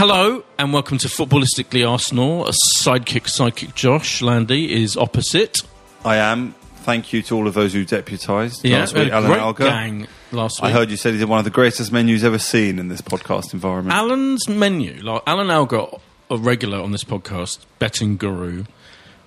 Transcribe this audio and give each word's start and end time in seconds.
Hello 0.00 0.42
and 0.56 0.72
welcome 0.72 0.96
to 0.96 1.08
Footballistically 1.08 1.86
Arsenal. 1.86 2.46
A 2.46 2.52
sidekick, 2.78 3.24
sidekick 3.24 3.74
Josh 3.74 4.22
Landy 4.22 4.82
is 4.82 4.96
opposite. 4.96 5.60
I 6.06 6.16
am. 6.16 6.54
Thank 6.76 7.12
you 7.12 7.20
to 7.24 7.36
all 7.36 7.46
of 7.46 7.52
those 7.52 7.74
who 7.74 7.84
deputised 7.84 8.60
Yeah, 8.64 8.78
last 8.78 8.94
week. 8.94 9.12
Alan 9.12 9.32
Alger. 9.32 9.64
gang 9.64 10.06
last 10.32 10.62
week. 10.62 10.70
I 10.70 10.72
heard 10.72 10.90
you 10.90 10.96
said 10.96 11.12
he 11.12 11.18
did 11.18 11.28
one 11.28 11.38
of 11.38 11.44
the 11.44 11.50
greatest 11.50 11.92
menus 11.92 12.24
ever 12.24 12.38
seen 12.38 12.78
in 12.78 12.88
this 12.88 13.02
podcast 13.02 13.52
environment. 13.52 13.94
Alan's 13.94 14.48
menu, 14.48 15.02
like 15.02 15.22
Alan 15.26 15.50
Alger, 15.50 15.84
a 16.30 16.38
regular 16.38 16.80
on 16.80 16.92
this 16.92 17.04
podcast, 17.04 17.58
betting 17.78 18.16
guru, 18.16 18.64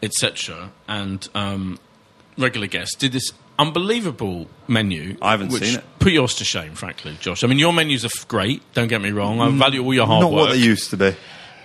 etc., 0.01 0.71
and 0.87 1.29
um, 1.35 1.77
regular 2.35 2.65
guest, 2.65 2.97
did 2.97 3.11
this 3.11 3.31
unbelievable 3.59 4.47
menu. 4.67 5.17
I 5.21 5.31
haven't 5.31 5.51
seen 5.51 5.77
it. 5.79 5.83
Put 5.99 6.11
yours 6.11 6.35
to 6.35 6.45
shame, 6.45 6.73
frankly, 6.75 7.17
Josh. 7.19 7.43
I 7.43 7.47
mean, 7.47 7.59
your 7.59 7.73
menus 7.73 8.03
are 8.03 8.09
f- 8.17 8.27
great. 8.27 8.61
Don't 8.73 8.87
get 8.87 9.01
me 9.01 9.11
wrong. 9.11 9.39
I 9.39 9.49
value 9.49 9.83
all 9.83 9.93
your 9.93 10.05
hard 10.07 10.21
Not 10.21 10.31
work. 10.31 10.39
what 10.47 10.51
they 10.51 10.57
used 10.59 10.89
to 10.91 10.97
be. 10.97 11.15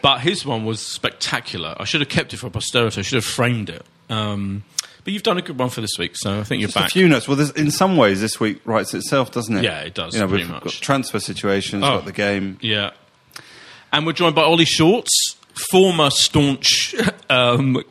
But 0.03 0.21
his 0.21 0.47
one 0.47 0.65
was 0.65 0.81
spectacular. 0.81 1.75
I 1.79 1.85
should 1.85 2.01
have 2.01 2.09
kept 2.09 2.33
it 2.33 2.37
for 2.37 2.51
posterity. 2.51 3.01
I 3.01 3.03
should 3.03 3.17
have 3.17 3.25
framed 3.25 3.69
it. 3.71 3.85
Um, 4.09 4.63
but 5.05 5.13
you've 5.13 5.23
done 5.25 5.39
a 5.39 5.43
good 5.43 5.59
one 5.59 5.71
for 5.71 5.81
this 5.81 5.99
week, 5.99 6.13
so 6.15 6.39
I 6.39 6.45
think 6.45 6.61
you're 6.61 6.71
Just 6.71 6.87
a 6.87 6.89
few 6.91 7.09
notes. 7.09 7.27
Well, 7.27 7.37
there's, 7.37 7.51
in 7.53 7.71
some 7.71 7.97
ways, 7.97 8.21
this 8.21 8.39
week 8.39 8.61
writes 8.65 8.95
itself, 8.95 9.33
doesn't 9.33 9.57
it? 9.57 9.65
Yeah, 9.65 9.81
it 9.81 9.95
does, 9.95 10.15
You 10.15 10.21
know, 10.21 10.29
pretty 10.29 10.45
we've 10.45 10.53
much. 10.53 10.65
got 10.65 10.73
transfer 10.75 11.19
situations, 11.19 11.83
Oh. 11.83 11.97
got 11.97 12.05
the 12.05 12.13
game. 12.13 12.59
Yeah. 12.61 12.91
And 13.93 14.05
we're 14.07 14.13
joined 14.13 14.35
by 14.35 14.43
Ollie 14.43 14.65
Shorts, 14.67 15.11
former 15.71 16.11
staunch, 16.11 16.95
um, 17.31 17.83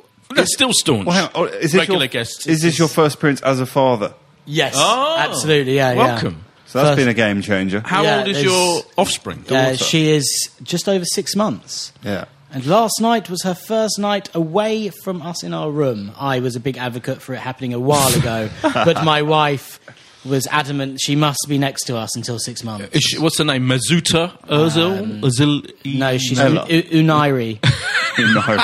still 0.46 0.72
staunch. 0.74 1.06
Well, 1.06 1.16
hang 1.16 1.26
on. 1.26 1.32
Oh, 1.36 1.44
is 1.46 1.72
this 1.72 1.76
regular 1.80 2.02
your, 2.02 2.08
guest. 2.10 2.48
Is 2.48 2.62
this 2.62 2.78
your 2.80 2.88
first 2.88 3.16
appearance 3.16 3.42
as 3.42 3.60
a 3.60 3.66
father? 3.66 4.14
Yes, 4.46 4.74
Oh, 4.78 5.16
absolutely. 5.20 5.76
Yeah, 5.76 5.92
yeah. 5.94 5.98
welcome. 5.98 6.44
So 6.68 6.80
that's 6.80 6.90
First- 6.92 6.98
been 6.98 7.08
a 7.08 7.14
game 7.14 7.42
changer. 7.42 7.82
How 7.86 8.04
Yeah, 8.04 8.20
old 8.20 8.28
is 8.28 8.38
there's- 8.38 8.52
your 8.52 8.82
offspring? 8.98 9.44
Uh, 9.48 9.50
daughter? 9.72 9.78
she 9.78 10.10
is 10.12 10.50
just 10.64 10.88
over 10.90 11.06
six 11.06 11.36
months. 11.36 11.92
Yeah. 12.04 12.26
And 12.54 12.66
last 12.66 13.02
night 13.02 13.30
was 13.30 13.44
her 13.44 13.54
first 13.54 14.00
night 14.00 14.30
away 14.34 14.90
from 15.04 15.22
us 15.22 15.44
in 15.44 15.54
our 15.54 15.70
room. 15.70 16.12
I 16.18 16.40
was 16.40 16.56
a 16.56 16.60
big 16.62 16.78
advocate 16.78 17.22
for 17.22 17.34
it 17.34 17.40
happening 17.40 17.74
a 17.74 17.80
while 17.80 18.14
ago, 18.16 18.50
but 18.62 19.04
my 19.04 19.22
wife 19.22 19.80
was 20.26 20.48
adamant 20.48 21.00
she 21.02 21.16
must 21.16 21.40
be 21.48 21.58
next 21.58 21.84
to 21.86 21.96
us 21.98 22.16
until 22.16 22.38
six 22.40 22.64
months. 22.64 22.88
Is 22.96 23.04
she- 23.04 23.18
what's 23.20 23.38
her 23.38 23.44
name? 23.46 23.68
Mazuta 23.68 24.32
Ozil? 24.48 25.22
Ozil? 25.22 25.70
Um, 25.86 26.00
No, 26.00 26.18
she's 26.18 26.40
Ella. 26.40 26.66
U- 26.70 26.84
U- 26.90 27.04
Unairi. 27.04 27.60
No. 28.20 28.58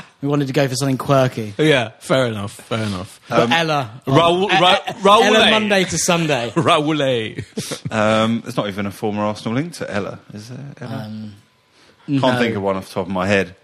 We 0.26 0.30
wanted 0.30 0.48
to 0.48 0.52
go 0.52 0.66
for 0.66 0.74
something 0.74 0.98
quirky. 0.98 1.54
Yeah, 1.56 1.90
fair 2.00 2.26
enough. 2.26 2.50
Fair 2.52 2.82
enough. 2.82 3.20
But 3.28 3.48
Ella. 3.48 4.00
Raul- 4.08 4.50
Eh, 4.50 4.60
Ra- 4.60 4.78
Raul- 5.02 5.22
Ella 5.22 5.50
Monday 5.52 5.84
to 5.84 5.96
Sunday. 5.98 6.52
Raoul. 6.56 7.00
um, 7.92 8.40
there's 8.42 8.56
not 8.56 8.66
even 8.66 8.86
a 8.86 8.90
former 8.90 9.22
Arsenal 9.22 9.54
link 9.54 9.74
to 9.74 9.88
Ella, 9.88 10.18
is 10.34 10.48
there? 10.48 10.74
Ella? 10.80 11.04
Um, 11.06 11.34
Can't 12.08 12.20
no. 12.22 12.38
think 12.38 12.56
of 12.56 12.62
one 12.62 12.74
off 12.76 12.88
the 12.88 12.94
top 12.94 13.06
of 13.06 13.12
my 13.12 13.28
head. 13.28 13.54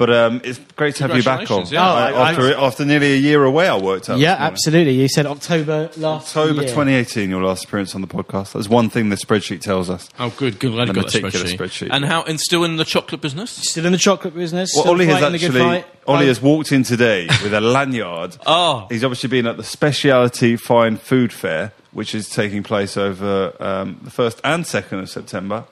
But 0.00 0.10
um, 0.10 0.40
it's 0.44 0.58
great 0.76 0.94
to 0.96 1.06
have 1.06 1.14
you 1.14 1.22
back 1.22 1.50
on. 1.50 1.66
Yeah. 1.66 1.86
Oh, 1.86 1.94
I- 1.94 2.30
after, 2.30 2.54
after 2.56 2.84
nearly 2.86 3.12
a 3.12 3.16
year 3.18 3.44
away, 3.44 3.68
I 3.68 3.76
worked 3.76 4.08
out. 4.08 4.18
Yeah, 4.18 4.34
absolutely. 4.38 4.94
You 4.94 5.08
said 5.08 5.26
October 5.26 5.90
last 5.98 6.34
October 6.34 6.62
year. 6.62 6.70
2018, 6.70 7.28
your 7.28 7.42
last 7.42 7.64
appearance 7.66 7.94
on 7.94 8.00
the 8.00 8.06
podcast. 8.06 8.54
That's 8.54 8.66
one 8.66 8.88
thing 8.88 9.10
the 9.10 9.16
spreadsheet 9.16 9.60
tells 9.60 9.90
us. 9.90 10.08
Oh, 10.18 10.32
good. 10.38 10.58
Good. 10.58 10.72
Glad 10.72 10.88
you 10.88 10.94
got 10.94 11.12
that 11.12 11.22
meticulous 11.22 11.52
spreadsheet. 11.52 11.88
spreadsheet. 11.88 11.94
And 11.94 12.06
how? 12.06 12.22
And 12.22 12.40
still 12.40 12.64
in 12.64 12.76
the 12.76 12.84
chocolate 12.86 13.20
business? 13.20 13.50
Still 13.50 13.84
in 13.84 13.92
the 13.92 13.98
chocolate 13.98 14.34
business. 14.34 14.72
Well, 14.74 14.88
Ollie 14.88 15.04
has 15.04 15.16
fighting 15.20 15.32
the 15.32 15.38
good 15.38 15.44
actually, 15.56 15.60
fight. 15.82 15.86
Ollie 16.06 16.24
Oh, 16.24 16.28
has 16.28 16.40
walked 16.40 16.72
in 16.72 16.82
today 16.82 17.26
with 17.42 17.52
a 17.52 17.60
lanyard. 17.60 18.38
Oh. 18.46 18.86
He's 18.88 19.04
obviously 19.04 19.28
been 19.28 19.46
at 19.46 19.58
the 19.58 19.62
Speciality 19.64 20.56
Fine 20.56 20.96
Food 20.96 21.30
Fair, 21.30 21.72
which 21.92 22.14
is 22.14 22.30
taking 22.30 22.62
place 22.62 22.96
over 22.96 23.52
um, 23.60 24.00
the 24.02 24.10
1st 24.10 24.40
and 24.44 24.64
2nd 24.64 25.02
of 25.02 25.10
September. 25.10 25.64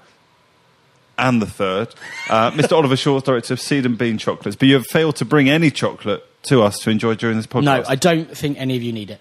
And 1.18 1.42
the 1.42 1.46
3rd. 1.46 1.94
Uh, 2.30 2.50
Mr. 2.52 2.72
Oliver 2.76 2.96
Short, 2.96 3.24
director 3.24 3.52
of 3.54 3.60
Seed 3.60 3.84
and 3.84 3.98
Bean 3.98 4.18
Chocolates. 4.18 4.56
But 4.56 4.68
you 4.68 4.74
have 4.74 4.86
failed 4.86 5.16
to 5.16 5.24
bring 5.24 5.48
any 5.50 5.70
chocolate 5.70 6.24
to 6.44 6.62
us 6.62 6.78
to 6.80 6.90
enjoy 6.90 7.14
during 7.16 7.36
this 7.36 7.46
podcast. 7.46 7.64
No, 7.64 7.84
I 7.88 7.96
don't 7.96 8.36
think 8.36 8.56
any 8.58 8.76
of 8.76 8.82
you 8.82 8.92
need 8.92 9.10
it. 9.10 9.20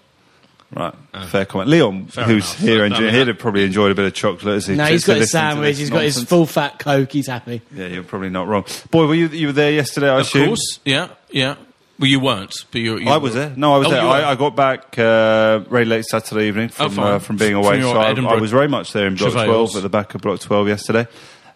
Right, 0.70 0.94
fair 1.28 1.46
comment. 1.46 1.70
Leon, 1.70 2.06
Fair 2.08 2.24
who's 2.24 2.44
enough. 2.44 2.58
here, 2.58 2.78
So, 2.80 2.84
and 2.84 2.94
I 2.94 3.10
he'd 3.10 3.26
have 3.28 3.38
probably 3.38 3.64
enjoyed 3.64 3.90
a 3.90 3.94
bit 3.94 4.04
of 4.04 4.12
chocolate. 4.12 4.54
As 4.56 4.66
he 4.66 4.76
No, 4.76 4.84
to- 4.84 4.90
he's 4.92 5.02
to 5.04 5.06
got 5.12 5.16
his 5.16 5.30
sandwich. 5.32 5.70
this 5.72 5.78
He's 5.78 5.90
got 5.90 6.02
his 6.02 6.22
full 6.24 6.44
fat 6.44 6.78
Coke. 6.78 7.10
He's 7.10 7.26
happy. 7.26 7.62
Yeah, 7.74 7.86
you're 7.86 8.02
probably 8.02 8.28
not 8.28 8.48
wrong. 8.48 8.64
Boy, 8.90 9.06
were 9.06 9.14
you 9.14 9.28
you 9.28 9.46
were 9.46 9.52
there 9.54 9.72
yesterday? 9.72 10.10
I 10.10 10.16
Of 10.16 10.20
assume. 10.26 10.46
course. 10.48 10.78
Yeah. 10.84 11.08
Yeah. 11.30 11.56
Well, 11.98 12.08
you 12.08 12.20
weren't, 12.20 12.54
but 12.70 12.80
you. 12.82 12.98
you 12.98 13.08
I 13.08 13.16
was 13.16 13.32
there. 13.34 13.52
No, 13.56 13.74
I 13.74 13.78
was 13.78 13.88
Oh, 13.88 13.90
there. 13.90 14.02
I, 14.02 14.30
I 14.30 14.34
got 14.36 14.54
back 14.54 14.96
uh, 14.98 15.60
very 15.60 15.84
late 15.86 16.04
Saturday 16.04 16.46
evening 16.48 16.70
Oh, 16.78 16.84
from 16.84 16.90
fine. 16.92 17.12
uh, 17.14 17.18
from 17.18 17.36
being 17.38 17.54
away. 17.54 17.78
your 17.80 17.94
so 17.94 18.00
I, 18.00 18.10
I 18.12 18.34
was 18.38 18.50
very 18.52 18.68
much 18.68 18.92
there 18.92 19.06
in 19.06 19.16
Block 19.16 19.32
travails. 19.32 19.72
12 19.72 19.76
at 19.76 19.82
the 19.82 19.88
back 19.88 20.14
of 20.14 20.20
Block 20.20 20.38
12 20.38 20.68
yesterday. 20.68 21.08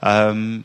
Um, 0.03 0.65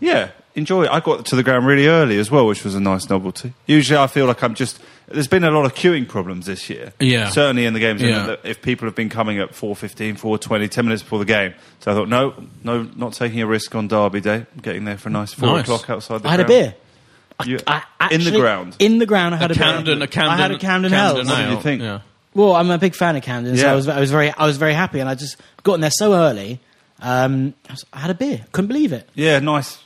yeah, 0.00 0.30
enjoy 0.54 0.84
it. 0.84 0.90
I 0.90 1.00
got 1.00 1.26
to 1.26 1.36
the 1.36 1.42
ground 1.42 1.66
really 1.66 1.86
early 1.86 2.18
as 2.18 2.30
well, 2.30 2.46
which 2.46 2.64
was 2.64 2.74
a 2.74 2.80
nice 2.80 3.08
novelty. 3.08 3.52
Usually, 3.66 3.98
I 3.98 4.06
feel 4.06 4.26
like 4.26 4.42
I'm 4.42 4.54
just. 4.54 4.80
There's 5.08 5.28
been 5.28 5.44
a 5.44 5.50
lot 5.50 5.66
of 5.66 5.74
queuing 5.74 6.08
problems 6.08 6.46
this 6.46 6.70
year. 6.70 6.92
Yeah. 6.98 7.28
Certainly 7.28 7.66
in 7.66 7.74
the 7.74 7.80
games. 7.80 8.00
Yeah. 8.00 8.36
If 8.44 8.62
people 8.62 8.86
have 8.86 8.94
been 8.94 9.10
coming 9.10 9.38
at 9.40 9.50
4.15, 9.50 10.18
4.20, 10.18 10.70
10 10.70 10.84
minutes 10.86 11.02
before 11.02 11.18
the 11.18 11.26
game. 11.26 11.52
So 11.80 11.90
I 11.90 11.94
thought, 11.94 12.08
no, 12.08 12.32
no, 12.64 12.84
not 12.96 13.12
taking 13.12 13.40
a 13.42 13.46
risk 13.46 13.74
on 13.74 13.88
Derby 13.88 14.22
Day. 14.22 14.46
I'm 14.54 14.60
getting 14.62 14.84
there 14.86 14.96
for 14.96 15.10
a 15.10 15.12
nice 15.12 15.34
4 15.34 15.48
Nice. 15.48 15.62
o'clock 15.64 15.90
outside 15.90 16.22
the 16.22 16.28
I 16.28 16.30
had 16.30 16.40
a 16.40 16.44
beer. 16.46 16.74
You- 17.44 17.58
I 17.66 17.82
in 18.10 18.24
the 18.24 18.30
ground. 18.30 18.76
In 18.78 18.98
the 18.98 19.04
ground, 19.06 19.34
I 19.34 19.38
had 19.38 19.50
a 19.50 19.54
a, 19.54 19.56
beer. 19.56 19.64
Camden, 19.64 20.02
a 20.02 20.06
Camden, 20.06 20.30
I 20.32 20.36
had 20.36 20.50
a 20.52 20.58
Camden, 20.58 20.90
Camden 20.90 20.92
Hells. 20.92 21.28
What 21.28 21.36
did 21.36 21.50
you 21.50 21.60
think? 21.60 21.82
Yeah. 21.82 22.00
Well, 22.32 22.54
I'm 22.56 22.70
a 22.70 22.78
big 22.78 22.94
fan 22.94 23.14
of 23.16 23.22
Camden, 23.22 23.54
so 23.58 23.64
Yeah. 23.66 23.72
I 23.72 23.74
was, 23.74 23.88
I 23.88 24.00
was 24.00 24.10
very, 24.10 24.30
I 24.30 24.46
was 24.46 24.56
very 24.56 24.72
happy, 24.72 25.00
and 25.00 25.08
I 25.10 25.14
just 25.14 25.36
got 25.62 25.74
in 25.74 25.80
there 25.82 25.90
so 25.90 26.14
early. 26.14 26.60
Um, 27.02 27.54
I, 27.68 27.72
was- 27.72 27.84
I 27.92 27.98
had 28.00 28.10
a 28.10 28.14
beer, 28.14 28.44
couldn't 28.52 28.68
believe 28.68 28.92
it. 28.92 29.08
Yeah, 29.14 29.38
nice, 29.40 29.78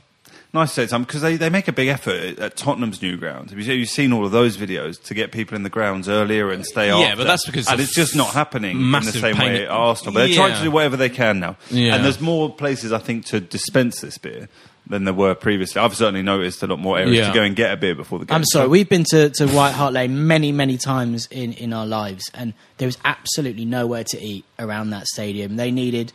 nice 0.52 0.68
to 0.70 0.74
say 0.82 0.86
something 0.86 1.06
because 1.06 1.22
they, 1.22 1.36
they 1.36 1.48
make 1.50 1.66
a 1.66 1.72
big 1.72 1.88
effort 1.88 2.38
at 2.38 2.56
Tottenham's 2.56 3.00
new 3.02 3.16
grounds. 3.16 3.50
Have 3.50 3.58
you- 3.58 3.72
You've 3.74 3.88
seen 3.88 4.12
all 4.12 4.24
of 4.26 4.32
those 4.32 4.56
videos 4.56 5.02
to 5.04 5.14
get 5.14 5.32
people 5.32 5.56
in 5.56 5.62
the 5.62 5.70
grounds 5.70 6.08
earlier 6.08 6.50
and 6.50 6.64
stay 6.64 6.88
Yeah, 6.88 6.98
after. 6.98 7.16
but 7.16 7.24
that's 7.24 7.46
because 7.46 7.68
and 7.68 7.80
it's 7.80 7.94
just 7.94 8.14
not 8.14 8.28
happening 8.34 8.80
in 8.80 8.90
the 8.92 9.02
same 9.12 9.38
way 9.38 9.64
at 9.64 9.70
Arsenal. 9.70 10.12
But 10.14 10.26
they're 10.26 10.36
trying 10.36 10.56
to 10.56 10.62
do 10.62 10.70
whatever 10.70 10.96
they 10.96 11.08
can 11.10 11.40
now, 11.40 11.56
Yeah. 11.70 11.94
and 11.94 12.04
there's 12.04 12.20
more 12.20 12.54
places 12.54 12.92
I 12.92 12.98
think 12.98 13.24
to 13.26 13.40
dispense 13.40 14.00
this 14.00 14.18
beer 14.18 14.48
than 14.88 15.02
there 15.04 15.12
were 15.14 15.34
previously. 15.34 15.80
I've 15.80 15.96
certainly 15.96 16.22
noticed 16.22 16.62
a 16.62 16.68
lot 16.68 16.78
more 16.78 16.96
areas 16.96 17.16
Yeah. 17.16 17.28
to 17.28 17.34
go 17.34 17.42
and 17.42 17.56
get 17.56 17.72
a 17.72 17.76
beer 17.76 17.96
before 17.96 18.20
the 18.20 18.24
game. 18.24 18.36
I'm 18.36 18.44
sorry, 18.44 18.68
we've 18.68 18.88
been 18.88 19.02
to, 19.10 19.30
to 19.30 19.48
White 19.48 19.72
Hart 19.72 19.92
Lane 19.92 20.28
many, 20.28 20.52
many 20.52 20.78
times 20.78 21.26
in, 21.32 21.54
in 21.54 21.72
our 21.72 21.86
lives, 21.86 22.22
and 22.34 22.54
there 22.78 22.86
was 22.86 22.96
absolutely 23.04 23.64
nowhere 23.64 24.04
to 24.04 24.20
eat 24.22 24.44
around 24.60 24.90
that 24.90 25.08
stadium. 25.08 25.56
They 25.56 25.72
needed 25.72 26.12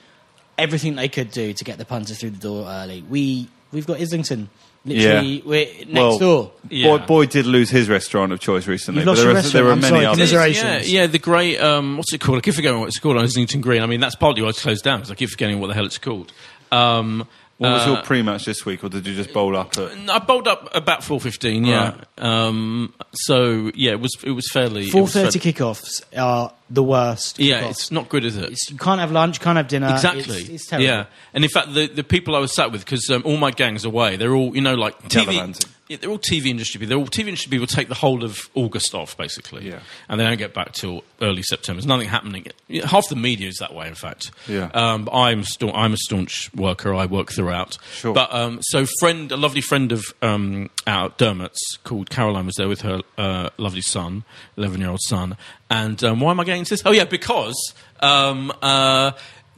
everything 0.57 0.95
they 0.95 1.09
could 1.09 1.31
do 1.31 1.53
to 1.53 1.63
get 1.63 1.77
the 1.77 1.85
punter 1.85 2.13
through 2.13 2.31
the 2.31 2.39
door 2.39 2.67
early. 2.67 3.03
We, 3.07 3.47
we've 3.71 3.87
got 3.87 3.99
Islington, 3.99 4.49
literally, 4.85 5.27
Yeah. 5.37 5.41
we're 5.45 5.65
next 5.65 5.93
well, 5.93 6.19
door. 6.19 6.51
Yeah. 6.69 6.97
Boy, 6.97 7.05
Boy 7.05 7.25
did 7.25 7.45
lose 7.45 7.69
his 7.69 7.89
restaurant 7.89 8.31
of 8.31 8.39
choice 8.39 8.67
recently, 8.67 9.01
You've 9.01 9.05
but 9.05 9.11
lost 9.11 9.21
there, 9.21 9.31
your 9.31 9.39
are, 9.39 9.41
there 9.41 9.63
are 9.63 9.75
restaurant, 9.75 9.85
I'm 9.85 9.91
many 10.17 10.27
sorry, 10.27 10.55
others. 10.57 10.91
Yeah, 10.91 11.01
yeah, 11.01 11.07
the 11.07 11.19
great 11.19 11.59
um, 11.59 11.97
what's 11.97 12.13
it 12.13 12.21
called? 12.21 12.37
I 12.37 12.41
keep 12.41 12.53
forgetting 12.53 12.79
what 12.79 12.87
it's 12.87 12.99
called 12.99 13.17
on 13.17 13.23
Islington 13.23 13.61
Green. 13.61 13.81
I 13.81 13.85
mean, 13.85 13.99
that's 13.99 14.15
partly 14.15 14.41
why 14.41 14.49
it's 14.49 14.61
closed 14.61 14.83
down 14.83 14.99
because 14.99 15.11
I 15.11 15.15
keep 15.15 15.29
forgetting 15.29 15.59
what 15.59 15.67
the 15.67 15.73
hell 15.73 15.85
it's 15.85 15.97
called. 15.97 16.31
Um, 16.71 17.27
What 17.61 17.73
was 17.73 17.87
uh, 17.87 17.91
your 17.91 18.01
pre-match 18.01 18.45
this 18.45 18.65
week, 18.65 18.83
or 18.83 18.89
did 18.89 19.05
you 19.05 19.13
just 19.13 19.31
bowl 19.33 19.55
up 19.55 19.77
at? 19.77 19.91
I 20.09 20.17
bowled 20.17 20.47
up 20.47 20.69
about 20.73 21.03
four 21.03 21.19
fifteen. 21.21 21.63
Yeah. 21.63 21.93
Um, 22.17 22.91
so 23.13 23.69
yeah, 23.75 23.91
it 23.91 23.99
was 23.99 24.15
it 24.23 24.31
was 24.31 24.49
fairly 24.51 24.87
it 24.87 24.91
Four 24.91 25.03
was 25.03 25.13
thirty 25.13 25.37
fairly- 25.37 25.53
kickoffs 25.53 26.01
are 26.17 26.51
the 26.71 26.81
worst. 26.81 27.37
Yeah, 27.37 27.61
kickoffs. 27.61 27.69
it's 27.69 27.91
not 27.91 28.09
good, 28.09 28.25
is 28.25 28.35
it? 28.35 28.45
It's- 28.45 28.71
you 28.71 28.77
can't 28.77 28.99
have 28.99 29.11
lunch, 29.11 29.39
can't 29.41 29.57
have 29.57 29.67
dinner. 29.67 29.91
exactly. 29.91 30.39
It's, 30.39 30.49
it's 30.49 30.67
terrible. 30.67 30.87
Yeah, 30.87 31.05
and 31.35 31.43
in 31.43 31.51
fact, 31.51 31.71
the 31.75 31.85
the 31.85 32.03
people 32.03 32.35
I 32.35 32.39
was 32.39 32.51
sat 32.51 32.71
with 32.71 32.83
because 32.83 33.07
um, 33.11 33.21
all 33.25 33.37
my 33.37 33.51
gangs 33.51 33.85
away, 33.85 34.15
they're 34.15 34.33
all 34.33 34.55
you 34.55 34.61
know 34.61 34.73
like 34.73 34.99
TV. 35.07 35.63
Yeah, 35.91 35.97
they're 35.99 36.09
all 36.09 36.17
TV 36.17 36.45
industry 36.45 36.79
people. 36.79 36.89
They're 36.89 36.97
all 37.03 37.09
TV 37.09 37.27
industry 37.27 37.49
people 37.49 37.67
take 37.67 37.89
the 37.89 37.95
whole 37.95 38.23
of 38.23 38.49
August 38.55 38.95
off 38.95 39.17
basically. 39.17 39.67
Yeah. 39.67 39.79
and 40.07 40.17
they 40.17 40.23
don't 40.23 40.37
get 40.37 40.53
back 40.53 40.71
till 40.71 41.03
early 41.21 41.43
September. 41.43 41.81
There's 41.81 41.85
nothing 41.85 42.07
happening. 42.07 42.45
Half 42.85 43.09
the 43.09 43.17
media 43.17 43.49
is 43.49 43.57
that 43.57 43.73
way, 43.73 43.89
in 43.89 43.95
fact. 43.95 44.31
Yeah. 44.47 44.69
Um, 44.73 45.09
I'm 45.11 45.43
sta- 45.43 45.73
I'm 45.73 45.91
a 45.91 45.97
staunch 45.97 46.49
worker. 46.55 46.93
I 46.93 47.07
work 47.07 47.33
throughout. 47.33 47.77
Sure. 47.91 48.13
But 48.13 48.33
um, 48.33 48.59
so 48.61 48.85
friend, 49.01 49.33
a 49.33 49.37
lovely 49.37 49.59
friend 49.59 49.91
of 49.91 50.05
um, 50.21 50.69
our 50.87 51.09
Dermot's 51.09 51.77
called 51.83 52.09
Caroline 52.09 52.45
was 52.45 52.55
there 52.55 52.69
with 52.69 52.81
her 52.83 53.01
uh, 53.17 53.49
lovely 53.57 53.81
son, 53.81 54.23
eleven 54.55 54.79
year 54.79 54.91
old 54.91 55.01
son. 55.01 55.35
And 55.69 56.01
um, 56.05 56.21
why 56.21 56.31
am 56.31 56.39
I 56.39 56.45
getting 56.45 56.59
into 56.59 56.69
this? 56.69 56.83
Oh 56.85 56.91
yeah, 56.91 57.03
because 57.03 57.73
um, 57.99 58.53
uh, 58.61 59.11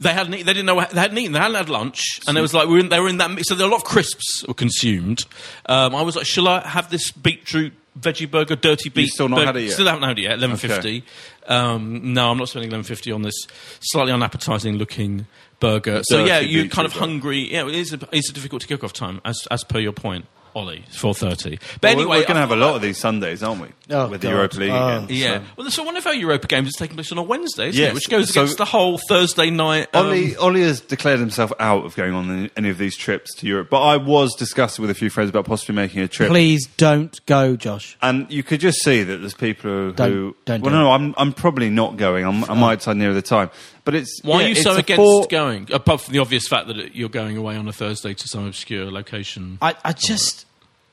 they 0.04 0.12
hadn't 0.12 0.34
eaten, 0.34 0.46
they 0.46 0.52
didn't 0.52 0.66
know 0.66 0.80
they 0.80 1.00
hadn't 1.00 1.18
eaten. 1.18 1.32
They 1.32 1.40
hadn't 1.40 1.56
had 1.56 1.68
lunch, 1.68 2.20
and 2.28 2.38
it 2.38 2.40
was 2.40 2.54
like 2.54 2.68
we 2.68 2.74
were 2.74 2.80
in, 2.80 2.88
they 2.90 3.00
were 3.00 3.08
in 3.08 3.18
that. 3.18 3.44
So 3.44 3.56
there 3.56 3.66
were 3.66 3.72
a 3.72 3.74
lot 3.74 3.82
of 3.82 3.88
crisps 3.88 4.44
were 4.46 4.54
consumed. 4.54 5.24
Um, 5.66 5.94
I 5.94 6.02
was 6.02 6.14
like, 6.14 6.26
shall 6.26 6.46
I 6.46 6.60
have 6.66 6.90
this 6.90 7.10
beetroot? 7.10 7.72
Veggie 7.98 8.28
burger, 8.28 8.56
dirty 8.56 8.88
beet. 8.88 9.08
still 9.08 9.28
not 9.28 9.36
burger? 9.36 9.46
had 9.46 9.56
it 9.56 9.62
yet? 9.62 9.72
Still 9.72 9.86
haven't 9.86 10.02
had 10.02 10.18
it 10.18 10.22
yet. 10.22 10.32
Eleven 10.32 10.56
fifty. 10.56 11.04
Um, 11.46 12.12
no, 12.12 12.32
I'm 12.32 12.38
not 12.38 12.48
spending 12.48 12.70
eleven 12.70 12.82
fifty 12.82 13.12
on 13.12 13.22
this 13.22 13.46
slightly 13.78 14.12
unappetizing 14.12 14.74
looking 14.74 15.28
burger. 15.60 16.02
So 16.02 16.18
dirty 16.18 16.28
yeah, 16.28 16.40
you're 16.40 16.66
kind 16.66 16.86
of 16.86 16.92
hungry. 16.92 17.52
Yeah, 17.52 17.68
it 17.68 17.74
is 17.76 17.92
a, 17.92 18.00
it's 18.10 18.30
a 18.30 18.32
difficult 18.32 18.62
to 18.62 18.68
kick-off 18.68 18.92
time, 18.92 19.20
as 19.24 19.46
as 19.48 19.62
per 19.62 19.78
your 19.78 19.92
point, 19.92 20.26
Ollie. 20.54 20.84
It's 20.86 20.96
four 20.96 21.14
thirty. 21.14 21.58
But 21.80 21.82
Well, 21.82 21.92
anyway, 21.92 22.16
we're 22.18 22.22
going 22.22 22.34
to 22.34 22.40
have 22.40 22.50
a 22.52 22.56
lot 22.56 22.76
of 22.76 22.82
these 22.82 22.98
Sundays, 22.98 23.42
aren't 23.42 23.60
we? 23.60 23.68
Oh, 23.90 24.08
With 24.08 24.20
the 24.20 24.28
God. 24.28 24.34
Europa 24.34 24.56
League 24.58 24.70
Oh. 24.70 24.88
again. 24.98 25.06
Yeah. 25.10 25.38
so. 25.38 25.44
Well, 25.56 25.70
so 25.70 25.82
one 25.82 25.96
of 25.96 26.06
our 26.06 26.14
Europa 26.14 26.46
games 26.46 26.68
is 26.68 26.74
taking 26.78 26.96
place 26.96 27.10
on 27.12 27.18
a 27.18 27.22
Wednesday, 27.22 27.68
isn't 27.68 27.80
Yes. 27.80 27.90
it? 27.90 27.94
Which 27.94 28.08
goes 28.08 28.32
So- 28.32 28.42
against 28.42 28.58
the 28.58 28.64
whole 28.64 28.98
Thursday 29.08 29.50
night. 29.50 29.88
um, 29.92 30.06
Ollie, 30.06 30.36
Ollie 30.36 30.62
has 30.62 30.80
declared 30.80 31.18
himself 31.20 31.52
out 31.60 31.84
of 31.84 31.94
going 31.96 32.14
on 32.14 32.50
any 32.56 32.68
of 32.70 32.78
these 32.78 32.96
trips 32.96 33.34
to 33.36 33.46
Europe, 33.46 33.68
but 33.70 33.82
I 33.82 33.96
was 33.96 34.34
discussing 34.36 34.82
with 34.82 34.90
a 34.90 34.94
few 34.94 35.10
friends 35.10 35.30
about 35.30 35.44
possibly 35.44 35.74
making 35.74 36.00
a 36.02 36.08
trip. 36.08 36.28
Please 36.30 36.66
don't 36.76 37.18
go, 37.26 37.56
Josh. 37.56 37.96
And 38.00 38.26
you 38.30 38.42
could 38.42 38.60
just 38.60 38.82
see 38.82 39.02
that 39.02 39.18
there's 39.18 39.34
people 39.34 39.70
who. 39.70 39.92
Don't- 39.92 40.10
who 40.12 40.36
don't 40.44 40.62
well, 40.62 40.70
do 40.72 40.76
no, 40.78 40.82
it. 40.82 40.84
no, 40.84 40.92
I'm, 40.92 41.14
I'm 41.18 41.32
probably 41.32 41.68
not 41.70 41.96
going. 41.96 42.24
I'm, 42.24 42.44
I 42.44 42.54
might 42.54 42.78
decide 42.78 42.96
near 42.96 43.12
the 43.12 43.22
time. 43.22 43.50
But 43.84 43.94
it's. 43.94 44.20
Why 44.22 44.40
yeah, 44.40 44.46
are 44.46 44.48
you 44.48 44.54
so 44.56 44.76
against 44.76 44.96
four- 44.96 45.26
going? 45.26 45.68
Apart 45.72 46.00
from 46.02 46.12
the 46.14 46.20
obvious 46.20 46.48
fact 46.48 46.68
that 46.68 46.94
you're 46.94 47.08
going 47.10 47.36
away 47.36 47.56
on 47.56 47.68
a 47.68 47.72
Thursday 47.72 48.14
to 48.14 48.28
some 48.28 48.46
obscure 48.46 48.90
location. 48.90 49.58
I, 49.60 49.74
I 49.84 49.92
just, 49.92 50.46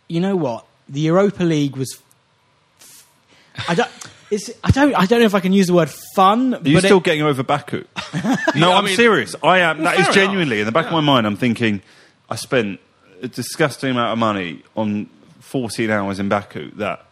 you 0.10 0.20
know 0.20 0.36
what? 0.36 0.66
The 0.90 1.00
Europa 1.02 1.44
League 1.44 1.78
was. 1.78 1.98
I 3.68 3.76
don't. 3.76 3.90
It's, 4.30 4.50
I 4.64 4.72
don't. 4.72 4.94
I 4.96 5.06
don't 5.06 5.20
know 5.20 5.26
if 5.26 5.36
I 5.36 5.40
can 5.42 5.54
use 5.54 5.68
the 5.68 5.74
word 5.74 5.90
fun. 6.16 6.54
Are 6.56 6.62
you 6.68 6.76
but 6.78 6.84
still 6.86 6.98
it, 6.98 7.04
getting 7.04 7.22
over 7.22 7.44
Baku? 7.44 7.84
no, 8.14 8.22
Yeah, 8.56 8.70
I 8.70 8.78
I'm 8.78 8.86
mean- 8.86 8.96
serious. 8.96 9.36
I 9.44 9.60
am. 9.60 9.84
That 9.84 9.92
fair 9.92 10.00
is 10.02 10.06
enough. 10.08 10.16
genuinely 10.16 10.60
in 10.60 10.66
the 10.66 10.72
back 10.72 10.86
of 10.88 10.92
my 10.94 11.02
mind. 11.02 11.28
I'm 11.28 11.36
thinking, 11.38 11.82
I 12.30 12.36
spent 12.36 12.80
a 13.22 13.28
disgusting 13.28 13.92
amount 13.92 14.14
of 14.14 14.18
money 14.20 14.64
on 14.76 15.10
14 15.42 15.90
hours 15.90 16.20
in 16.20 16.28
Baku. 16.30 16.72
That, 16.76 17.06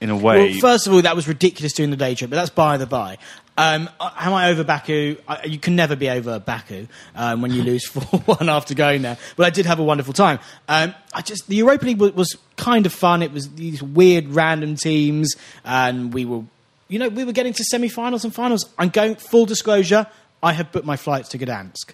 in 0.00 0.10
a 0.10 0.16
way, 0.16 0.50
Well, 0.50 0.60
first 0.60 0.86
of 0.86 0.92
all, 0.92 1.02
that 1.02 1.14
was 1.16 1.26
ridiculous 1.28 1.72
doing 1.72 1.90
the 1.90 1.96
day 1.96 2.14
trip, 2.14 2.28
but 2.30 2.36
that's 2.36 2.50
by 2.50 2.76
the 2.76 2.86
by. 2.86 3.18
Um, 3.56 3.88
am 4.00 4.32
I 4.34 4.50
over 4.50 4.64
Baku? 4.64 5.16
I, 5.28 5.44
you 5.44 5.58
can 5.58 5.76
never 5.76 5.94
be 5.94 6.10
over 6.10 6.38
Baku 6.40 6.88
um, 7.14 7.40
when 7.42 7.52
you 7.52 7.62
lose 7.70 7.86
4 7.88 8.20
1 8.20 8.48
after 8.48 8.74
going 8.74 9.02
there. 9.02 9.16
But 9.36 9.46
I 9.46 9.50
did 9.50 9.66
have 9.66 9.78
a 9.78 9.84
wonderful 9.84 10.12
time. 10.12 10.38
Um, 10.68 10.94
I 11.12 11.20
just 11.22 11.46
The 11.46 11.56
Europa 11.56 11.84
League 11.86 11.98
was, 12.00 12.12
was 12.14 12.36
kind 12.56 12.86
of 12.86 12.92
fun. 12.92 13.22
It 13.22 13.32
was 13.32 13.50
these 13.54 13.82
weird, 13.82 14.28
random 14.28 14.76
teams, 14.76 15.34
and 15.64 16.12
we 16.12 16.24
were, 16.24 16.42
you 16.88 16.98
know, 16.98 17.08
we 17.08 17.24
were 17.24 17.32
getting 17.32 17.52
to 17.52 17.64
semi 17.64 17.88
finals 17.88 18.24
and 18.24 18.34
finals. 18.34 18.64
I'm 18.78 18.88
going, 18.88 19.14
full 19.16 19.46
disclosure, 19.46 20.06
I 20.42 20.52
have 20.52 20.72
booked 20.72 20.86
my 20.86 20.96
flights 20.96 21.28
to 21.30 21.38
Gdansk. 21.38 21.92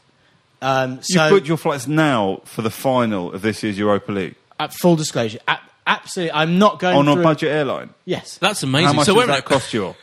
Um, 0.62 1.00
you've 1.08 1.30
booked 1.30 1.46
your 1.48 1.56
flights 1.56 1.86
now 1.86 2.42
for 2.44 2.62
the 2.62 2.70
final 2.70 3.32
of 3.32 3.42
this 3.42 3.62
year's 3.62 3.78
Europa 3.78 4.12
League 4.12 4.34
at 4.60 4.74
full 4.74 4.94
disclosure, 4.94 5.38
a- 5.48 5.58
absolutely, 5.86 6.32
I'm 6.32 6.58
not 6.58 6.78
going 6.78 6.94
on 6.94 7.08
a 7.08 7.22
budget 7.22 7.50
airline. 7.50 7.90
Yes. 8.04 8.36
That's 8.38 8.62
amazing. 8.62 8.88
How 8.88 8.92
much 8.92 9.06
so 9.06 9.14
does 9.14 9.20
wait 9.20 9.34
that 9.34 9.44
cost 9.46 9.72
you? 9.72 9.86
all? 9.86 9.96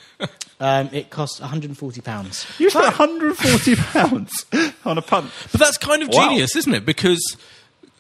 Um, 0.60 0.90
it 0.92 1.12
cost 1.12 1.40
140 1.40 2.02
pounds. 2.02 2.48
You 2.58 2.70
spent 2.72 2.86
140 2.98 3.76
pounds 3.76 4.46
on 4.86 4.98
a 4.98 5.02
punt. 5.04 5.30
But 5.52 5.60
that's 5.62 5.78
kind 5.78 6.02
of 6.02 6.10
Wow. 6.10 6.30
genius, 6.30 6.56
isn't 6.56 6.74
it? 6.74 6.84
Because 6.86 7.38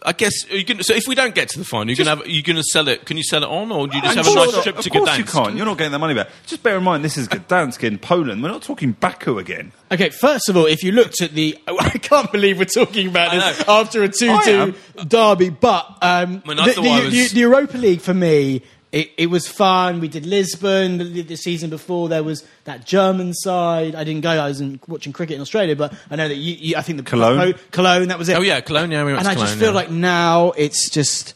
I 0.03 0.13
guess 0.13 0.33
are 0.51 0.55
you 0.55 0.63
gonna, 0.63 0.83
so. 0.83 0.93
If 0.93 1.07
we 1.07 1.13
don't 1.15 1.35
get 1.35 1.49
to 1.49 1.59
the 1.59 1.65
final, 1.65 1.93
you're 1.93 2.03
gonna 2.05 2.21
you're 2.25 2.41
gonna 2.43 2.63
sell 2.63 2.87
it. 2.87 3.05
Can 3.05 3.17
you 3.17 3.23
sell 3.23 3.43
it 3.43 3.47
on, 3.49 3.71
or 3.71 3.87
do 3.87 3.95
you 3.97 4.01
just 4.03 4.15
have 4.15 4.27
a 4.27 4.33
nice 4.33 4.51
course- 4.51 4.63
trip 4.63 4.77
to 4.77 4.89
Gdansk? 4.89 4.95
Of 4.97 5.05
course 5.05 5.17
you 5.19 5.23
can't. 5.25 5.55
You're 5.55 5.65
not 5.65 5.77
getting 5.77 5.91
that 5.91 5.99
money 5.99 6.13
back. 6.15 6.29
Just 6.45 6.63
bear 6.63 6.77
in 6.77 6.83
mind, 6.83 7.03
this 7.03 7.17
is 7.17 7.27
Gdansk 7.27 7.83
in 7.87 7.97
Poland. 7.99 8.41
We're 8.41 8.49
not 8.49 8.61
talking 8.63 8.91
Baku 8.93 9.37
again. 9.39 9.71
Okay, 9.91 10.09
first 10.09 10.49
of 10.49 10.57
all, 10.57 10.65
if 10.65 10.83
you 10.83 10.91
looked 10.93 11.21
at 11.21 11.31
the, 11.33 11.57
I 11.67 11.89
can't 11.97 12.31
believe 12.31 12.57
we're 12.59 12.65
talking 12.65 13.07
about 13.07 13.31
this 13.31 13.67
after 13.67 14.03
a 14.03 14.09
two-two 14.09 14.73
derby. 15.07 15.49
But 15.49 15.85
um, 16.01 16.41
I 16.45 16.47
mean, 16.47 16.59
I 16.59 16.73
the, 16.73 16.81
the- 16.81 16.89
was- 16.89 17.11
the- 17.11 17.27
the 17.33 17.39
Europa 17.39 17.77
League 17.77 18.01
for 18.01 18.13
me, 18.13 18.61
it, 18.91 19.11
it 19.17 19.27
was 19.27 19.47
fun. 19.47 19.99
We 19.99 20.07
did 20.07 20.25
Lisbon 20.25 20.97
the, 20.97 21.21
the 21.21 21.35
season 21.35 21.69
before. 21.69 22.07
There 22.07 22.23
was 22.23 22.45
that 22.63 22.85
German 22.85 23.33
side. 23.33 23.95
I 23.95 24.03
didn't 24.03 24.21
go. 24.21 24.29
I 24.29 24.47
was 24.47 24.61
in, 24.61 24.79
watching 24.87 25.11
cricket 25.11 25.35
in 25.35 25.41
Australia, 25.41 25.75
but 25.75 25.93
I 26.09 26.15
know 26.15 26.27
that 26.27 26.35
you. 26.35 26.55
you 26.55 26.75
I 26.77 26.81
think 26.81 26.97
the 26.97 27.03
Cologne? 27.03 27.53
Cologne. 27.71 28.07
That 28.07 28.17
was 28.17 28.29
it. 28.29 28.37
Oh 28.37 28.41
yeah, 28.41 28.61
Cologne. 28.61 28.91
Yeah, 28.91 29.03
we 29.03 29.13
went 29.13 29.27
and 29.27 29.37
to 29.37 29.43
I 29.43 29.45
just 29.45 29.57
feel 29.57 29.69
yeah. 29.69 29.75
like 29.75 29.91
now 29.91 30.51
it's 30.51 30.89
just, 30.89 31.33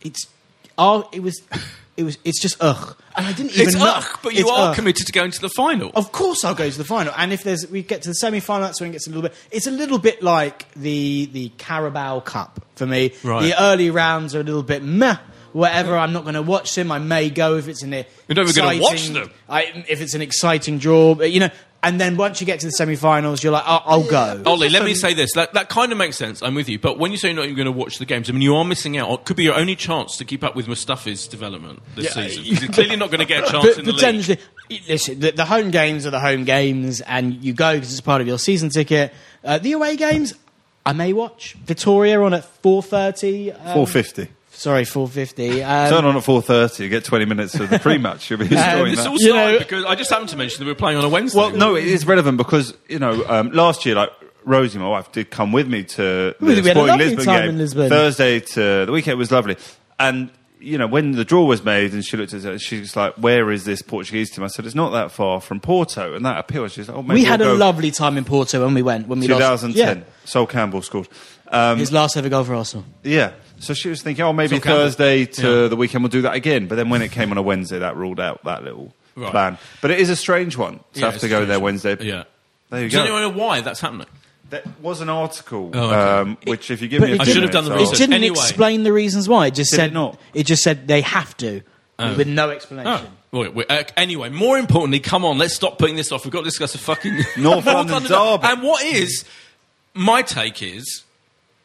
it's, 0.00 0.26
oh, 0.78 1.08
it 1.12 1.20
was, 1.20 1.42
it 1.98 2.04
was, 2.04 2.16
it's 2.24 2.40
just 2.40 2.56
ugh. 2.60 2.96
And 3.14 3.26
I 3.26 3.32
didn't 3.32 3.52
even 3.52 3.68
it's 3.68 3.76
know. 3.76 3.92
ugh, 3.96 4.18
but 4.22 4.34
you 4.34 4.48
are 4.48 4.70
ugh. 4.70 4.74
committed 4.74 5.06
to 5.06 5.12
going 5.12 5.30
to 5.30 5.40
the 5.40 5.48
final. 5.50 5.90
Of 5.94 6.12
course, 6.12 6.44
I'll 6.44 6.54
go 6.54 6.68
to 6.68 6.78
the 6.78 6.84
final. 6.84 7.12
And 7.16 7.32
if 7.32 7.44
there's, 7.44 7.66
we 7.68 7.82
get 7.82 8.02
to 8.02 8.08
the 8.08 8.14
semi-final, 8.14 8.66
that's 8.66 8.80
when 8.80 8.90
it 8.90 8.92
gets 8.92 9.06
a 9.06 9.10
little 9.10 9.22
bit. 9.22 9.34
It's 9.50 9.66
a 9.66 9.70
little 9.70 9.98
bit 9.98 10.22
like 10.22 10.70
the 10.74 11.26
the 11.32 11.50
Carabao 11.56 12.20
Cup 12.20 12.64
for 12.76 12.86
me. 12.86 13.12
Right. 13.22 13.42
The 13.42 13.62
early 13.62 13.90
rounds 13.90 14.34
are 14.34 14.40
a 14.40 14.44
little 14.44 14.62
bit 14.62 14.82
meh. 14.82 15.16
Whatever, 15.56 15.96
I'm 15.96 16.12
not 16.12 16.24
going 16.24 16.34
to 16.34 16.42
watch 16.42 16.74
them. 16.74 16.92
I 16.92 16.98
may 16.98 17.30
go 17.30 17.56
if 17.56 17.66
it's 17.66 17.82
an. 17.82 17.92
You're 17.92 18.04
not 18.28 18.42
even 18.42 18.54
gonna 18.54 18.78
watch 18.82 18.92
exciting- 18.92 19.14
them. 19.14 19.30
I, 19.48 19.84
if 19.88 20.02
it's 20.02 20.12
an 20.12 20.20
exciting 20.20 20.76
draw, 20.78 21.14
but 21.14 21.32
you 21.32 21.40
know. 21.40 21.48
And 21.82 22.00
then 22.00 22.16
once 22.16 22.40
you 22.40 22.46
get 22.46 22.58
to 22.60 22.66
the 22.66 22.72
semi-finals, 22.72 23.44
you're 23.44 23.52
like, 23.52 23.62
I'll, 23.64 23.82
I'll 23.86 24.02
go. 24.10 24.42
Ollie, 24.44 24.68
let 24.70 24.82
me 24.84 24.92
say 24.92 25.14
this. 25.14 25.32
That, 25.34 25.52
that 25.54 25.68
kind 25.68 25.92
of 25.92 25.98
makes 25.98 26.16
sense. 26.16 26.42
I'm 26.42 26.54
with 26.54 26.68
you. 26.68 26.78
But 26.80 26.98
when 26.98 27.12
you 27.12 27.16
say 27.18 27.28
you're 27.28 27.36
not 27.36 27.44
even 27.44 27.54
going 27.56 27.66
to 27.66 27.70
watch 27.72 27.98
the 27.98 28.04
games, 28.06 28.28
I 28.28 28.32
mean, 28.32 28.42
you 28.42 28.56
are 28.56 28.64
missing 28.64 28.96
out. 28.98 29.10
It 29.20 29.24
could 29.24 29.36
be 29.36 29.44
your 29.44 29.54
only 29.54 29.76
chance 29.76 30.16
to 30.16 30.24
keep 30.24 30.42
up 30.42 30.56
with 30.56 30.66
Mustafi's 30.66 31.28
development 31.28 31.80
this 31.94 32.12
season. 32.12 32.42
'Cause 32.44 32.62
You're 32.62 32.72
clearly 32.72 32.96
not 32.96 33.10
going 33.10 33.20
to 33.20 33.26
get 33.26 33.44
a 33.46 33.46
chance 33.52 33.64
But 33.66 33.78
in 33.78 33.84
the 33.84 33.92
league. 33.92 34.00
potentially, 34.00 34.38
listen, 34.88 35.20
the, 35.20 35.30
the 35.30 35.44
home 35.44 35.70
games 35.70 36.06
are 36.06 36.10
the 36.10 36.18
home 36.18 36.44
games, 36.44 37.00
and 37.02 37.42
you 37.44 37.52
go 37.52 37.74
because 37.74 37.92
it's 37.92 38.00
part 38.00 38.20
of 38.20 38.26
your 38.26 38.38
season 38.38 38.68
ticket. 38.70 39.14
Uh, 39.44 39.58
the 39.58 39.72
away 39.72 39.96
games, 39.96 40.34
I 40.84 40.92
may 40.92 41.12
watch. 41.12 41.54
Victoria 41.64 42.20
on 42.20 42.34
at 42.34 42.44
four 42.62 42.82
thirty. 42.82 43.52
Um, 43.52 43.58
450. 43.74 44.28
Sorry, 44.56 44.84
four 44.84 45.06
fifty. 45.06 45.62
Um, 45.62 45.90
Turn 45.90 46.04
on 46.06 46.16
at 46.16 46.22
4.30, 46.22 46.80
you 46.80 46.88
get 46.88 47.04
20 47.04 47.24
minutes 47.26 47.54
of 47.60 47.68
the 47.68 47.78
pre-match. 47.78 48.30
You'll 48.30 48.38
be 48.38 48.44
enjoying 48.50 48.90
This 48.92 48.96
that. 49.04 49.06
all 49.08 49.12
You 49.12 49.18
started 49.28 49.52
know- 49.52 49.58
because 49.58 49.84
I 49.84 49.94
just 49.94 50.10
happened 50.10 50.30
to 50.30 50.36
mention 50.36 50.60
that 50.60 50.64
we 50.64 50.70
were 50.72 50.76
playing 50.76 50.96
on 50.98 51.04
a 51.04 51.08
Wednesday. 51.08 51.38
Well, 51.38 51.50
no, 51.50 51.74
it 51.76 51.84
is 51.84 52.06
relevant 52.06 52.38
because, 52.38 52.72
you 52.88 52.98
know, 52.98 53.24
um, 53.28 53.50
last 53.52 53.84
year, 53.84 53.94
like, 53.94 54.10
Rosie, 54.44 54.78
my 54.78 54.88
wife, 54.88 55.12
did 55.12 55.30
come 55.30 55.52
with 55.52 55.68
me 55.68 55.82
to 55.84 56.34
We 56.40 56.54
the 56.54 56.62
had 56.62 56.66
a 56.68 56.70
Sporting 56.80 56.98
Lisbon 56.98 57.24
time 57.26 57.40
game. 57.42 57.48
in 57.50 57.58
Lisbon. 57.58 57.88
Thursday 57.90 58.40
to 58.40 58.86
the 58.86 58.92
weekend 58.92 59.18
was 59.18 59.30
lovely. 59.30 59.56
And, 60.00 60.30
you 60.60 60.78
know, 60.78 60.86
when 60.86 61.12
the 61.12 61.24
draw 61.24 61.44
was 61.44 61.62
made 61.64 61.92
and 61.92 62.02
she 62.04 62.16
looked 62.16 62.32
at 62.32 62.44
it, 62.44 62.60
she's 62.60 62.96
like, 62.96 63.14
where 63.16 63.50
is 63.50 63.64
this 63.64 63.82
Portuguese 63.82 64.30
team? 64.30 64.42
I 64.44 64.46
said, 64.46 64.64
it's 64.64 64.74
not 64.74 64.90
that 64.92 65.10
far 65.12 65.40
from 65.42 65.60
Porto. 65.60 66.14
And 66.14 66.24
that 66.24 66.38
appealed. 66.38 66.70
She's 66.70 66.88
like, 66.88 66.96
oh, 66.96 67.02
maybe 67.02 67.20
we 67.20 67.24
had 67.26 67.40
we'll 67.40 67.50
a 67.50 67.58
go. 67.58 67.58
lovely 67.58 67.90
time 67.90 68.16
in 68.16 68.24
Porto 68.24 68.64
when 68.64 68.72
we 68.72 68.82
went. 68.82 69.06
When 69.08 69.20
we 69.20 69.28
lost. 69.28 69.64
2010. 69.64 69.98
Yeah. 69.98 70.04
Sol 70.24 70.46
Campbell 70.46 70.80
scored. 70.80 71.08
Um, 71.48 71.78
His 71.78 71.92
last 71.92 72.16
ever 72.16 72.28
goal 72.28 72.44
for 72.44 72.54
Arsenal. 72.54 72.84
Yeah. 73.02 73.32
So 73.58 73.72
she 73.74 73.88
was 73.88 74.02
thinking, 74.02 74.24
oh, 74.24 74.32
maybe 74.32 74.56
Sol 74.56 74.60
Campbell- 74.60 74.78
Thursday 74.84 75.24
to 75.26 75.62
Yeah. 75.62 75.68
the 75.68 75.76
weekend 75.76 76.04
we'll 76.04 76.10
do 76.10 76.22
that 76.22 76.34
again. 76.34 76.66
But 76.66 76.74
then 76.76 76.90
when 76.90 77.02
it 77.02 77.10
came 77.12 77.30
on 77.30 77.38
a 77.38 77.42
Wednesday, 77.42 77.78
that 77.78 77.96
ruled 77.96 78.20
out 78.20 78.44
that 78.44 78.64
little 78.64 78.92
Right. 79.14 79.30
plan. 79.30 79.58
But 79.80 79.90
it 79.90 79.98
is 80.00 80.10
a 80.10 80.16
strange 80.16 80.56
one 80.58 80.80
to 80.94 81.00
Yeah, 81.00 81.10
have 81.10 81.20
to 81.20 81.28
go 81.28 81.44
there 81.46 81.58
Wednesday. 81.58 81.96
Yeah. 82.00 82.24
There 82.70 82.82
you 82.82 82.88
go. 82.90 82.90
Does 82.90 82.92
go. 82.94 83.02
anyone 83.16 83.22
know 83.22 83.28
why 83.44 83.60
that's 83.62 83.80
happening? 83.80 84.06
There 84.50 84.62
was 84.80 85.00
an 85.00 85.08
article, 85.08 85.70
Oh, 85.74 85.80
okay. 85.86 85.94
um, 85.94 86.38
which 86.44 86.70
if 86.70 86.80
you 86.82 86.86
give 86.88 87.00
But 87.00 87.06
me, 87.06 87.12
a 87.12 87.14
it 87.16 87.20
I 87.22 87.24
should 87.24 87.42
have 87.42 87.50
done 87.50 87.64
the 87.64 87.70
minutes, 87.70 87.90
research. 87.92 88.00
It 88.00 88.10
didn't 88.10 88.14
Anyway. 88.22 88.38
explain 88.38 88.82
the 88.84 88.92
reasons 88.92 89.28
why. 89.28 89.46
It 89.48 89.54
just 89.54 89.70
Did 89.72 89.76
it 89.76 89.82
said 89.82 89.92
not? 89.94 90.20
It 90.34 90.44
just 90.46 90.62
said 90.62 90.86
they 90.86 91.00
have 91.00 91.36
to, 91.38 91.62
with 91.98 92.28
no 92.28 92.50
explanation. 92.50 93.06
Oh. 93.32 93.38
Wait, 93.38 93.54
wait, 93.54 93.66
uh, 93.70 93.82
anyway, 93.96 94.28
more 94.28 94.56
importantly, 94.58 95.00
come 95.00 95.24
on, 95.24 95.36
let's 95.38 95.54
stop 95.54 95.78
putting 95.78 95.96
this 95.96 96.12
off. 96.12 96.24
We've 96.24 96.32
got 96.32 96.40
to 96.40 96.44
discuss 96.44 96.74
a 96.74 96.78
fucking 96.78 97.24
North 97.38 97.66
London 97.66 98.02
derby. 98.04 98.46
And 98.46 98.62
what 98.62 98.84
is 98.84 99.24
my 99.94 100.22
take 100.22 100.62
is, 100.62 101.02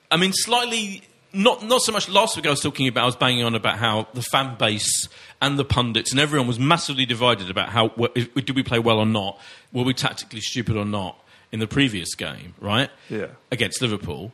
I 0.09 0.17
mean, 0.17 0.33
slightly 0.33 1.03
not 1.33 1.63
not 1.63 1.81
so 1.81 1.91
much 1.91 2.09
last 2.09 2.35
week. 2.35 2.45
I 2.45 2.49
was 2.49 2.61
talking 2.61 2.87
about 2.87 3.03
I 3.03 3.05
was 3.05 3.15
banging 3.15 3.43
on 3.43 3.55
about 3.55 3.77
how 3.77 4.07
the 4.13 4.21
fan 4.21 4.55
base 4.57 5.07
and 5.41 5.57
the 5.57 5.65
pundits 5.65 6.11
and 6.11 6.19
everyone 6.19 6.47
was 6.47 6.59
massively 6.59 7.05
divided 7.05 7.49
about 7.49 7.69
how 7.69 7.87
did 7.87 8.55
we 8.55 8.63
play 8.63 8.79
well 8.79 8.99
or 8.99 9.05
not, 9.05 9.39
were 9.71 9.83
we 9.83 9.93
tactically 9.93 10.41
stupid 10.41 10.75
or 10.77 10.85
not 10.85 11.17
in 11.51 11.59
the 11.59 11.67
previous 11.67 12.15
game, 12.15 12.53
right? 12.59 12.89
Yeah. 13.09 13.27
against 13.51 13.81
Liverpool. 13.81 14.31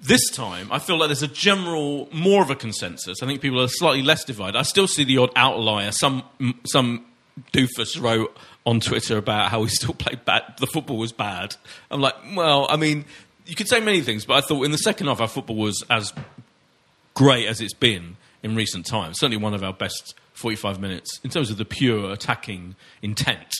This 0.00 0.28
time, 0.30 0.70
I 0.70 0.78
feel 0.78 0.98
like 0.98 1.08
there's 1.08 1.22
a 1.22 1.28
general, 1.28 2.08
more 2.12 2.42
of 2.42 2.50
a 2.50 2.54
consensus. 2.54 3.22
I 3.22 3.26
think 3.26 3.40
people 3.40 3.60
are 3.62 3.68
slightly 3.68 4.02
less 4.02 4.24
divided. 4.24 4.56
I 4.58 4.62
still 4.62 4.86
see 4.86 5.04
the 5.04 5.18
odd 5.18 5.30
outlier. 5.36 5.90
Some 5.90 6.22
some 6.66 7.06
doofus 7.52 8.00
wrote 8.00 8.36
on 8.66 8.80
Twitter 8.80 9.16
about 9.16 9.50
how 9.50 9.60
we 9.60 9.68
still 9.68 9.94
played 9.98 10.24
bad. 10.24 10.42
The 10.58 10.66
football 10.66 10.98
was 10.98 11.12
bad. 11.12 11.56
I'm 11.90 12.00
like, 12.00 12.14
well, 12.34 12.66
I 12.68 12.76
mean, 12.76 13.04
you 13.46 13.54
could 13.54 13.68
say 13.68 13.80
many 13.80 14.00
things, 14.00 14.24
but 14.24 14.34
I 14.34 14.40
thought 14.46 14.64
in 14.64 14.72
the 14.72 14.78
second 14.78 15.06
half 15.06 15.20
our 15.20 15.28
football 15.28 15.56
was 15.56 15.82
as 15.88 16.12
great 17.14 17.46
as 17.46 17.60
it's 17.60 17.74
been 17.74 18.16
in 18.42 18.54
recent 18.54 18.86
times. 18.86 19.18
Certainly 19.18 19.42
one 19.42 19.54
of 19.54 19.62
our 19.62 19.72
best 19.72 20.14
45 20.34 20.80
minutes 20.80 21.20
in 21.24 21.30
terms 21.30 21.50
of 21.50 21.56
the 21.56 21.64
pure 21.64 22.12
attacking 22.12 22.76
intent. 23.02 23.54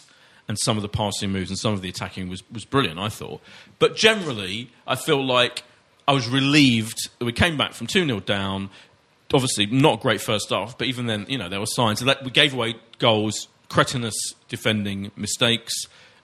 And 0.49 0.57
some 0.61 0.77
of 0.77 0.83
the 0.83 0.89
passing 0.89 1.33
moves 1.33 1.51
and 1.51 1.59
some 1.59 1.73
of 1.73 1.83
the 1.83 1.89
attacking 1.89 2.29
was, 2.29 2.43
was 2.53 2.65
brilliant, 2.65 3.01
I 3.01 3.09
thought. 3.09 3.41
But 3.81 3.97
generally, 3.97 4.71
I 4.87 4.95
feel 4.95 5.25
like 5.25 5.65
I 6.07 6.13
was 6.13 6.29
relieved 6.29 7.11
that 7.19 7.25
we 7.25 7.33
came 7.33 7.57
back 7.57 7.73
from 7.73 7.89
2 7.89 8.07
0 8.07 8.21
down. 8.21 8.71
Obviously, 9.35 9.67
not 9.67 10.01
great 10.01 10.21
first 10.21 10.51
half, 10.51 10.79
but 10.79 10.87
even 10.87 11.07
then, 11.07 11.27
you 11.29 11.37
know, 11.37 11.49
there 11.49 11.59
were 11.59 11.67
signs. 11.67 11.99
that 11.99 12.23
we 12.23 12.31
gave 12.31 12.55
away 12.55 12.77
goals, 12.99 13.49
cretinous 13.69 14.15
defending 14.49 15.11
mistakes. 15.17 15.73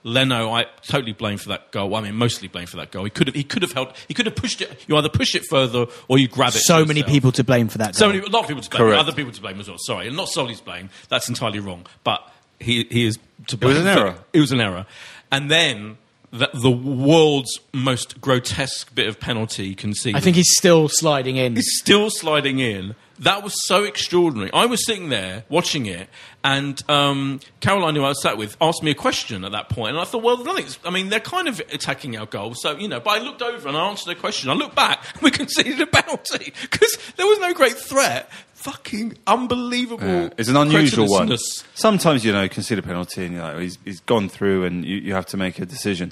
Leno, 0.03 0.51
I 0.51 0.65
totally 0.85 1.13
blame 1.13 1.37
for 1.37 1.49
that 1.49 1.71
goal. 1.71 1.95
I 1.95 2.01
mean, 2.01 2.15
mostly 2.15 2.47
blame 2.49 2.65
for 2.67 2.77
that 2.77 2.91
goal. 2.91 3.05
He 3.05 3.09
could 3.09 3.27
have, 3.27 3.35
he 3.35 3.43
could 3.43 3.61
have 3.61 3.71
helped. 3.71 3.97
he 4.07 4.13
could 4.13 4.25
have 4.25 4.35
pushed 4.35 4.61
it. 4.61 4.83
You 4.87 4.97
either 4.97 5.07
push 5.09 5.33
it 5.33 5.43
further 5.49 5.85
or 6.09 6.17
you 6.17 6.27
grab 6.27 6.49
it. 6.49 6.59
So 6.59 6.83
many 6.85 6.99
yourself. 6.99 7.13
people 7.13 7.31
to 7.33 7.43
blame 7.43 7.69
for 7.69 7.77
that. 7.77 7.95
So 7.95 8.07
many, 8.07 8.19
a 8.19 8.27
lot 8.27 8.41
of 8.41 8.47
people 8.47 8.61
to 8.61 8.69
blame. 8.69 8.79
Correct. 8.79 8.99
Other 8.99 9.13
people 9.13 9.31
to 9.31 9.41
blame 9.41 9.59
as 9.59 9.67
well. 9.69 9.77
Sorry, 9.79 10.07
and 10.07 10.17
not 10.17 10.27
solely 10.27 10.55
blame. 10.63 10.89
That's 11.09 11.29
entirely 11.29 11.59
wrong. 11.59 11.85
But 12.03 12.21
he 12.59 12.83
he 12.91 13.05
is 13.05 13.17
to 13.47 13.55
It 13.55 13.59
blame. 13.59 13.73
was 13.75 13.81
an 13.81 13.87
error. 13.87 14.15
It 14.33 14.39
was 14.41 14.51
an 14.51 14.59
error. 14.59 14.85
And 15.31 15.49
then 15.49 15.97
the, 16.33 16.49
the 16.51 16.71
world's 16.71 17.59
most 17.73 18.19
grotesque 18.19 18.93
bit 18.95 19.07
of 19.07 19.19
penalty 19.19 19.75
conceded. 19.75 20.17
I 20.17 20.19
think 20.19 20.35
he's 20.35 20.51
still 20.57 20.89
sliding 20.89 21.37
in. 21.37 21.55
He's 21.55 21.77
still 21.77 22.09
sliding 22.09 22.57
in. 22.57 22.95
That 23.19 23.43
was 23.43 23.53
so 23.67 23.83
extraordinary. 23.83 24.49
I 24.51 24.65
was 24.65 24.83
sitting 24.83 25.09
there 25.09 25.45
watching 25.47 25.85
it, 25.85 26.09
and 26.43 26.81
um, 26.89 27.39
Caroline, 27.59 27.95
who 27.95 28.03
I 28.03 28.09
was 28.09 28.21
sat 28.23 28.37
with, 28.37 28.57
asked 28.59 28.81
me 28.81 28.89
a 28.89 28.95
question 28.95 29.45
at 29.45 29.51
that 29.51 29.69
point, 29.69 29.91
and 29.91 29.99
I 29.99 30.03
thought, 30.05 30.23
well, 30.23 30.43
nothing's. 30.43 30.79
I 30.83 30.89
mean, 30.89 31.09
they're 31.09 31.19
kind 31.19 31.47
of 31.47 31.59
attacking 31.71 32.17
our 32.17 32.25
goal, 32.25 32.55
so 32.55 32.75
you 32.75 32.87
know. 32.87 32.99
But 32.99 33.21
I 33.21 33.23
looked 33.23 33.43
over 33.43 33.67
and 33.67 33.77
I 33.77 33.87
answered 33.87 34.07
their 34.07 34.19
question. 34.19 34.49
I 34.49 34.53
looked 34.53 34.75
back, 34.75 35.05
and 35.13 35.21
we 35.21 35.29
conceded 35.29 35.79
a 35.79 35.85
penalty 35.85 36.51
because 36.61 36.97
there 37.15 37.27
was 37.27 37.37
no 37.37 37.53
great 37.53 37.77
threat. 37.77 38.29
Fucking 38.63 39.17
unbelievable! 39.27 40.07
Yeah, 40.07 40.29
it's 40.37 40.47
an 40.49 40.55
unusual 40.55 41.07
one. 41.09 41.35
Sometimes, 41.75 42.23
you 42.23 42.31
know, 42.31 42.47
consider 42.47 42.81
penalty 42.81 43.25
and 43.25 43.33
you're 43.35 43.43
like, 43.43 43.57
he's, 43.59 43.77
he's 43.83 43.99
gone 44.01 44.29
through 44.29 44.63
and 44.63 44.85
you, 44.85 44.97
you 44.97 45.13
have 45.13 45.25
to 45.27 45.37
make 45.37 45.59
a 45.59 45.65
decision. 45.65 46.11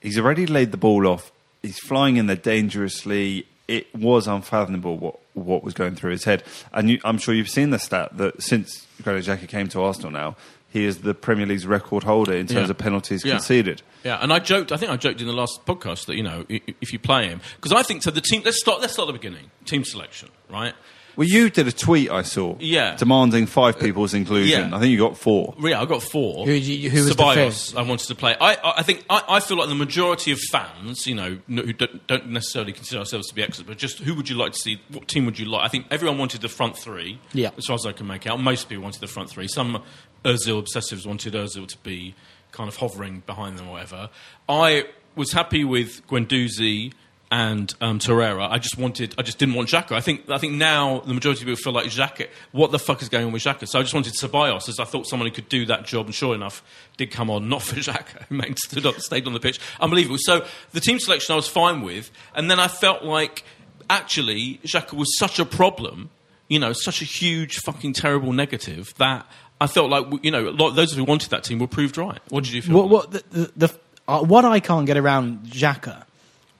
He's 0.00 0.18
already 0.18 0.46
laid 0.46 0.72
the 0.72 0.76
ball 0.76 1.06
off. 1.06 1.30
He's 1.62 1.78
flying 1.78 2.16
in 2.16 2.26
there 2.26 2.34
dangerously. 2.36 3.46
It 3.68 3.94
was 3.94 4.26
unfathomable 4.26 4.98
what, 4.98 5.20
what 5.34 5.62
was 5.62 5.74
going 5.74 5.94
through 5.94 6.10
his 6.10 6.24
head. 6.24 6.42
And 6.72 6.90
you, 6.90 6.98
I'm 7.04 7.18
sure 7.18 7.34
you've 7.34 7.48
seen 7.48 7.70
the 7.70 7.78
stat 7.78 8.16
that 8.18 8.42
since 8.42 8.86
Granit 9.02 9.24
Xhaka 9.24 9.46
came 9.48 9.68
to 9.68 9.80
Arsenal 9.82 10.10
now, 10.10 10.36
he 10.70 10.84
is 10.84 11.02
the 11.02 11.14
Premier 11.14 11.46
League's 11.46 11.66
record 11.66 12.02
holder 12.02 12.32
in 12.34 12.48
terms 12.48 12.66
Yeah. 12.66 12.70
of 12.70 12.78
penalties 12.78 13.24
Yeah. 13.24 13.34
conceded. 13.34 13.82
Yeah, 14.02 14.18
and 14.20 14.32
I 14.32 14.40
joked. 14.40 14.72
I 14.72 14.76
think 14.76 14.90
I 14.90 14.96
joked 14.96 15.20
in 15.20 15.28
the 15.28 15.32
last 15.32 15.64
podcast 15.66 16.06
that 16.06 16.16
you 16.16 16.24
know 16.24 16.44
if 16.48 16.92
you 16.92 16.98
play 16.98 17.28
him 17.28 17.40
because 17.56 17.72
I 17.72 17.84
think 17.84 18.02
so. 18.02 18.10
The 18.10 18.20
team. 18.20 18.42
Let's 18.44 18.58
start. 18.58 18.80
Let's 18.80 18.94
start 18.94 19.08
at 19.08 19.12
the 19.12 19.18
beginning. 19.20 19.50
Team 19.66 19.84
selection, 19.84 20.30
right? 20.50 20.74
Well, 21.16 21.28
you 21.28 21.50
did 21.50 21.66
a 21.68 21.72
tweet 21.72 22.10
I 22.10 22.22
saw, 22.22 22.56
Yeah. 22.58 22.96
demanding 22.96 23.46
five 23.46 23.78
people's 23.78 24.14
inclusion. 24.14 24.70
yeah. 24.70 24.76
I 24.76 24.80
think 24.80 24.90
you 24.92 24.98
got 24.98 25.16
four. 25.18 25.54
Yeah, 25.60 25.80
I 25.80 25.84
got 25.84 26.02
four. 26.02 26.46
Who 26.46 26.52
you- 26.52 26.90
who 26.90 27.04
was 27.04 27.14
the 27.16 27.22
Ceballos, 27.22 27.68
fifth? 27.70 27.76
I 27.76 27.82
wanted 27.82 28.06
to 28.08 28.14
play. 28.14 28.34
I, 28.40 28.54
I, 28.54 28.74
I 28.78 28.82
think 28.82 29.04
I, 29.10 29.22
I 29.28 29.40
feel 29.40 29.56
like 29.58 29.68
the 29.68 29.74
majority 29.74 30.32
of 30.32 30.38
fans, 30.50 31.06
you 31.06 31.14
know, 31.14 31.38
who 31.48 31.72
don't, 31.72 32.06
don't 32.06 32.28
necessarily 32.30 32.72
consider 32.72 33.00
ourselves 33.00 33.28
to 33.28 33.34
be 33.34 33.42
experts, 33.42 33.68
but 33.68 33.78
just 33.78 33.98
who 33.98 34.14
would 34.14 34.28
you 34.28 34.36
like 34.36 34.52
to 34.52 34.58
see? 34.58 34.80
What 34.90 35.08
team 35.08 35.26
would 35.26 35.38
you 35.38 35.46
like? 35.46 35.64
I 35.64 35.68
think 35.68 35.86
everyone 35.90 36.18
wanted 36.18 36.40
the 36.40 36.48
front 36.48 36.76
three. 36.78 37.18
Yeah. 37.32 37.50
as 37.58 37.66
far 37.66 37.74
as 37.74 37.84
I 37.86 37.92
can 37.92 38.06
make 38.06 38.26
out, 38.26 38.40
most 38.40 38.68
people 38.68 38.84
wanted 38.84 39.00
the 39.00 39.06
front 39.06 39.28
three. 39.30 39.48
Some 39.48 39.82
Özil 40.24 40.62
obsessives 40.62 41.06
wanted 41.06 41.34
Özil 41.34 41.66
to 41.68 41.78
be 41.82 42.14
kind 42.52 42.68
of 42.68 42.76
hovering 42.76 43.22
behind 43.26 43.58
them 43.58 43.68
or 43.68 43.72
whatever. 43.72 44.08
I 44.48 44.86
was 45.16 45.32
happy 45.32 45.64
with 45.64 46.06
Guendouzi 46.06 46.92
and 47.32 47.74
um, 47.80 47.98
Torreira. 47.98 48.46
I 48.50 48.58
just 48.58 48.76
wanted, 48.76 49.14
I 49.16 49.22
just 49.22 49.38
didn't 49.38 49.54
want 49.54 49.70
Xhaka. 49.70 49.92
I 49.92 50.02
think, 50.02 50.28
I 50.28 50.36
think 50.36 50.52
now 50.52 51.00
the 51.00 51.14
majority 51.14 51.40
of 51.40 51.46
people 51.46 51.56
feel 51.56 51.72
like 51.72 51.86
Xhaka. 51.86 52.28
What 52.52 52.72
the 52.72 52.78
fuck 52.78 53.00
is 53.00 53.08
going 53.08 53.24
on 53.24 53.32
with 53.32 53.42
Xhaka? 53.42 53.66
So 53.66 53.78
I 53.78 53.82
just 53.82 53.94
wanted 53.94 54.12
Ceballos, 54.12 54.68
as 54.68 54.78
I 54.78 54.84
thought 54.84 55.06
someone 55.06 55.26
who 55.26 55.34
could 55.34 55.48
do 55.48 55.64
that 55.66 55.86
job, 55.86 56.06
and 56.06 56.14
sure 56.14 56.34
enough, 56.34 56.62
did 56.98 57.10
come 57.10 57.30
on. 57.30 57.48
Not 57.48 57.62
for 57.62 57.76
Xhaka, 57.80 58.26
who 58.28 58.54
stood 58.56 58.84
up, 58.84 59.00
stayed 59.00 59.26
on 59.26 59.32
the 59.32 59.40
pitch, 59.40 59.58
unbelievable. 59.80 60.18
So 60.20 60.44
the 60.72 60.80
team 60.80 60.98
selection 60.98 61.32
I 61.32 61.36
was 61.36 61.48
fine 61.48 61.80
with, 61.80 62.10
and 62.34 62.50
then 62.50 62.60
I 62.60 62.68
felt 62.68 63.02
like 63.02 63.44
actually 63.88 64.60
Xhaka 64.64 64.92
was 64.92 65.18
such 65.18 65.38
a 65.38 65.46
problem, 65.46 66.10
you 66.48 66.58
know, 66.58 66.74
such 66.74 67.00
a 67.00 67.06
huge 67.06 67.60
fucking 67.60 67.94
terrible 67.94 68.34
negative 68.34 68.92
that. 68.98 69.26
I 69.58 69.68
felt 69.68 69.90
like 69.90 70.24
you 70.24 70.32
know 70.32 70.70
those 70.72 70.92
who 70.92 71.04
wanted 71.04 71.30
that 71.30 71.44
team 71.44 71.60
were 71.60 71.68
proved 71.68 71.96
right. 71.96 72.18
What 72.30 72.42
did 72.42 72.52
you 72.52 72.62
feel? 72.62 72.74
What, 72.74 72.88
what, 72.88 73.10
the, 73.12 73.22
the, 73.30 73.52
the, 73.68 73.78
uh, 74.08 74.20
what 74.20 74.44
I 74.44 74.58
can't 74.58 74.86
get 74.86 74.96
around 74.96 75.44
Xhaka 75.44 76.04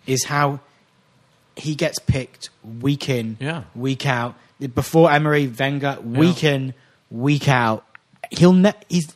is 0.06 0.24
how 0.24 0.60
he 1.56 1.74
gets 1.74 1.98
picked 1.98 2.50
week 2.80 3.08
in, 3.08 3.36
Yeah. 3.40 3.64
week 3.74 4.06
out. 4.06 4.34
Before 4.74 5.10
Emery, 5.10 5.48
Wenger, 5.48 5.98
week 6.02 6.44
in, 6.44 6.74
week 7.10 7.48
out. 7.48 7.84
He'll 8.30 8.52
ne- 8.52 8.72
he's 8.88 9.14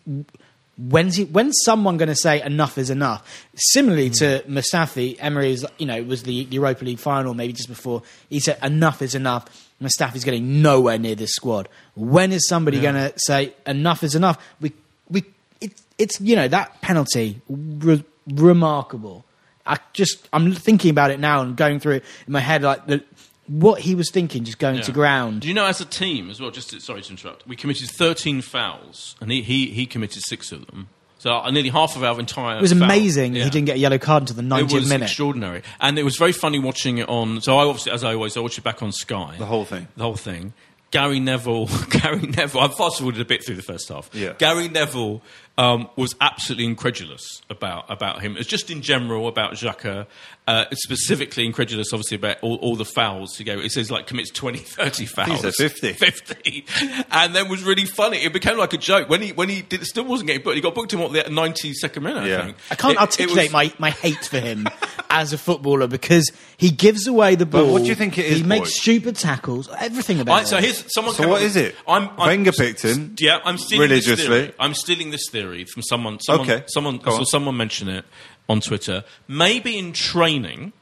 when's 0.77 1.17
he, 1.17 1.25
when's 1.25 1.55
someone 1.65 1.97
going 1.97 2.09
to 2.09 2.15
say 2.17 2.43
enough 2.43 2.79
is 2.79 2.91
enough? 2.91 3.47
Similarly 3.55 4.11
to 4.11 4.43
hmm. 4.45 4.59
Mustafi, 4.59 5.17
Emery 5.19 5.53
is 5.53 5.67
you 5.79 5.87
know 5.87 6.03
was 6.03 6.25
the 6.25 6.33
Europa 6.33 6.85
League 6.85 6.99
final 6.99 7.33
maybe 7.35 7.53
just 7.53 7.69
before 7.69 8.03
he 8.29 8.41
said 8.41 8.59
enough 8.63 9.03
is 9.03 9.15
enough. 9.15 9.47
Mustafi's 9.81 10.25
getting 10.25 10.63
nowhere 10.63 10.99
near 10.99 11.15
this 11.15 11.33
squad. 11.33 11.69
When 11.95 12.33
is 12.33 12.49
somebody 12.49 12.81
going 12.81 12.95
to 12.95 13.13
say 13.17 13.55
enough 13.67 14.03
is 14.03 14.15
enough? 14.15 14.43
We 14.61 14.73
we 15.11 15.25
it's 15.61 15.83
it's 15.99 16.21
you 16.21 16.37
know 16.37 16.49
that 16.49 16.81
penalty 16.81 17.41
re- 17.49 18.05
remarkable. 18.27 19.25
I 19.67 19.79
just 19.93 20.29
I'm 20.33 20.53
thinking 20.53 20.91
about 20.91 21.11
it 21.11 21.21
now 21.21 21.43
and 21.43 21.57
going 21.57 21.81
through 21.81 21.97
it 21.97 22.05
in 22.27 22.33
my 22.33 22.41
head 22.41 22.63
like 22.63 22.87
the, 22.87 23.03
what 23.47 23.81
he 23.81 23.95
was 23.95 24.11
thinking 24.11 24.45
just 24.45 24.59
going 24.59 24.81
to 24.81 24.93
ground. 24.93 25.43
Do 25.43 25.49
you 25.49 25.55
know, 25.55 25.67
as 25.67 25.81
a 25.81 25.85
team 25.85 26.31
as 26.31 26.41
well? 26.41 26.51
Just 26.51 26.71
to, 26.71 26.81
sorry 26.81 27.03
to 27.03 27.11
interrupt. 27.11 27.47
We 27.47 27.55
committed 27.57 27.89
13 27.91 28.41
fouls, 28.43 29.15
and 29.21 29.31
he, 29.31 29.43
he, 29.43 29.67
he 29.67 29.87
committed 29.87 30.23
six 30.27 30.51
of 30.53 30.67
them. 30.67 30.89
So 31.19 31.33
uh, 31.33 31.51
nearly 31.51 31.69
half 31.71 31.97
of 31.97 32.03
our 32.03 32.19
entire. 32.19 32.59
It 32.59 32.63
was 32.63 32.73
foul- 32.73 32.83
amazing 32.83 33.35
Yeah. 33.35 33.45
he 33.45 33.51
didn't 33.51 33.67
get 33.67 33.77
a 33.77 33.79
yellow 33.79 33.99
card 33.99 34.23
until 34.25 34.37
the 34.37 34.43
90th 34.43 34.49
minute. 34.51 34.73
It 34.73 34.75
was 34.75 34.89
minute. 34.89 35.05
extraordinary, 35.07 35.63
and 35.81 35.99
it 35.99 36.03
was 36.03 36.17
very 36.17 36.33
funny 36.33 36.59
watching 36.59 36.99
it 36.99 37.09
on. 37.09 37.41
So 37.41 37.57
I 37.57 37.65
obviously, 37.65 37.93
as 37.93 38.05
I 38.05 38.15
always, 38.15 38.37
I 38.37 38.41
watched 38.41 38.59
it 38.59 38.65
back 38.65 38.83
on 38.83 38.91
Sky. 38.93 39.37
The 39.39 39.47
whole 39.47 39.65
thing. 39.65 39.89
The 39.97 40.03
whole 40.03 40.17
thing. 40.17 40.53
Gary 40.91 41.19
Neville. 41.21 41.67
Gary 41.91 42.21
Neville. 42.27 42.61
I 42.61 42.69
fast 42.69 42.99
forwarded 42.99 43.21
a 43.21 43.25
bit 43.25 43.45
through 43.45 43.57
the 43.57 43.63
first 43.63 43.89
half. 43.89 44.09
Yeah. 44.13 44.35
Gary 44.39 44.69
Neville 44.69 45.21
um, 45.59 45.89
was 45.97 46.15
absolutely 46.21 46.67
incredulous 46.67 47.43
about 47.49 47.91
about 47.91 48.23
him. 48.23 48.37
It's 48.37 48.49
just 48.49 48.71
in 48.71 48.83
general 48.83 49.29
about 49.29 49.53
Xhaka. 49.53 50.07
Uh, 50.49 50.65
specifically 50.75 51.45
incredulous, 51.45 51.93
obviously, 51.93 52.15
about 52.15 52.37
all, 52.41 52.55
all 52.59 52.77
the 52.77 52.85
fouls 52.85 53.33
to 53.37 53.43
go. 53.43 53.59
It 53.59 53.73
says 53.73 53.91
like 53.91 54.07
commits 54.07 54.31
20, 54.31 54.59
30 54.59 55.05
fouls. 55.07 55.43
he 55.43 55.51
said 55.51 55.55
50. 55.55 55.93
50. 55.95 56.65
And 57.11 57.35
then 57.35 57.49
was 57.49 57.65
really 57.65 57.85
funny. 57.85 58.19
It 58.19 58.33
became 58.33 58.57
like 58.57 58.73
a 58.73 58.79
joke. 58.79 59.09
When 59.09 59.23
he 59.23 59.33
when 59.33 59.49
he 59.49 59.63
did, 59.63 59.85
still 59.85 60.05
wasn't 60.05 60.29
getting 60.29 60.45
booked, 60.45 60.55
he 60.55 60.61
got 60.61 60.73
booked 60.77 60.93
in 60.93 61.01
what, 61.01 61.13
the 61.13 61.25
92nd 61.25 62.01
minute, 62.01 62.27
Yeah. 62.29 62.39
I 62.39 62.43
think. 62.45 62.57
I 62.71 62.75
can't 62.77 62.93
It- 62.93 62.95
it 62.95 63.01
articulate 63.01 63.45
was- 63.47 63.53
my, 63.53 63.73
my 63.81 63.91
hate 63.91 64.25
for 64.25 64.39
him 64.39 64.69
as 65.11 65.33
a 65.33 65.39
footballer 65.39 65.89
because 65.89 66.31
he 66.59 66.71
gives 66.71 67.09
away 67.09 67.35
the 67.35 67.45
But 67.45 67.65
ball. 67.65 67.73
what 67.73 67.83
do 67.83 67.89
you 67.89 67.97
think 67.97 68.17
it 68.17 68.27
is, 68.27 68.39
He 68.39 68.43
makes 68.45 68.77
stupid 68.81 69.17
tackles. 69.17 69.69
Everything 69.81 70.21
about 70.21 70.33
Right, 70.33 70.43
it. 70.45 70.47
so 70.47 70.59
here's 70.59 70.85
someone. 70.95 71.15
So 71.17 71.25
came 71.25 71.31
what 71.31 71.41
up 71.41 71.47
is 71.47 71.57
with- 71.57 71.65
it? 71.65 71.75
I'm, 71.89 72.09
I'm 72.11 72.17
Wenger 72.29 72.53
picked 72.53 72.83
him 72.83 73.17
Yeah, 73.19 73.41
I'm 73.45 73.59
stealing 73.59 73.89
This 73.89 74.07
religiously. 74.07 74.27
theory. 74.43 74.55
I'm 74.61 74.75
stealing 74.75 75.11
this 75.11 75.29
theory 75.29 75.65
from 75.65 75.83
someone. 75.83 76.21
someone 76.21 76.49
Okay, 76.49 76.65
Someone. 76.69 76.99
go 76.99 77.11
I 77.11 77.15
saw 77.15 77.19
on. 77.21 77.27
someone 77.27 77.57
mention 77.57 77.89
it 77.89 78.05
on 78.49 78.61
Twitter. 78.61 79.05
Maybe 79.29 79.79
in 79.79 79.93
training, 79.93 80.73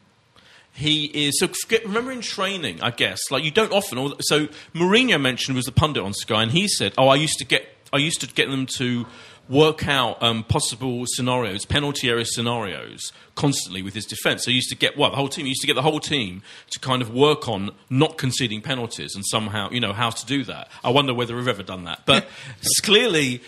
he 0.73 1.05
is 1.05 1.39
so 1.39 1.49
remember 1.85 2.11
in 2.11 2.21
training 2.21 2.83
i 2.83 2.91
guess 2.91 3.31
like 3.31 3.45
you 3.45 3.51
don't 3.53 3.71
often 3.71 4.13
so 4.21 4.49
Mourinho 4.75 5.21
mentioned 5.21 5.55
was 5.55 5.67
the 5.67 5.73
pundit 5.73 6.03
on 6.03 6.13
sky 6.13 6.43
and 6.43 6.51
he 6.51 6.67
said 6.67 6.93
oh 6.99 7.07
i 7.07 7.15
used 7.15 7.39
to 7.39 7.45
get 7.45 7.65
i 7.93 7.97
used 7.97 8.21
to 8.21 8.27
get 8.27 8.51
them 8.51 8.67
to 8.67 9.07
work 9.49 9.87
out 9.87 10.21
um, 10.23 10.43
possible 10.43 11.05
scenarios 11.07 11.65
penalty 11.65 12.09
area 12.09 12.25
scenarios 12.25 13.13
constantly 13.35 13.83
with 13.83 13.95
his 13.95 14.07
defense. 14.07 14.45
So 14.45 14.51
he 14.51 14.57
used 14.57 14.71
to 14.71 14.77
get 14.77 14.97
what 14.97 15.11
the 15.11 15.17
whole 15.17 15.29
team 15.29 15.45
he 15.45 15.51
used 15.51 15.61
to 15.63 15.67
get 15.67 15.75
the 15.75 15.83
whole 15.83 16.01
team 16.01 16.43
to 16.71 16.79
kind 16.79 17.03
of 17.03 17.13
work 17.13 17.49
on 17.49 17.71
not 17.91 18.19
conceding 18.19 18.61
penalties 18.61 19.15
and 19.15 19.25
somehow 19.27 19.71
you 19.71 19.81
know 19.81 19.93
how 19.93 20.11
to 20.11 20.27
do 20.27 20.45
that. 20.45 20.69
I 20.83 20.91
wonder 20.91 21.15
whether 21.15 21.37
we've 21.37 21.49
ever 21.49 21.63
done 21.63 21.85
that. 21.85 22.03
But 22.07 22.27
it's 22.61 22.81
clearly 22.83 23.43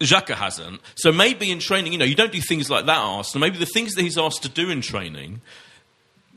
Xhaka 0.00 0.34
hasn't. 0.34 0.80
So 0.94 1.12
maybe 1.12 1.50
in 1.50 1.58
training, 1.58 1.92
you 1.92 1.98
know, 1.98 2.04
you 2.04 2.14
don't 2.14 2.32
do 2.32 2.40
things 2.40 2.70
like 2.70 2.86
that, 2.86 2.98
Arsenal. 2.98 3.46
Maybe 3.46 3.58
the 3.58 3.66
things 3.66 3.94
that 3.94 4.02
he's 4.02 4.18
asked 4.18 4.42
to 4.42 4.48
do 4.48 4.70
in 4.70 4.80
training 4.80 5.40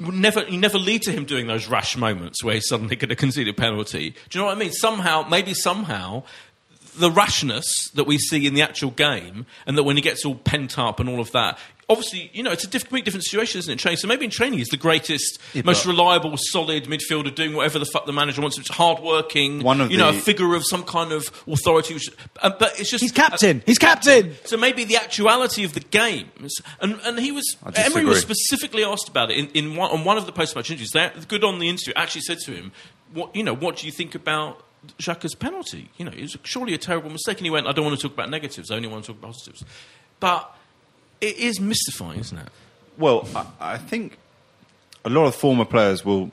would 0.02 0.16
never 0.16 0.44
you 0.48 0.58
never 0.58 0.78
lead 0.78 1.02
to 1.04 1.12
him 1.12 1.24
doing 1.24 1.48
those 1.48 1.68
rash 1.68 1.96
moments 1.96 2.44
where 2.44 2.56
he's 2.56 2.68
suddenly 2.68 2.96
going 2.96 3.10
to 3.10 3.16
concede 3.16 3.48
a 3.48 3.54
penalty. 3.54 4.12
Do 4.30 4.38
you 4.38 4.42
know 4.42 4.48
what 4.48 4.58
I 4.58 4.60
mean? 4.60 4.72
Somehow, 4.72 5.26
maybe 5.30 5.54
somehow, 5.54 6.24
the 6.98 7.10
rashness 7.10 7.66
that 7.96 8.06
we 8.06 8.18
see 8.18 8.46
in 8.46 8.54
the 8.54 8.62
actual 8.62 8.92
game, 8.92 9.46
and 9.66 9.78
that 9.78 9.84
when 9.84 9.96
he 9.96 10.02
gets 10.02 10.26
all 10.26 10.36
pent 10.36 10.78
up 10.78 11.00
and 11.00 11.10
all 11.10 11.20
of 11.20 11.32
that. 11.32 11.58
Obviously, 11.90 12.32
you 12.34 12.44
know, 12.44 12.52
it's 12.52 12.64
a 12.64 12.68
diff- 12.68 12.84
completely 12.84 13.04
different 13.04 13.26
situation, 13.26 13.60
isn't 13.60 13.74
it? 13.74 13.78
Training. 13.78 13.98
So 13.98 14.08
maybe 14.08 14.24
in 14.26 14.32
training, 14.32 14.60
he's 14.60 14.70
the 14.70 14.78
greatest, 14.78 15.40
most 15.66 15.86
reliable, 15.86 16.36
solid 16.38 16.86
midfielder, 16.86 17.34
doing 17.36 17.54
whatever 17.54 17.78
the 17.78 17.86
fuck 17.86 18.06
the 18.06 18.14
manager 18.14 18.42
wants. 18.42 18.58
It's 18.58 18.70
hardworking. 18.70 19.62
One 19.62 19.82
of 19.82 19.92
you 19.92 19.98
know, 19.98 20.10
a 20.10 20.14
figure 20.14 20.56
of 20.56 20.64
some 20.66 20.84
kind 20.84 21.12
of 21.12 21.30
authority. 21.46 21.94
Which, 21.94 22.10
uh, 22.42 22.52
but 22.58 22.80
it's 22.80 22.90
just 22.90 23.02
He's 23.02 23.12
captain. 23.12 23.64
He's 23.66 23.78
captain. 23.78 24.36
so 24.46 24.56
maybe 24.56 24.86
the 24.86 24.96
actuality 24.96 25.64
of 25.66 25.74
the 25.74 25.82
games, 25.82 26.56
and, 26.80 27.00
and 27.04 27.20
he 27.20 27.32
was 27.32 27.58
Emery 27.76 28.06
was 28.06 28.22
specifically 28.22 28.84
asked 28.84 29.10
about 29.10 29.30
it 29.32 29.38
in, 29.38 29.48
in 29.50 29.76
one, 29.76 29.92
on 29.92 30.06
one 30.06 30.18
of 30.18 30.26
the 30.26 30.32
post-match 30.32 30.70
interviews. 30.70 30.92
That 30.92 31.28
good 31.28 31.44
on 31.44 31.60
the 31.60 31.68
interview 31.70 31.94
actually 31.96 32.22
said 32.22 32.40
to 32.46 32.52
him, 32.54 32.72
"What 33.14 33.36
you 33.36 33.44
know? 33.44 33.54
What 33.54 33.78
do 33.78 33.86
you 33.86 33.92
think 33.92 34.16
about 34.16 34.64
Xhaka's 35.00 35.36
penalty? 35.36 35.90
You 35.98 36.06
know, 36.06 36.12
it 36.12 36.22
was 36.22 36.38
surely 36.44 36.74
a 36.74 36.78
terrible 36.78 37.10
mistake." 37.10 37.38
And 37.38 37.46
he 37.46 37.52
went, 37.52 37.68
"I 37.68 37.74
don't 37.74 37.86
want 37.86 38.00
to 38.00 38.02
talk 38.02 38.14
about 38.14 38.30
negatives. 38.30 38.72
I 38.72 38.78
only 38.78 38.88
want 38.88 39.04
to 39.04 39.12
talk 39.12 39.20
about 39.20 39.34
positives." 39.34 39.66
But 40.20 40.56
it 41.24 41.38
is 41.38 41.60
mystifying, 41.60 42.20
isn't 42.20 42.38
it? 42.38 42.50
Well, 42.98 43.28
I, 43.36 43.46
I 43.60 43.78
think 43.78 44.18
a 45.06 45.10
lot 45.10 45.26
of 45.26 45.36
former 45.36 45.66
players 45.66 46.04
will 46.06 46.32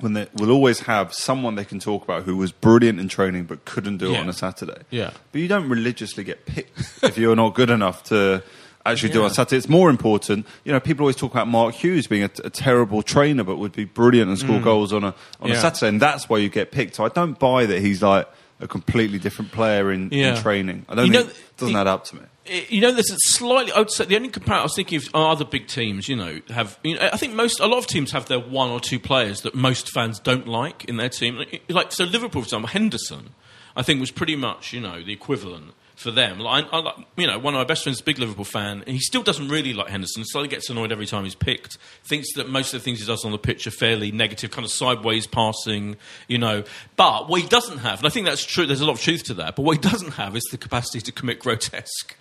when 0.00 0.14
they 0.14 0.26
will 0.34 0.50
always 0.50 0.80
have 0.80 1.14
someone 1.14 1.54
they 1.54 1.64
can 1.64 1.78
talk 1.78 2.02
about 2.02 2.24
who 2.24 2.36
was 2.36 2.50
brilliant 2.50 2.98
in 2.98 3.06
training 3.08 3.44
but 3.44 3.64
couldn't 3.64 3.98
do 3.98 4.06
it 4.10 4.12
Yeah. 4.14 4.20
on 4.20 4.28
a 4.28 4.32
Saturday. 4.32 4.82
Yeah. 4.90 5.10
But 5.30 5.40
you 5.40 5.46
don't 5.46 5.68
religiously 5.68 6.24
get 6.24 6.46
picked 6.46 6.78
if 7.04 7.16
you're 7.16 7.36
not 7.36 7.54
good 7.54 7.70
enough 7.70 8.02
to 8.04 8.42
actually 8.84 9.10
do 9.12 9.18
it 9.20 9.22
Yeah. 9.22 9.28
on 9.28 9.34
Saturday. 9.34 9.56
It's 9.58 9.68
more 9.68 9.90
important. 9.90 10.46
You 10.64 10.72
know, 10.72 10.80
people 10.80 11.04
always 11.04 11.14
talk 11.16 11.30
about 11.30 11.46
Mark 11.46 11.76
Hughes 11.76 12.08
being 12.08 12.24
a, 12.24 12.30
a 12.42 12.50
terrible 12.50 13.02
trainer 13.02 13.44
but 13.44 13.56
would 13.58 13.70
be 13.72 13.84
brilliant 13.84 14.28
and 14.30 14.38
score 14.38 14.60
goals 14.60 14.92
on 14.92 15.04
a 15.04 15.14
on 15.40 15.50
a 15.52 15.54
Mm. 15.54 15.60
Saturday, 15.60 15.88
and 15.90 16.02
that's 16.02 16.28
why 16.28 16.38
you 16.38 16.48
get 16.48 16.72
picked. 16.72 16.96
So 16.96 17.04
I 17.04 17.08
don't 17.08 17.38
buy 17.38 17.64
that 17.66 17.80
he's 17.80 18.02
like 18.02 18.26
a 18.60 18.66
completely 18.66 19.18
different 19.20 19.52
player 19.52 19.92
in, 19.92 20.08
Yeah. 20.10 20.34
in 20.36 20.42
training. 20.42 20.86
I 20.88 20.96
don't 20.96 21.06
You 21.06 21.12
think 21.12 21.26
know, 21.26 21.30
it 21.30 21.56
doesn't 21.58 21.72
the- 21.74 21.80
add 21.80 21.86
up 21.86 22.04
to 22.06 22.16
me. 22.16 22.22
You 22.46 22.82
know, 22.82 22.92
there's 22.92 23.10
a 23.10 23.16
slightly. 23.18 23.72
I 23.72 23.78
would 23.78 23.90
say 23.90 24.04
the 24.04 24.16
only 24.16 24.28
comparison 24.28 24.60
I 24.60 24.64
was 24.64 24.76
thinking 24.76 24.98
of 24.98 25.08
are 25.14 25.32
other 25.32 25.46
big 25.46 25.66
teams. 25.66 26.08
You 26.08 26.16
know, 26.16 26.40
have 26.50 26.78
you 26.82 26.96
know, 26.96 27.08
I 27.10 27.16
think 27.16 27.34
most 27.34 27.58
a 27.58 27.66
lot 27.66 27.78
of 27.78 27.86
teams 27.86 28.12
have 28.12 28.26
their 28.26 28.40
one 28.40 28.70
or 28.70 28.80
two 28.80 28.98
players 29.00 29.40
that 29.42 29.54
most 29.54 29.90
fans 29.90 30.18
don't 30.18 30.46
like 30.46 30.84
in 30.84 30.98
their 30.98 31.08
team. 31.08 31.42
Like 31.68 31.92
so, 31.92 32.04
Liverpool, 32.04 32.42
for 32.42 32.46
example, 32.46 32.68
Henderson, 32.68 33.30
I 33.74 33.82
think 33.82 33.98
was 33.98 34.10
pretty 34.10 34.36
much 34.36 34.74
you 34.74 34.80
know 34.80 35.02
the 35.02 35.12
equivalent 35.12 35.72
for 35.96 36.10
them. 36.10 36.40
Like, 36.40 36.66
I, 36.72 36.78
I, 36.78 37.04
you 37.16 37.26
know, 37.26 37.38
one 37.38 37.54
of 37.54 37.58
my 37.58 37.64
best 37.64 37.84
friends, 37.84 37.98
is 37.98 38.00
a 38.00 38.04
big 38.04 38.18
Liverpool 38.18 38.44
fan, 38.44 38.78
and 38.86 38.88
he 38.88 38.98
still 38.98 39.22
doesn't 39.22 39.48
really 39.48 39.72
like 39.72 39.88
Henderson. 39.88 40.24
Slightly 40.26 40.48
gets 40.48 40.68
annoyed 40.68 40.90
every 40.90 41.06
time 41.06 41.24
he's 41.24 41.34
picked. 41.34 41.78
Thinks 42.04 42.34
that 42.34 42.48
most 42.48 42.74
of 42.74 42.80
the 42.80 42.84
things 42.84 43.00
he 43.00 43.06
does 43.06 43.24
on 43.24 43.32
the 43.32 43.38
pitch 43.38 43.66
are 43.66 43.70
fairly 43.70 44.10
negative, 44.10 44.50
kind 44.50 44.64
of 44.64 44.72
sideways 44.72 45.26
passing. 45.26 45.96
You 46.28 46.38
know, 46.38 46.64
but 46.96 47.28
what 47.28 47.40
he 47.40 47.46
doesn't 47.48 47.78
have, 47.78 47.98
and 47.98 48.06
I 48.06 48.10
think 48.10 48.26
that's 48.26 48.44
true. 48.44 48.66
There's 48.66 48.80
a 48.80 48.86
lot 48.86 48.94
of 48.94 49.00
truth 49.00 49.24
to 49.24 49.34
that. 49.34 49.56
But 49.56 49.62
what 49.62 49.76
he 49.76 49.82
doesn't 49.88 50.12
have 50.14 50.34
is 50.36 50.42
the 50.50 50.58
capacity 50.58 51.00
to 51.02 51.12
commit 51.12 51.38
grotesque, 51.40 52.16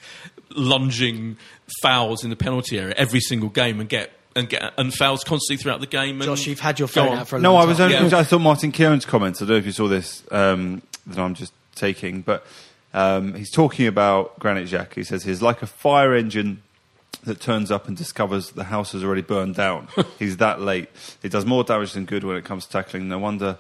lunging 0.56 1.38
fouls 1.82 2.24
in 2.24 2.30
the 2.30 2.36
penalty 2.36 2.78
area 2.80 2.94
every 2.98 3.20
single 3.20 3.50
game 3.50 3.80
and 3.80 3.90
get. 3.90 4.12
And 4.36 4.50
get 4.50 4.74
and 4.80 4.92
fouls 4.92 5.24
constantly 5.24 5.62
throughout 5.62 5.80
the 5.80 5.86
game. 5.86 6.16
And 6.16 6.24
Josh, 6.24 6.48
you've 6.48 6.60
had 6.60 6.80
your 6.80 6.88
phone 6.88 7.10
out 7.20 7.28
for 7.28 7.36
a 7.36 7.40
No, 7.40 7.54
long 7.54 7.62
I 7.62 7.66
was 7.68 7.78
time. 7.78 7.92
only. 7.94 8.10
Yeah. 8.10 8.18
I 8.18 8.24
thought 8.24 8.42
Martin 8.42 8.72
Keown's 8.72 9.06
comments. 9.06 9.44
I 9.44 9.46
don't 9.46 9.50
know 9.52 9.58
if 9.58 9.68
you 9.68 9.72
saw 9.72 9.88
this 9.88 10.24
um, 10.32 10.82
that 11.06 11.20
I'm 11.20 11.36
just 11.36 11.54
taking, 11.76 12.22
but 12.22 12.44
um, 12.94 13.34
he's 13.34 13.52
talking 13.52 13.88
about 13.88 14.40
Granit 14.40 14.68
Xhaka. 14.68 14.94
He 14.94 15.04
says 15.04 15.24
he's 15.24 15.42
like 15.42 15.62
a 15.62 15.68
fire 15.68 16.14
engine 16.16 16.62
that 17.24 17.40
turns 17.40 17.72
up 17.72 17.88
and 17.88 17.96
discovers 17.96 18.52
the 18.52 18.66
house 18.66 18.92
has 18.92 19.04
already 19.04 19.22
burned 19.22 19.56
down. 19.56 19.88
he's 20.20 20.38
that 20.38 20.62
late. 20.62 20.90
He 21.22 21.30
does 21.30 21.46
more 21.46 21.64
damage 21.64 21.94
than 21.94 22.06
good 22.06 22.24
when 22.24 22.36
it 22.36 22.46
comes 22.46 22.66
to 22.66 22.72
tackling. 22.72 23.08
No 23.08 23.20
wonder. 23.20 23.58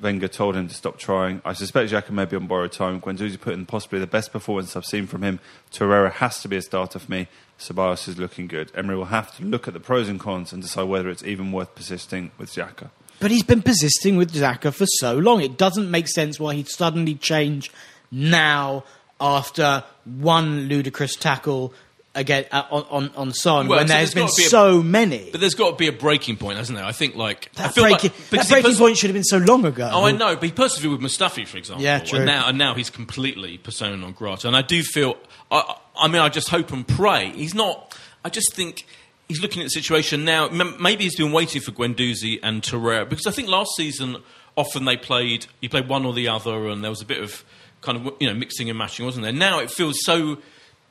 Wenger 0.00 0.28
told 0.28 0.56
him 0.56 0.66
to 0.66 0.74
stop 0.74 0.98
trying. 0.98 1.42
I 1.44 1.52
suspect 1.52 1.90
Xhaka 1.92 2.10
may 2.10 2.24
be 2.24 2.36
on 2.36 2.46
borrowed 2.46 2.72
time. 2.72 3.00
Guendouzi 3.02 3.38
put 3.38 3.52
in 3.52 3.66
possibly 3.66 3.98
the 3.98 4.06
best 4.06 4.32
performance 4.32 4.74
I've 4.74 4.86
seen 4.86 5.06
from 5.06 5.22
him. 5.22 5.40
Torreira 5.70 6.10
has 6.10 6.40
to 6.40 6.48
be 6.48 6.56
a 6.56 6.62
starter 6.62 6.98
for 6.98 7.10
me. 7.10 7.28
Ceballos 7.58 8.08
is 8.08 8.18
looking 8.18 8.46
good. 8.46 8.72
Emery 8.74 8.96
will 8.96 9.04
have 9.06 9.36
to 9.36 9.44
look 9.44 9.68
at 9.68 9.74
the 9.74 9.80
pros 9.80 10.08
and 10.08 10.18
cons 10.18 10.54
and 10.54 10.62
decide 10.62 10.84
whether 10.84 11.10
it's 11.10 11.22
even 11.22 11.52
worth 11.52 11.74
persisting 11.74 12.30
with 12.38 12.50
Xhaka. 12.50 12.88
But 13.18 13.30
he's 13.30 13.42
been 13.42 13.60
persisting 13.60 14.16
with 14.16 14.32
Xhaka 14.32 14.72
for 14.72 14.86
so 14.86 15.18
long. 15.18 15.42
It 15.42 15.58
doesn't 15.58 15.90
make 15.90 16.08
sense 16.08 16.40
why 16.40 16.54
he'd 16.54 16.68
suddenly 16.68 17.14
change 17.14 17.70
now 18.10 18.84
after 19.20 19.84
one 20.04 20.62
ludicrous 20.68 21.14
tackle 21.16 21.74
again 22.14 22.44
uh, 22.50 22.64
on, 22.70 22.84
on, 22.90 23.10
on 23.16 23.32
Son 23.32 23.68
Well, 23.68 23.78
when 23.78 23.88
so 23.88 23.94
there's 23.94 24.14
there's 24.14 24.30
been 24.32 24.36
be 24.42 24.46
a- 24.46 24.48
so 24.50 24.82
many. 24.82 25.28
But 25.30 25.40
there's 25.40 25.54
got 25.54 25.70
to 25.70 25.76
be 25.76 25.86
a 25.86 25.92
breaking 25.92 26.36
point, 26.38 26.58
hasn't 26.58 26.76
there? 26.76 26.84
I 26.86 26.92
think 26.92 27.14
like 27.14 27.52
that 27.54 27.74
feel 27.74 27.84
breaking, 27.84 28.10
like 28.10 28.30
that 28.30 28.48
breaking 28.48 28.70
pers- 28.70 28.78
point 28.78 28.96
should 28.96 29.10
have 29.10 29.14
been 29.14 29.24
so 29.24 29.38
long 29.38 29.64
ago. 29.64 29.88
Oh, 29.92 30.04
I 30.06 30.12
know, 30.12 30.34
but 30.34 30.44
he 30.44 30.50
persevered 30.52 30.90
with 30.90 31.00
Mustafi, 31.00 31.46
for 31.46 31.58
example. 31.58 31.84
Yeah, 31.84 32.00
true. 32.00 32.18
And 32.18 32.26
now, 32.26 32.48
and 32.48 32.58
now 32.58 32.74
he's 32.74 32.90
completely 32.90 33.58
persona 33.58 33.96
non 33.96 34.12
grata. 34.12 34.48
And 34.48 34.56
I 34.56 34.62
do 34.62 34.82
feel, 34.82 35.16
I, 35.50 35.76
I 35.96 36.08
mean, 36.08 36.20
I 36.22 36.28
just 36.28 36.48
hope 36.48 36.72
and 36.72 36.86
pray. 36.86 37.30
He's 37.30 37.54
not, 37.54 37.96
I 38.24 38.28
just 38.28 38.54
think 38.54 38.86
he's 39.28 39.40
looking 39.40 39.62
at 39.62 39.66
the 39.66 39.70
situation 39.70 40.24
now. 40.24 40.48
Maybe 40.48 41.04
he's 41.04 41.16
been 41.16 41.30
waiting 41.32 41.60
for 41.62 41.70
Guendouzi 41.70 42.40
and 42.42 42.62
Torreira, 42.62 43.08
because 43.08 43.26
I 43.28 43.30
think 43.30 43.48
last 43.48 43.70
season 43.76 44.16
often 44.56 44.84
they 44.84 44.96
played, 44.96 45.46
he 45.60 45.68
played 45.68 45.88
one 45.88 46.04
or 46.04 46.12
the 46.12 46.26
other, 46.26 46.66
and 46.66 46.82
there 46.82 46.90
was 46.90 47.02
a 47.02 47.06
bit 47.06 47.22
of 47.22 47.44
kind 47.80 47.98
of, 48.06 48.14
you 48.20 48.26
know, 48.28 48.34
mixing 48.34 48.68
and 48.68 48.78
matching, 48.78 49.04
wasn't 49.06 49.22
there? 49.24 49.32
Now 49.32 49.58
it 49.60 49.70
feels 49.70 49.96
so 50.04 50.38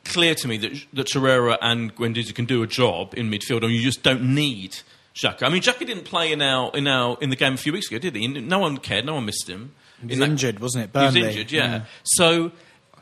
clear 0.06 0.34
to 0.36 0.48
me 0.48 0.58
that, 0.58 0.72
that 0.94 1.08
Torreira 1.08 1.58
and 1.62 1.94
Guendouzi 1.96 2.34
can 2.34 2.46
do 2.46 2.64
a 2.64 2.68
job 2.68 3.14
in 3.16 3.30
midfield, 3.30 3.64
and 3.64 3.72
you 3.72 3.82
just 3.82 4.02
don't 4.04 4.34
need 4.34 4.78
Xhaka. 5.16 5.44
I 5.44 5.50
mean, 5.50 5.62
Xhaka 5.62 5.86
didn't 5.86 6.06
play 6.06 6.32
in 6.32 6.42
our 6.42 6.72
in 6.76 6.88
our 6.88 7.18
in 7.22 7.30
the 7.30 7.36
game 7.36 7.54
a 7.54 7.58
few 7.58 7.74
weeks 7.74 7.88
ago, 7.88 8.00
did 8.00 8.16
he? 8.16 8.28
No 8.28 8.60
one 8.60 8.78
cared. 8.78 9.06
No 9.06 9.16
one 9.16 9.26
missed 9.26 9.48
him. 9.50 9.74
He 10.02 10.06
was 10.08 10.14
In 10.14 10.20
that- 10.20 10.30
injured, 10.30 10.60
wasn't 10.60 10.84
it? 10.86 10.98
He 10.98 11.06
was 11.06 11.14
Burnley. 11.14 11.28
injured, 11.30 11.52
yeah. 11.52 11.80
Mm. 11.80 11.86
So 12.04 12.52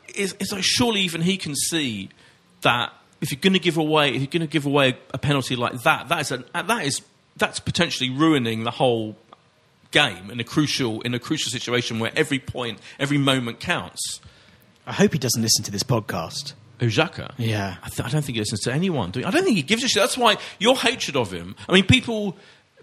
it's, 0.08 0.32
it's 0.40 0.50
like 0.52 0.64
surely 0.64 1.00
even 1.02 1.20
he 1.22 1.36
can 1.36 1.54
see 1.54 2.08
that 2.62 2.92
if 3.20 3.30
you're 3.30 3.40
going 3.40 3.52
to 3.52 3.58
give 3.60 3.76
away, 3.76 4.08
if 4.08 4.16
you're 4.16 4.26
going 4.26 4.40
to 4.40 4.46
give 4.48 4.66
away 4.66 4.98
a 5.14 5.18
penalty 5.18 5.54
like 5.54 5.82
that, 5.82 6.08
that 6.08 6.20
is 6.22 6.32
a, 6.32 6.44
that 6.54 6.84
is 6.84 7.02
that's 7.36 7.60
potentially 7.60 8.10
ruining 8.10 8.64
the 8.64 8.70
whole 8.72 9.16
game 9.90 10.30
in 10.30 10.40
a 10.40 10.44
crucial 10.44 11.00
in 11.02 11.14
a 11.14 11.18
crucial 11.18 11.50
situation 11.50 11.98
where 11.98 12.12
every 12.16 12.38
point, 12.38 12.78
every 12.98 13.18
moment 13.18 13.60
counts. 13.60 14.20
I 14.86 14.92
hope 14.92 15.12
he 15.12 15.18
doesn't 15.18 15.42
listen 15.42 15.64
to 15.64 15.70
this 15.70 15.82
podcast. 15.82 16.54
Ujaka. 16.80 17.32
Yeah. 17.36 17.76
I, 17.82 17.88
th- 17.88 18.06
I 18.06 18.10
don't 18.10 18.22
think 18.24 18.36
he 18.36 18.40
listens 18.40 18.60
to 18.60 18.72
anyone. 18.72 19.10
Do? 19.10 19.24
I 19.24 19.30
don't 19.30 19.44
think 19.44 19.56
he 19.56 19.62
gives 19.62 19.82
a 19.84 19.88
shit. 19.88 20.00
That's 20.00 20.16
why 20.16 20.36
your 20.58 20.76
hatred 20.76 21.16
of 21.16 21.32
him. 21.32 21.56
I 21.68 21.72
mean, 21.72 21.84
people, 21.84 22.36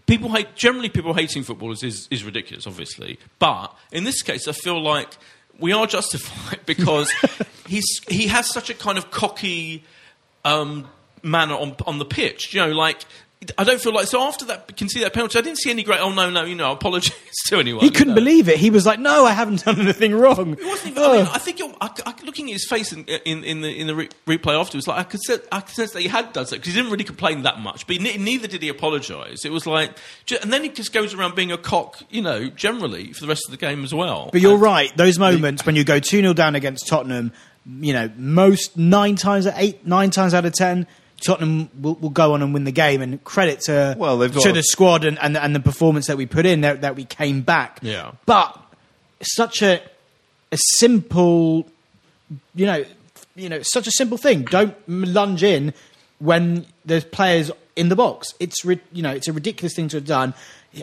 people 0.05 0.29
hate. 0.31 0.55
Generally, 0.55 0.89
people 0.89 1.13
hating 1.13 1.43
footballers 1.43 1.83
is 1.83 2.07
is 2.11 2.23
ridiculous, 2.23 2.67
obviously. 2.67 3.19
But 3.39 3.75
in 3.91 4.03
this 4.03 4.21
case, 4.21 4.47
I 4.47 4.51
feel 4.51 4.81
like 4.81 5.17
we 5.59 5.71
are 5.71 5.87
justified 5.97 6.65
because 6.65 7.11
he's 7.67 8.01
he 8.07 8.27
has 8.27 8.49
such 8.49 8.69
a 8.69 8.73
kind 8.73 8.97
of 8.97 9.11
cocky 9.11 9.83
um, 10.43 10.87
manner 11.23 11.55
on 11.55 11.75
on 11.85 11.97
the 11.99 12.05
pitch. 12.05 12.53
You 12.53 12.61
know, 12.61 12.71
like. 12.71 13.05
I 13.57 13.63
don't 13.63 13.79
feel 13.81 13.93
like 13.93 14.07
so. 14.07 14.21
After 14.21 14.45
that, 14.45 14.75
can 14.77 14.89
see 14.89 14.99
that 15.01 15.13
penalty. 15.13 15.37
I 15.37 15.41
didn't 15.41 15.59
see 15.59 15.69
any 15.69 15.83
great. 15.83 15.99
Oh 15.99 16.11
no, 16.13 16.29
no, 16.29 16.43
you 16.45 16.55
know, 16.55 16.71
apologies 16.71 17.13
to 17.47 17.57
anyone. 17.59 17.83
He 17.83 17.89
couldn't 17.89 18.09
you 18.09 18.15
know. 18.15 18.15
believe 18.15 18.49
it. 18.49 18.57
He 18.57 18.69
was 18.69 18.85
like, 18.85 18.99
"No, 18.99 19.25
I 19.25 19.31
haven't 19.31 19.63
done 19.65 19.79
anything 19.79 20.13
wrong." 20.15 20.53
It 20.53 20.65
wasn't 20.65 20.91
even, 20.91 21.03
I, 21.03 21.17
mean, 21.17 21.25
oh. 21.27 21.31
I 21.33 21.37
think 21.37 21.59
you're, 21.59 21.73
I, 21.81 21.89
I, 22.05 22.13
looking 22.23 22.47
at 22.49 22.53
his 22.53 22.67
face 22.67 22.91
in, 22.93 23.05
in, 23.05 23.43
in 23.43 23.61
the 23.61 23.69
in 23.79 23.87
the 23.87 23.95
re- 23.95 24.09
replay 24.27 24.59
afterwards, 24.59 24.87
like 24.87 24.99
I 24.99 25.03
could 25.03 25.21
sense, 25.21 25.43
I 25.51 25.61
could 25.61 25.75
sense 25.75 25.91
that 25.91 26.01
he 26.01 26.07
had 26.07 26.33
done 26.33 26.45
so 26.45 26.55
because 26.55 26.73
he 26.73 26.79
didn't 26.79 26.91
really 26.91 27.03
complain 27.03 27.43
that 27.43 27.59
much, 27.59 27.85
but 27.87 27.99
ne- 27.99 28.17
neither 28.17 28.47
did 28.47 28.61
he 28.61 28.69
apologise. 28.69 29.45
It 29.45 29.51
was 29.51 29.65
like, 29.65 29.91
ju- 30.25 30.37
and 30.41 30.51
then 30.51 30.63
he 30.63 30.69
just 30.69 30.93
goes 30.93 31.13
around 31.13 31.35
being 31.35 31.51
a 31.51 31.57
cock, 31.57 32.01
you 32.09 32.21
know, 32.21 32.47
generally 32.49 33.13
for 33.13 33.21
the 33.21 33.27
rest 33.27 33.43
of 33.47 33.51
the 33.51 33.57
game 33.57 33.83
as 33.83 33.93
well. 33.93 34.29
But 34.31 34.41
you're 34.41 34.53
And- 34.53 34.61
right. 34.61 34.95
Those 34.97 35.19
moments 35.19 35.65
when 35.65 35.75
you 35.75 35.83
go 35.83 35.99
2 35.99 36.21
0 36.21 36.33
down 36.33 36.55
against 36.55 36.87
Tottenham, 36.87 37.31
you 37.79 37.93
know, 37.93 38.11
most 38.15 38.77
nine 38.77 39.15
times, 39.15 39.47
eight, 39.47 39.85
nine 39.87 40.11
times 40.11 40.33
out 40.33 40.45
of 40.45 40.53
ten, 40.53 40.85
Tottenham 41.21 41.69
will, 41.79 41.95
will 41.95 42.09
go 42.09 42.33
on 42.33 42.41
and 42.41 42.53
win 42.53 42.63
the 42.63 42.71
game. 42.71 43.01
And 43.01 43.23
credit 43.23 43.61
to, 43.61 43.95
Well, 43.97 44.17
they've 44.17 44.33
got 44.33 44.43
to 44.43 44.53
the 44.53 44.63
squad 44.63 45.05
and, 45.05 45.17
and, 45.19 45.37
and 45.37 45.55
the 45.55 45.59
performance 45.59 46.07
that 46.07 46.17
we 46.17 46.25
put 46.25 46.45
in, 46.45 46.61
that, 46.61 46.81
that 46.81 46.95
we 46.95 47.05
came 47.05 47.41
back. 47.41 47.79
Yeah. 47.81 48.11
But 48.25 48.59
such 49.21 49.61
a, 49.61 49.81
a 50.51 50.57
simple, 50.77 51.67
you 52.53 52.65
know, 52.65 52.85
you 53.35 53.49
know, 53.49 53.61
such 53.61 53.87
a 53.87 53.91
simple 53.91 54.17
thing. 54.17 54.43
Don't 54.43 54.75
lunge 54.87 55.43
in 55.43 55.73
when 56.19 56.65
there's 56.85 57.03
players 57.03 57.51
in 57.75 57.89
the 57.89 57.95
box. 57.95 58.33
It's 58.39 58.63
you 58.63 59.01
know 59.01 59.11
it's 59.11 59.27
a 59.27 59.33
ridiculous 59.33 59.75
thing 59.75 59.87
to 59.89 59.97
have 59.97 60.05
done, 60.05 60.33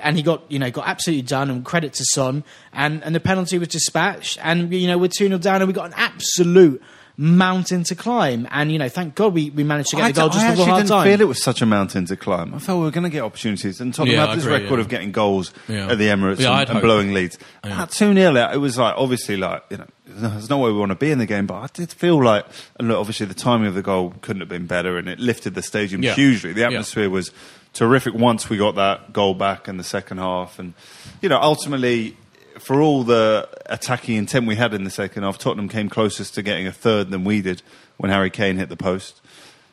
and 0.03 0.17
he 0.17 0.23
got 0.23 0.43
you 0.51 0.59
know 0.59 0.71
got 0.71 0.87
absolutely 0.87 1.23
done. 1.23 1.51
And 1.51 1.65
credit 1.65 1.95
to 1.95 2.05
Son, 2.13 2.45
and 2.73 3.03
and 3.05 3.15
the 3.15 3.21
penalty 3.21 3.59
was 3.59 3.69
dispatched, 3.69 4.39
and 4.43 4.73
you 4.73 4.87
know 4.87 4.99
we're 4.99 5.09
two 5.09 5.27
0 5.29 5.39
down, 5.39 5.63
and 5.63 5.69
we 5.69 5.73
got 5.73 5.87
an 5.87 5.95
absolute 5.97 6.83
mountain 7.23 7.85
to 7.85 7.95
climb. 7.95 8.49
And 8.51 8.73
you 8.73 8.79
know, 8.79 8.89
thank 8.89 9.15
God 9.15 9.33
we, 9.33 9.51
we 9.51 9.63
managed 9.63 9.91
to 9.91 9.97
get 9.97 10.05
I, 10.07 10.13
the 10.13 10.21
goal 10.23 10.29
d- 10.29 10.35
just 10.35 10.45
I 10.47 10.51
before 10.51 10.63
actually 10.65 10.71
half 10.73 10.79
didn't 10.81 10.91
time. 10.91 11.07
feel 11.07 11.21
it 11.21 11.29
was 11.29 11.43
such 11.43 11.63
a 11.63 11.67
mountain 11.67 12.05
to 12.07 12.17
climb. 12.17 12.53
I 12.53 12.59
felt 12.59 12.79
we 12.81 12.85
were 12.85 12.91
going 12.91 13.05
to 13.05 13.11
get 13.11 13.23
opportunities, 13.23 13.81
and 13.81 13.95
Tottenham 13.95 14.15
Yeah, 14.17 14.21
had 14.23 14.31
I 14.31 14.35
this 14.35 14.45
agree, 14.45 14.55
record 14.63 14.75
yeah. 14.75 14.81
of 14.81 14.89
getting 14.89 15.13
goals 15.13 15.53
Yeah. 15.69 15.91
at 15.93 15.99
the 15.99 16.07
Emirates 16.09 16.41
Yeah, 16.41 16.51
and, 16.53 16.61
and 16.63 16.69
hope. 16.71 16.83
blowing 16.83 17.15
leads. 17.15 17.39
Yeah. 17.65 17.83
At 17.83 17.91
two 17.91 18.13
0 18.13 18.35
it 18.53 18.57
was 18.57 18.77
like 18.77 18.95
obviously 18.97 19.37
like 19.37 19.63
you 19.71 19.77
know 19.77 19.87
there's 20.07 20.51
no 20.51 20.59
way 20.59 20.73
we 20.73 20.79
want 20.79 20.91
to 20.91 20.97
be 20.97 21.11
in 21.13 21.19
the 21.19 21.27
game, 21.27 21.47
but 21.47 21.55
I 21.55 21.69
did 21.73 21.93
feel 21.93 22.23
like 22.23 22.45
and 22.81 22.89
look, 22.89 22.99
obviously 22.99 23.27
the 23.27 23.35
timing 23.35 23.69
of 23.69 23.75
the 23.75 23.83
goal 23.83 24.15
couldn't 24.21 24.41
have 24.41 24.49
been 24.49 24.67
better, 24.67 24.99
and 24.99 25.09
it 25.09 25.21
lifted 25.21 25.55
the 25.55 25.63
stadium 25.63 26.03
Yeah. 26.03 26.15
hugely. 26.15 26.53
The 26.53 26.63
Yeah. 26.63 26.67
atmosphere 26.69 27.09
was 27.09 27.31
terrific 27.73 28.15
once 28.15 28.51
we 28.51 28.57
got 28.59 28.75
that 28.75 29.13
goal 29.13 29.33
back 29.35 29.69
in 29.69 29.77
the 29.77 29.85
second 29.85 30.19
half, 30.19 30.59
and 30.59 30.75
you 31.21 31.29
know 31.29 31.39
ultimately. 31.41 32.17
For 32.59 32.81
all 32.81 33.03
the 33.05 33.49
attacking 33.67 34.17
intent 34.17 34.47
we 34.47 34.57
had 34.57 34.75
in 34.75 34.85
the 34.85 34.91
second 34.91 35.23
half, 35.23 35.39
Tottenham 35.39 35.69
came 35.69 35.89
closest 35.89 36.35
to 36.35 36.43
getting 36.43 36.67
a 36.67 36.73
third 36.73 37.11
than 37.11 37.25
we 37.25 37.41
did 37.43 37.63
when 37.97 38.11
Harry 38.11 38.31
Kane 38.31 38.57
hit 38.57 38.69
the 38.69 38.77
post. 38.77 39.21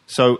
So, 0.07 0.39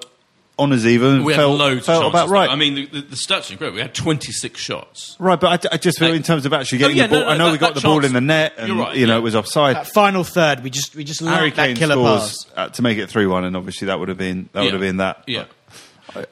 honours 0.58 0.86
even. 0.86 1.24
We 1.24 1.34
felt, 1.36 1.52
had 1.60 1.60
loads 1.60 1.86
felt 1.86 2.06
of 2.06 2.12
chances. 2.14 2.30
about 2.32 2.34
right. 2.34 2.48
though. 2.48 2.54
I 2.54 2.56
mean, 2.56 2.76
the, 2.76 2.86
the, 2.88 3.02
the 3.02 3.16
stats 3.16 3.54
are 3.54 3.58
great. 3.58 3.74
We 3.74 3.82
had 3.82 3.94
26 3.94 4.60
shots. 4.60 5.16
right, 5.20 5.40
but 5.40 5.66
I, 5.72 5.76
I 5.76 5.78
just 5.78 6.00
feel 6.00 6.10
Like- 6.10 6.18
in 6.18 6.24
terms 6.24 6.46
of 6.46 6.54
actually 6.54 6.80
No, 6.80 6.88
getting 6.88 6.98
yeah, 6.98 7.08
the 7.08 7.16
ball. 7.16 7.20
no, 7.22 7.26
no, 7.28 7.32
I 7.34 7.38
know 7.38 7.46
that- 7.46 7.52
we 7.54 7.58
got 7.60 7.74
that 7.76 7.82
the 7.82 7.88
ball 7.88 8.04
in 8.04 8.14
the 8.14 8.22
net, 8.22 8.54
and 8.58 8.68
You're 8.68 8.78
right, 8.78 8.96
you 8.96 9.06
know 9.08 9.14
yeah. 9.14 9.20
it 9.20 9.24
was 9.24 9.36
offside. 9.36 9.76
That 9.76 9.88
final 9.88 10.24
third, 10.24 10.64
we 10.64 10.70
just 10.70 10.96
we 10.96 11.04
just 11.04 11.22
Harry 11.22 11.48
let 11.50 11.56
that 11.56 11.68
Kane 11.68 11.76
killer 11.78 11.94
scores 11.96 12.46
pass. 12.46 12.52
uh, 12.56 12.70
to 12.70 12.82
make 12.82 12.98
it 12.98 13.10
three 13.10 13.26
one, 13.28 13.44
and 13.46 13.56
obviously 13.56 13.86
that 13.88 14.00
would 14.00 14.10
have 14.10 14.18
been 14.18 14.50
that 14.54 14.64
would 14.64 14.74
have 14.74 14.82
been 14.82 14.98
that. 14.98 15.24
Yeah. 15.28 15.46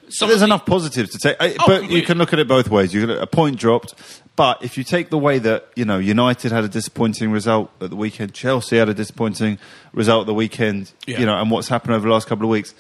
So 0.10 0.26
there's 0.26 0.42
enough 0.42 0.66
positives 0.66 1.12
to 1.12 1.20
take, 1.20 1.38
I- 1.40 1.56
Oh, 1.60 1.64
but 1.68 1.92
you 1.92 2.02
can 2.02 2.18
look 2.18 2.34
at 2.34 2.40
it 2.40 2.48
both 2.48 2.68
ways. 2.70 2.94
You 2.96 3.02
can, 3.06 3.12
a 3.12 3.28
point 3.28 3.58
dropped, 3.58 3.94
but 4.38 4.64
if 4.64 4.78
you 4.78 4.86
take 4.86 5.10
the 5.10 5.18
way 5.18 5.40
that 5.40 5.68
you 5.76 5.84
know 5.84 5.98
United 5.98 6.54
had 6.54 6.64
a 6.64 6.70
disappointing 6.70 7.32
result 7.32 7.70
at 7.82 7.90
the 7.90 7.96
weekend, 7.98 8.34
Chelsea 8.34 8.78
had 8.78 8.88
a 8.88 8.94
disappointing 8.94 9.58
result 9.92 10.22
at 10.22 10.28
the 10.28 10.34
weekend, 10.34 10.94
Yeah. 11.06 11.20
you 11.20 11.26
know, 11.26 11.38
and 11.38 11.52
what's 11.52 11.68
happened 11.68 11.96
over 11.96 12.08
the 12.08 12.14
last 12.14 12.28
couple 12.30 12.46
of 12.46 12.50
weeks, 12.52 12.74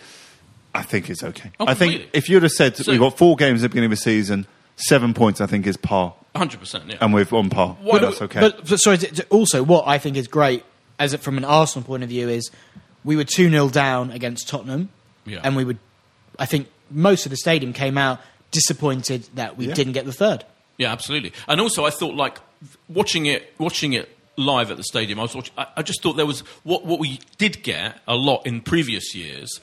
I 0.73 0.83
think 0.83 1.09
it's 1.09 1.23
okay. 1.23 1.51
Oh, 1.59 1.65
I 1.67 1.73
think 1.73 2.07
if 2.13 2.29
you'd 2.29 2.43
have 2.43 2.51
said 2.53 2.77
So- 2.77 2.89
we've 2.91 3.01
got 3.01 3.17
four 3.17 3.35
games 3.35 3.59
at 3.59 3.63
the 3.63 3.69
beginning 3.69 3.91
of 3.91 3.97
the 3.97 4.03
season, 4.03 4.47
seven 4.77 5.13
points, 5.13 5.41
I 5.41 5.47
think 5.47 5.67
is 5.67 5.75
par, 5.75 6.13
100%. 6.35 6.83
Yeah. 6.87 6.97
and 7.01 7.13
we're 7.13 7.25
on 7.31 7.49
par. 7.49 7.75
Why 7.81 7.99
But 7.99 8.01
that's 8.09 8.21
okay. 8.21 8.39
But, 8.39 8.69
but 8.69 8.77
sorry, 8.77 8.99
t- 8.99 9.07
t- 9.07 9.23
also 9.29 9.63
what 9.63 9.87
I 9.87 9.97
think 9.97 10.15
is 10.15 10.27
great, 10.27 10.63
as 10.99 11.13
it, 11.13 11.19
from 11.21 11.37
an 11.37 11.43
Arsenal 11.45 11.85
point 11.85 12.03
of 12.03 12.09
view, 12.09 12.29
is 12.29 12.51
we 13.03 13.15
were 13.15 13.23
two 13.23 13.49
0 13.49 13.69
down 13.69 14.11
against 14.11 14.47
Tottenham, 14.47 14.89
Yeah. 15.25 15.39
and 15.43 15.55
we 15.55 15.63
would, 15.65 15.79
I 16.37 16.45
think 16.45 16.67
most 16.91 17.25
of 17.25 17.31
the 17.31 17.37
stadium 17.37 17.73
came 17.73 17.97
out 17.97 18.21
disappointed 18.51 19.27
that 19.35 19.57
we 19.57 19.67
Yeah. 19.67 19.73
didn't 19.73 19.93
get 19.93 20.05
the 20.05 20.13
third. 20.13 20.45
Yeah, 20.77 20.91
absolutely. 20.91 21.33
And 21.47 21.59
also, 21.59 21.85
I 21.85 21.89
thought 21.89 22.15
like 22.15 22.39
watching 22.87 23.25
it, 23.25 23.53
watching 23.57 23.93
it 23.93 24.09
live 24.37 24.69
at 24.71 24.77
the 24.77 24.83
stadium. 24.83 25.19
I 25.19 25.23
was 25.23 25.35
watching. 25.35 25.53
I, 25.57 25.67
I 25.77 25.81
just 25.81 26.01
thought 26.01 26.13
there 26.13 26.25
was 26.25 26.41
what 26.63 26.85
what 26.85 26.99
we 26.99 27.19
did 27.37 27.63
get 27.63 27.99
a 28.07 28.15
lot 28.15 28.45
in 28.45 28.61
previous 28.61 29.15
years. 29.15 29.59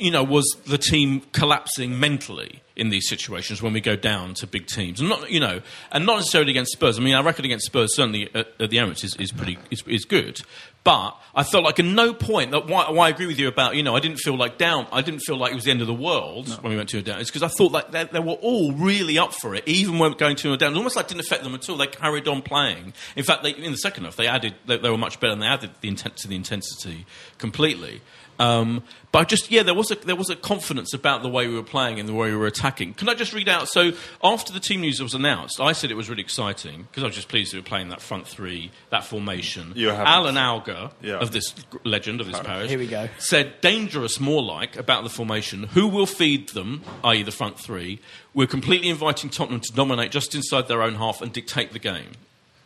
You 0.00 0.10
know, 0.10 0.24
was 0.24 0.56
the 0.66 0.78
team 0.78 1.22
collapsing 1.32 2.00
mentally 2.00 2.62
in 2.80 2.88
these 2.88 3.06
situations 3.08 3.60
when 3.60 3.74
we 3.74 3.80
go 3.80 3.94
down 3.94 4.32
to 4.32 4.46
big 4.46 4.66
teams, 4.66 5.00
and 5.00 5.10
not 5.10 5.30
you 5.30 5.38
know, 5.38 5.60
and 5.92 6.06
not 6.06 6.16
necessarily 6.16 6.50
against 6.50 6.72
Spurs. 6.72 6.98
I 6.98 7.02
mean, 7.02 7.14
our 7.14 7.22
record 7.22 7.44
against 7.44 7.66
Spurs 7.66 7.94
certainly 7.94 8.34
at, 8.34 8.48
at 8.58 8.70
the 8.70 8.78
Emirates 8.78 9.04
is, 9.04 9.14
is 9.16 9.30
pretty 9.30 9.58
is, 9.70 9.82
is 9.86 10.06
good, 10.06 10.40
but 10.82 11.14
I 11.34 11.42
felt 11.42 11.62
like 11.62 11.78
at 11.78 11.84
no 11.84 12.14
point 12.14 12.52
that 12.52 12.66
why, 12.66 12.90
why 12.90 13.06
I 13.06 13.10
agree 13.10 13.26
with 13.26 13.38
you 13.38 13.48
about 13.48 13.76
you 13.76 13.82
know 13.82 13.94
I 13.94 14.00
didn't 14.00 14.16
feel 14.16 14.34
like 14.34 14.56
down. 14.56 14.86
I 14.92 15.02
didn't 15.02 15.20
feel 15.20 15.36
like 15.36 15.52
it 15.52 15.56
was 15.56 15.64
the 15.64 15.72
end 15.72 15.82
of 15.82 15.88
the 15.88 15.94
world 15.94 16.48
when 16.62 16.70
we 16.70 16.76
went 16.76 16.88
to 16.88 16.98
a 16.98 17.02
down. 17.02 17.20
It's 17.20 17.30
because 17.30 17.42
I 17.42 17.48
thought 17.48 17.72
like 17.72 17.90
they, 17.90 18.04
they 18.04 18.20
were 18.20 18.32
all 18.40 18.72
really 18.72 19.18
up 19.18 19.34
for 19.34 19.54
it, 19.54 19.68
even 19.68 19.98
when 19.98 20.12
going 20.12 20.36
to 20.36 20.54
a 20.54 20.56
down. 20.56 20.72
It 20.72 20.76
almost 20.78 20.96
like 20.96 21.08
didn't 21.08 21.20
affect 21.20 21.44
them 21.44 21.54
at 21.54 21.68
all. 21.68 21.76
They 21.76 21.86
carried 21.86 22.28
on 22.28 22.40
playing. 22.40 22.94
In 23.14 23.24
fact, 23.24 23.42
they, 23.42 23.50
in 23.50 23.72
the 23.72 23.78
second 23.78 24.04
half, 24.04 24.16
they 24.16 24.26
added 24.26 24.54
they, 24.64 24.78
they 24.78 24.88
were 24.88 24.96
much 24.96 25.20
better 25.20 25.34
and 25.34 25.42
they 25.42 25.46
added 25.46 25.70
the 25.82 25.88
intent 25.88 26.16
to 26.18 26.28
the 26.28 26.36
intensity 26.36 27.04
completely. 27.36 28.00
Um, 28.40 28.82
but 29.12 29.18
I 29.18 29.24
just 29.24 29.50
yeah, 29.50 29.62
there 29.62 29.74
was 29.74 29.90
a 29.90 29.96
there 29.96 30.16
was 30.16 30.30
a 30.30 30.34
confidence 30.36 30.94
about 30.94 31.22
the 31.22 31.28
way 31.28 31.46
we 31.46 31.54
were 31.54 31.62
playing 31.62 32.00
and 32.00 32.08
the 32.08 32.14
way 32.14 32.30
we 32.30 32.36
were 32.36 32.46
attacking. 32.46 32.94
Can 32.94 33.08
I 33.08 33.14
just 33.14 33.32
read 33.34 33.48
out? 33.48 33.68
So 33.68 33.92
after 34.24 34.52
the 34.52 34.60
team 34.60 34.80
news 34.80 35.02
was 35.02 35.12
announced, 35.14 35.60
I 35.60 35.72
said 35.72 35.90
it 35.90 35.94
was 35.94 36.08
really 36.08 36.22
exciting 36.22 36.84
because 36.84 37.02
I 37.02 37.06
was 37.06 37.14
just 37.16 37.28
pleased 37.28 37.52
we 37.52 37.58
were 37.60 37.64
playing 37.64 37.90
that 37.90 38.00
front 38.00 38.26
three, 38.26 38.70
that 38.90 39.04
formation. 39.04 39.72
You 39.76 39.88
haven't. 39.88 40.06
Alan 40.06 40.36
Alger 40.38 40.90
Yeah. 41.02 41.18
of 41.18 41.32
this 41.32 41.54
legend 41.84 42.20
of 42.22 42.28
this 42.28 42.40
parish. 42.40 42.70
Here 42.70 42.78
we 42.78 42.86
go. 42.86 43.08
Said 43.18 43.60
dangerous 43.60 44.18
more 44.18 44.42
like 44.42 44.76
about 44.76 45.04
the 45.04 45.10
formation. 45.10 45.64
Who 45.64 45.86
will 45.88 46.06
feed 46.06 46.48
them, 46.50 46.82
i.e. 47.04 47.22
the 47.22 47.32
front 47.32 47.58
three? 47.58 48.00
We're 48.32 48.46
completely 48.46 48.88
inviting 48.88 49.28
Tottenham 49.28 49.60
to 49.60 49.72
dominate 49.74 50.12
just 50.12 50.34
inside 50.34 50.66
their 50.66 50.82
own 50.82 50.94
half 50.94 51.20
and 51.20 51.30
dictate 51.32 51.72
the 51.72 51.78
game. 51.78 52.12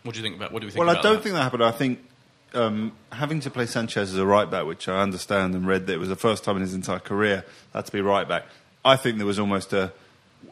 What 0.04 0.14
do 0.14 0.20
you 0.20 0.22
think 0.22 0.36
about? 0.36 0.52
What 0.52 0.60
do 0.60 0.66
we 0.66 0.70
think? 0.72 0.84
Well, 0.86 0.94
I 0.96 1.00
don't 1.00 1.14
that? 1.14 1.22
think 1.22 1.34
that 1.34 1.42
happened. 1.42 1.64
I 1.64 1.70
think 1.72 1.98
um, 2.54 2.92
having 3.12 3.40
to 3.40 3.50
play 3.50 3.66
Sanchez 3.66 4.12
as 4.12 4.18
a 4.18 4.26
right 4.26 4.50
back, 4.50 4.66
which 4.66 4.88
I 4.88 5.00
understand 5.00 5.54
and 5.54 5.66
read 5.66 5.86
that 5.86 5.94
it 5.94 5.98
was 5.98 6.08
the 6.08 6.16
first 6.16 6.44
time 6.44 6.56
in 6.56 6.62
his 6.62 6.74
entire 6.74 6.98
career 6.98 7.44
had 7.72 7.86
to 7.86 7.92
be 7.92 8.00
right 8.00 8.26
back. 8.26 8.44
I 8.84 8.96
think 8.96 9.18
there 9.18 9.26
was 9.26 9.38
almost 9.38 9.72
a 9.72 9.92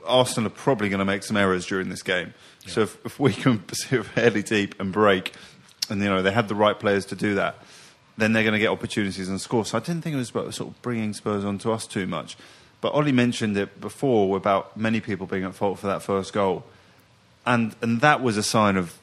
Arsenal 0.06 0.46
are 0.46 0.54
probably 0.54 0.88
going 0.88 1.00
to 1.00 1.04
make 1.04 1.22
some 1.22 1.36
errors 1.36 1.66
during 1.66 1.88
this 1.90 2.02
game. 2.02 2.32
So 2.66 2.82
if, 2.82 3.04
if 3.04 3.20
we 3.20 3.32
can 3.32 3.62
sit 3.72 4.04
fairly 4.06 4.42
deep 4.42 4.80
and 4.80 4.92
break, 4.92 5.32
and 5.90 6.00
you 6.00 6.08
know 6.08 6.22
they 6.22 6.32
have 6.32 6.48
the 6.48 6.54
right 6.54 6.78
players 6.78 7.04
to 7.06 7.16
do 7.16 7.34
that, 7.34 7.56
then 8.16 8.32
they're 8.32 8.42
going 8.42 8.54
to 8.54 8.58
get 8.58 8.68
opportunities 8.68 9.28
and 9.28 9.40
score. 9.40 9.64
So 9.64 9.76
I 9.76 9.80
didn't 9.80 10.02
think 10.02 10.14
it 10.14 10.18
was 10.18 10.30
about 10.30 10.52
sort 10.54 10.70
of 10.70 10.82
bringing 10.82 11.12
Spurs 11.12 11.44
onto 11.44 11.70
us 11.70 11.86
too 11.86 12.06
much. 12.06 12.36
But 12.80 12.94
Ollie 12.94 13.12
mentioned 13.12 13.56
it 13.56 13.80
before 13.80 14.36
about 14.36 14.76
many 14.76 15.00
people 15.00 15.26
being 15.26 15.44
at 15.44 15.54
fault 15.54 15.78
for 15.78 15.86
that 15.86 16.02
first 16.02 16.32
goal 16.32 16.64
and 17.46 17.74
and 17.82 18.00
that 18.00 18.22
was 18.22 18.36
a 18.36 18.42
sign 18.42 18.76
of 18.76 18.98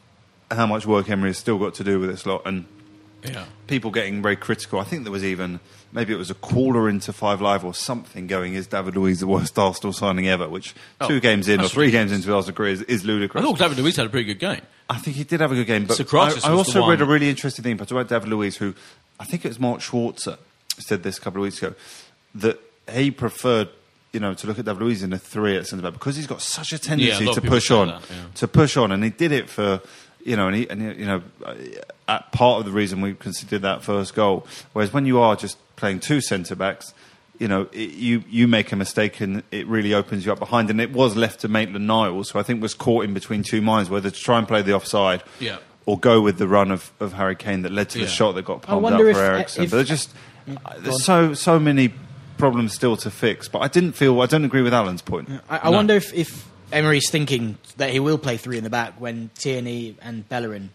how 0.51 0.65
much 0.65 0.85
work 0.85 1.09
Emery 1.09 1.29
has 1.29 1.37
still 1.37 1.57
got 1.57 1.73
to 1.75 1.83
do 1.83 1.99
with 1.99 2.09
this 2.09 2.25
lot, 2.25 2.41
and 2.45 2.65
Yeah. 3.23 3.45
people 3.67 3.91
getting 3.91 4.21
very 4.21 4.35
critical. 4.37 4.79
I 4.79 4.83
think 4.85 5.03
there 5.03 5.11
was 5.11 5.23
even 5.25 5.59
maybe 5.91 6.13
it 6.13 6.17
was 6.17 6.29
a 6.29 6.35
caller 6.35 6.87
into 6.87 7.11
Five 7.11 7.41
Live 7.41 7.65
or 7.65 7.73
something 7.73 8.27
going. 8.27 8.53
Is 8.53 8.67
David 8.67 8.95
Luiz 8.95 9.19
the 9.19 9.27
worst 9.27 9.57
Arsenal 9.59 9.91
signing 9.91 10.27
ever? 10.27 10.47
Which 10.47 10.73
Oh, 11.01 11.07
two 11.07 11.19
games 11.19 11.47
in 11.49 11.59
or 11.59 11.67
three 11.67 11.91
games 11.91 12.11
into 12.11 12.33
Arsenal 12.33 12.55
career 12.55 12.71
is, 12.73 12.81
is 12.83 13.03
I 13.03 13.07
ludicrous. 13.07 13.43
thought 13.43 13.57
David 13.59 13.79
Luiz 13.79 13.95
had 13.97 14.05
a 14.05 14.09
pretty 14.09 14.25
good 14.33 14.39
game. 14.39 14.61
I 14.89 14.97
think 14.97 15.17
he 15.17 15.23
did 15.23 15.41
have 15.41 15.51
a 15.51 15.55
good 15.55 15.67
game, 15.67 15.85
but 15.85 15.99
I, 16.13 16.31
I 16.45 16.51
also 16.51 16.87
read 16.87 17.01
a 17.01 17.05
really 17.05 17.29
interesting 17.29 17.63
thing 17.63 17.73
about 17.79 18.07
David 18.07 18.29
Luiz, 18.29 18.57
who 18.57 18.73
I 19.19 19.25
think 19.25 19.43
it 19.45 19.49
was 19.49 19.59
Mark 19.59 19.81
Schwarzer 19.81 20.37
said 20.77 21.03
this 21.03 21.17
a 21.17 21.21
couple 21.21 21.41
of 21.41 21.43
weeks 21.43 21.57
ago 21.61 21.75
that 22.35 22.59
he 22.91 23.11
preferred, 23.11 23.67
you 24.13 24.19
know, 24.21 24.33
to 24.33 24.47
look 24.47 24.57
at 24.57 24.65
David 24.65 24.81
Luiz 24.81 25.03
in 25.03 25.11
a 25.13 25.19
three 25.19 25.57
at 25.57 25.67
centre 25.67 25.83
back 25.83 25.93
because 25.93 26.15
he's 26.15 26.25
got 26.25 26.41
such 26.41 26.71
a 26.71 26.75
Yeah, 26.75 26.79
a 26.79 26.79
tendency 27.17 27.33
to 27.33 27.41
push 27.41 27.69
on, 27.69 27.89
that, 27.89 28.01
yeah. 28.09 28.15
to 28.35 28.47
push 28.47 28.77
on, 28.77 28.91
and 28.93 29.03
he 29.03 29.09
did 29.09 29.31
it 29.33 29.49
for. 29.49 29.81
You 30.23 30.35
know, 30.35 30.47
and, 30.47 30.55
he, 30.55 30.69
and 30.69 30.81
you 30.97 31.05
know, 31.05 31.21
uh, 31.45 31.55
at 32.07 32.31
part 32.33 32.59
of 32.59 32.65
the 32.65 32.71
reason 32.71 32.99
we 33.01 33.13
considered 33.13 33.61
that 33.61 33.83
first 33.83 34.13
goal. 34.13 34.45
Whereas 34.73 34.91
when 34.91 35.05
you 35.05 35.19
are 35.19 35.35
just 35.35 35.57
playing 35.77 36.01
two 36.01 36.19
centre 36.19 36.55
backs, 36.55 36.93
you 37.39 37.47
know, 37.47 37.69
it, 37.71 37.91
you 37.91 38.23
you 38.29 38.45
make 38.47 38.71
a 38.73 38.75
mistake 38.75 39.21
and 39.21 39.43
it 39.49 39.65
really 39.67 39.93
opens 39.93 40.25
you 40.25 40.31
up 40.33 40.39
behind. 40.39 40.69
And 40.69 40.81
it 40.81 40.91
was 40.91 41.15
left 41.15 41.39
to 41.41 41.47
Maitland 41.47 41.87
Niles, 41.87 42.31
who 42.31 42.39
I 42.39 42.43
think 42.43 42.61
was 42.61 42.73
caught 42.73 43.05
in 43.05 43.13
between 43.13 43.43
two 43.43 43.61
minds, 43.61 43.89
whether 43.89 44.09
to 44.11 44.19
try 44.19 44.37
and 44.37 44.45
play 44.47 44.61
the 44.61 44.73
offside 44.73 45.23
Yeah. 45.39 45.57
or 45.85 45.97
go 45.97 46.19
with 46.19 46.37
the 46.37 46.49
run 46.49 46.69
of, 46.69 46.91
of 46.99 47.13
Harry 47.13 47.37
Kane 47.37 47.61
that 47.61 47.71
led 47.71 47.89
to 47.91 47.99
Yeah. 47.99 48.05
the 48.05 48.11
shot 48.11 48.33
that 48.35 48.43
got 48.43 48.61
palmed 48.63 48.85
up 48.87 48.99
for 48.99 49.07
if- 49.09 49.15
uh, 49.15 49.19
Eriksen. 49.21 49.63
if- 49.63 49.71
but 49.71 49.77
there's 49.77 49.87
just 49.87 50.13
uh, 50.49 50.55
uh, 50.65 50.73
there's 50.79 51.03
so 51.05 51.33
so 51.33 51.57
many 51.59 51.93
problems 52.37 52.73
still 52.73 52.97
to 52.97 53.09
fix. 53.09 53.47
But 53.47 53.59
I 53.59 53.69
didn't 53.69 53.93
feel 53.93 54.19
I 54.21 54.25
don't 54.25 54.43
agree 54.43 54.61
with 54.61 54.73
Alan's 54.73 55.01
point. 55.01 55.29
I, 55.49 55.57
I 55.59 55.69
wonder 55.69 55.93
if, 55.95 56.13
if 56.13 56.48
Emery's 56.71 57.09
thinking 57.09 57.57
that 57.77 57.89
he 57.91 57.99
will 57.99 58.17
play 58.17 58.37
three 58.37 58.57
in 58.57 58.63
the 58.63 58.69
back 58.69 58.99
when 58.99 59.29
Tierney 59.37 59.95
and 60.01 60.27
Bellerin 60.29 60.69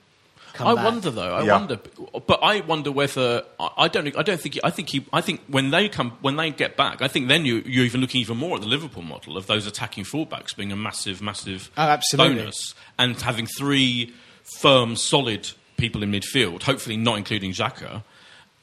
come 0.54 0.68
I 0.68 0.74
back. 0.74 0.84
wonder 0.84 1.10
though. 1.10 1.34
I 1.34 1.42
Yeah. 1.44 1.52
wonder, 1.58 1.78
but 2.26 2.38
I 2.42 2.60
wonder 2.60 2.90
whether 2.92 3.42
I 3.60 3.68
I 3.78 3.88
don't. 3.88 4.16
I 4.16 4.22
don't 4.22 4.40
think. 4.40 4.58
I 4.64 4.70
think 4.70 4.88
he. 4.90 5.04
I 5.12 5.20
think 5.20 5.40
when 5.48 5.70
they 5.70 5.88
come, 5.88 6.12
when 6.20 6.36
they 6.36 6.50
get 6.50 6.76
back, 6.76 7.02
I 7.02 7.08
think 7.08 7.28
then 7.28 7.44
you, 7.44 7.62
you're 7.66 7.84
even 7.84 8.00
looking 8.00 8.20
even 8.20 8.36
more 8.36 8.56
at 8.56 8.60
the 8.62 8.68
Liverpool 8.68 9.02
model 9.02 9.36
of 9.36 9.46
those 9.46 9.66
attacking 9.66 10.04
fullbacks 10.04 10.54
being 10.56 10.72
a 10.72 10.76
massive, 10.76 11.20
massive 11.22 11.70
Oh, 11.76 11.82
absolutely. 11.82 12.36
bonus, 12.36 12.74
and 12.98 13.20
having 13.20 13.46
three 13.46 14.12
firm, 14.58 14.96
solid 14.96 15.50
people 15.76 16.02
in 16.02 16.10
midfield. 16.12 16.62
Hopefully, 16.62 16.96
not 16.96 17.18
including 17.18 17.52
Xhaka. 17.52 18.02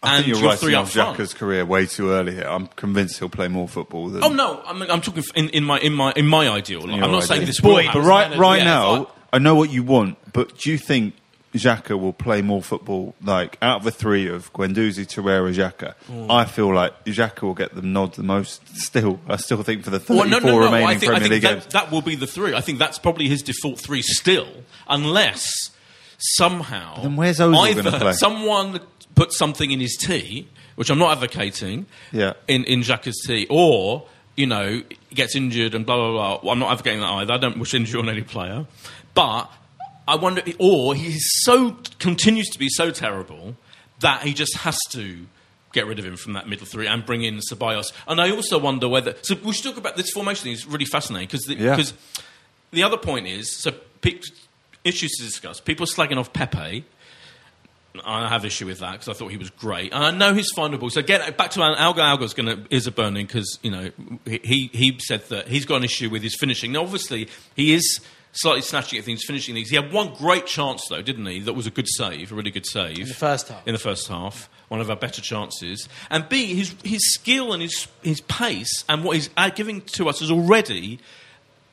I 0.03 0.15
and 0.17 0.25
think 0.25 0.27
you're 0.29 0.37
your 0.37 0.49
writing 0.49 0.59
three 0.67 0.75
up 0.75 0.83
off 0.83 0.91
front. 0.93 1.17
Xhaka's 1.17 1.33
career 1.33 1.63
way 1.65 1.85
too 1.85 2.09
early 2.11 2.33
here. 2.33 2.47
I'm 2.47 2.67
convinced 2.67 3.19
he'll 3.19 3.29
play 3.29 3.47
more 3.47 3.67
football 3.67 4.09
than. 4.09 4.23
Oh 4.23 4.29
no, 4.29 4.61
I'm, 4.65 4.81
I'm 4.83 5.01
talking 5.01 5.23
in, 5.35 5.49
in 5.49 5.63
my 5.63 5.79
in 5.79 5.93
my 5.93 6.11
in 6.15 6.25
my 6.27 6.49
ideal. 6.49 6.89
your 6.89 7.03
I'm 7.03 7.11
not 7.11 7.23
saying 7.23 7.45
this 7.45 7.59
Boy, 7.59 7.87
But 7.93 8.01
right, 8.01 8.35
right 8.37 8.57
Yeah, 8.59 8.63
now, 8.65 9.01
if 9.03 9.07
I 9.33 9.37
know 9.37 9.55
what 9.55 9.69
you 9.71 9.83
want. 9.83 10.17
But 10.33 10.57
do 10.57 10.71
you 10.71 10.77
think 10.79 11.13
Xhaka 11.53 11.99
will 11.99 12.13
play 12.13 12.41
more 12.41 12.63
football? 12.63 13.13
Like 13.21 13.57
out 13.61 13.77
of 13.79 13.83
the 13.83 13.91
three 13.91 14.27
of 14.27 14.51
Guendouzi, 14.53 15.05
Torreira, 15.05 15.53
Xhaka, 15.53 15.93
Hmm. 16.07 16.31
I 16.31 16.45
feel 16.45 16.73
like 16.73 17.05
Xhaka 17.05 17.43
will 17.43 17.53
get 17.53 17.75
the 17.75 17.81
nod 17.83 18.15
the 18.15 18.23
most. 18.23 18.75
Still, 18.75 19.19
I 19.27 19.35
still 19.35 19.61
think 19.61 19.83
for 19.83 19.91
the 19.91 19.99
34 19.99 20.15
Well, 20.17 20.27
no, 20.29 20.39
no, 20.39 20.57
no. 20.59 20.65
remaining 20.65 20.87
I 20.87 20.95
think, 20.97 21.03
I 21.11 21.19
Premier 21.19 21.21
think 21.29 21.31
League 21.33 21.41
that, 21.43 21.53
games. 21.61 21.73
that 21.73 21.91
will 21.91 22.01
be 22.01 22.15
the 22.15 22.25
three. 22.27 22.55
I 22.55 22.61
think 22.61 22.79
that's 22.79 22.97
probably 22.97 23.27
his 23.27 23.43
default 23.43 23.79
three 23.79 24.01
still, 24.01 24.47
unless 24.87 25.69
somehow 26.17 27.01
then 27.01 27.15
where's 27.15 27.39
Ozil 27.39 27.67
either 27.69 27.83
gonna 27.83 27.99
play? 27.99 28.13
someone 28.13 28.79
puts 29.21 29.37
something 29.37 29.69
in 29.71 29.79
his 29.79 29.95
tea, 29.97 30.47
which 30.77 30.89
I'm 30.89 30.97
not 30.99 31.11
advocating, 31.17 31.85
Yeah. 32.11 32.33
in 32.47 32.63
in 32.65 32.81
Xhaka's 32.81 33.19
tea, 33.27 33.45
or 33.49 34.07
you 34.37 34.47
know, 34.47 34.81
gets 35.13 35.35
injured 35.35 35.75
and 35.75 35.85
blah 35.85 35.97
blah 35.97 36.11
blah. 36.11 36.39
Well, 36.43 36.53
I'm 36.53 36.59
not 36.59 36.71
advocating 36.71 37.01
that 37.01 37.11
either. 37.19 37.33
I 37.33 37.37
don't 37.37 37.59
wish 37.59 37.73
injury 37.73 37.99
on 38.01 38.09
any 38.09 38.21
player, 38.35 38.65
but 39.13 39.43
I 40.07 40.15
wonder, 40.15 40.41
or 40.57 40.95
he's 40.95 41.25
so 41.43 41.77
continues 41.99 42.47
to 42.49 42.59
be 42.59 42.69
so 42.69 42.89
terrible 42.91 43.55
that 43.99 44.23
he 44.23 44.33
just 44.33 44.55
has 44.65 44.77
to 44.91 45.03
get 45.73 45.85
rid 45.85 45.99
of 45.99 46.05
him 46.05 46.17
from 46.17 46.33
that 46.33 46.49
middle 46.49 46.65
three 46.65 46.87
and 46.87 47.05
bring 47.05 47.23
in 47.23 47.39
Ceballos. 47.49 47.91
And 48.07 48.19
I 48.19 48.31
also 48.31 48.57
wonder 48.57 48.87
whether. 48.89 49.15
So 49.21 49.35
we 49.43 49.53
should 49.53 49.65
talk 49.65 49.77
about 49.77 49.95
this 49.95 50.09
formation 50.11 50.43
thing. 50.45 50.53
It's 50.53 50.65
really 50.65 50.85
fascinating 50.85 51.27
because 51.27 51.43
the, 51.45 51.55
Yeah. 51.55 51.75
because 51.75 51.93
the 52.71 52.83
other 52.83 52.97
point 52.97 53.27
is 53.27 53.45
so 53.63 53.71
pe- 54.01 54.19
issues 54.83 55.11
to 55.19 55.23
discuss. 55.23 55.59
People 55.61 55.85
slagging 55.85 56.17
off 56.17 56.33
Pepe. 56.33 56.83
I 58.05 58.29
have 58.29 58.45
issue 58.45 58.65
with 58.65 58.79
that 58.79 58.93
because 58.93 59.09
I 59.09 59.13
thought 59.13 59.31
he 59.31 59.37
was 59.37 59.49
great, 59.49 59.93
and 59.93 60.03
I 60.03 60.11
know 60.11 60.33
he's 60.33 60.53
findable. 60.53 60.91
So 60.91 61.01
get 61.01 61.37
back 61.37 61.51
to 61.51 61.61
Alger. 61.61 62.01
Alger's 62.01 62.33
going 62.33 62.47
to 62.47 62.75
is 62.75 62.87
a 62.87 62.91
burning 62.91 63.25
because 63.25 63.59
you 63.61 63.71
know 63.71 63.91
he 64.25 64.69
he 64.73 64.97
said 64.99 65.23
that 65.29 65.47
he's 65.47 65.65
got 65.65 65.77
an 65.77 65.83
issue 65.83 66.09
with 66.09 66.23
his 66.23 66.35
finishing. 66.39 66.71
Now, 66.71 66.83
obviously, 66.83 67.27
he 67.55 67.73
is 67.73 67.99
slightly 68.33 68.61
snatching 68.61 68.99
at 68.99 69.05
things, 69.05 69.23
finishing 69.25 69.55
things. 69.55 69.69
He 69.69 69.75
had 69.75 69.91
one 69.91 70.13
great 70.13 70.45
chance 70.45 70.85
though, 70.89 71.01
didn't 71.01 71.25
he? 71.25 71.41
That 71.41 71.53
was 71.53 71.67
a 71.67 71.71
good 71.71 71.87
save, 71.87 72.31
a 72.31 72.35
really 72.35 72.51
good 72.51 72.65
save 72.65 72.99
in 72.99 73.07
the 73.07 73.13
first 73.13 73.47
half. 73.49 73.67
In 73.67 73.73
the 73.73 73.79
first 73.79 74.07
half, 74.07 74.49
one 74.69 74.79
of 74.79 74.89
our 74.89 74.95
better 74.95 75.21
chances. 75.21 75.87
And 76.09 76.27
B, 76.29 76.55
his 76.55 76.75
his 76.83 77.13
skill 77.13 77.53
and 77.53 77.61
his 77.61 77.87
his 78.01 78.21
pace 78.21 78.83
and 78.87 79.03
what 79.03 79.15
he's 79.15 79.29
uh, 79.37 79.49
giving 79.49 79.81
to 79.81 80.09
us 80.09 80.21
is 80.21 80.31
already. 80.31 80.99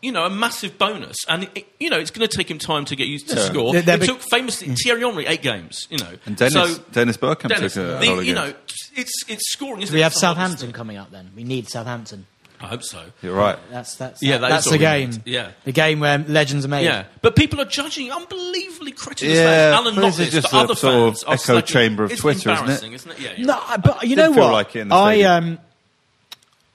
You 0.00 0.12
know, 0.12 0.24
a 0.24 0.30
massive 0.30 0.78
bonus, 0.78 1.16
and 1.28 1.50
it, 1.56 1.66
you 1.80 1.90
know 1.90 1.98
it's 1.98 2.12
going 2.12 2.28
to 2.28 2.36
take 2.36 2.48
him 2.48 2.58
time 2.58 2.84
to 2.84 2.94
get 2.94 3.08
used 3.08 3.28
to 3.30 3.36
Yeah. 3.36 3.42
score. 3.46 3.72
They're- 3.72 3.82
they're 3.82 3.96
it 3.96 4.00
big- 4.00 4.08
took 4.08 4.20
famously 4.30 4.68
Thierry 4.76 5.00
Henry 5.00 5.26
eight 5.26 5.42
games. 5.42 5.88
You 5.90 5.98
know, 5.98 6.12
And 6.24 6.36
Dennis, 6.36 6.52
So- 6.54 6.82
Dennis 6.92 7.16
Bergkamp 7.16 7.48
Dennis, 7.48 7.74
took 7.74 7.82
a 7.82 7.98
the- 7.98 8.06
you 8.24 8.34
games. 8.34 8.34
know, 8.36 8.54
it's 8.94 9.24
it's 9.26 9.50
scoring. 9.52 9.82
Isn't 9.82 9.92
we 9.92 10.00
it? 10.00 10.04
have 10.04 10.12
It's 10.12 10.20
the 10.20 10.26
hardest 10.28 10.40
Southampton 10.40 10.66
thing. 10.68 10.72
coming 10.74 10.96
up 10.98 11.10
then. 11.10 11.30
We 11.34 11.42
need 11.42 11.68
Southampton. 11.68 12.26
I 12.60 12.66
hope 12.66 12.82
so. 12.84 12.98
You're 13.22 13.34
right. 13.34 13.56
That's 13.72 13.94
that's 13.96 14.22
Yeah, 14.22 14.38
that 14.38 14.48
that's 14.50 14.70
the 14.70 14.78
game. 14.78 15.12
Yeah. 15.24 15.50
the 15.64 15.72
game 15.72 15.98
where 16.00 16.18
legends 16.18 16.64
are 16.64 16.68
made. 16.68 16.84
Yeah, 16.84 17.04
but 17.22 17.34
people 17.36 17.60
are 17.60 17.64
judging 17.64 18.10
unbelievably 18.12 18.92
critical 18.92 19.34
Yeah. 19.34 19.72
Alan 19.74 19.94
but 19.96 20.00
not 20.00 20.06
this 20.16 20.20
is 20.28 20.32
just 20.32 20.50
but 20.52 20.56
a 20.58 20.60
other 20.62 20.74
sort 20.76 20.94
of 20.94 21.14
fans 21.14 21.24
are 21.24 21.34
echo 21.34 21.42
slacking. 21.54 21.66
chamber 21.72 22.04
of 22.04 22.12
it's 22.12 22.20
Twitter, 22.20 22.38
isn't 22.50 22.50
it? 22.52 22.60
embarrassing, 22.60 22.92
isn't 22.92 23.10
it? 23.12 23.18
Yeah, 23.20 23.30
you're 23.36 23.46
No, 23.48 23.60
but 23.82 24.02
you 24.04 24.14
didn't 24.16 24.34
know 24.36 24.42
what? 24.42 24.52
like 24.52 24.76
it 24.76 24.80
in 24.80 24.88
the 24.88 24.94
I 24.94 25.20
um, 25.22 25.58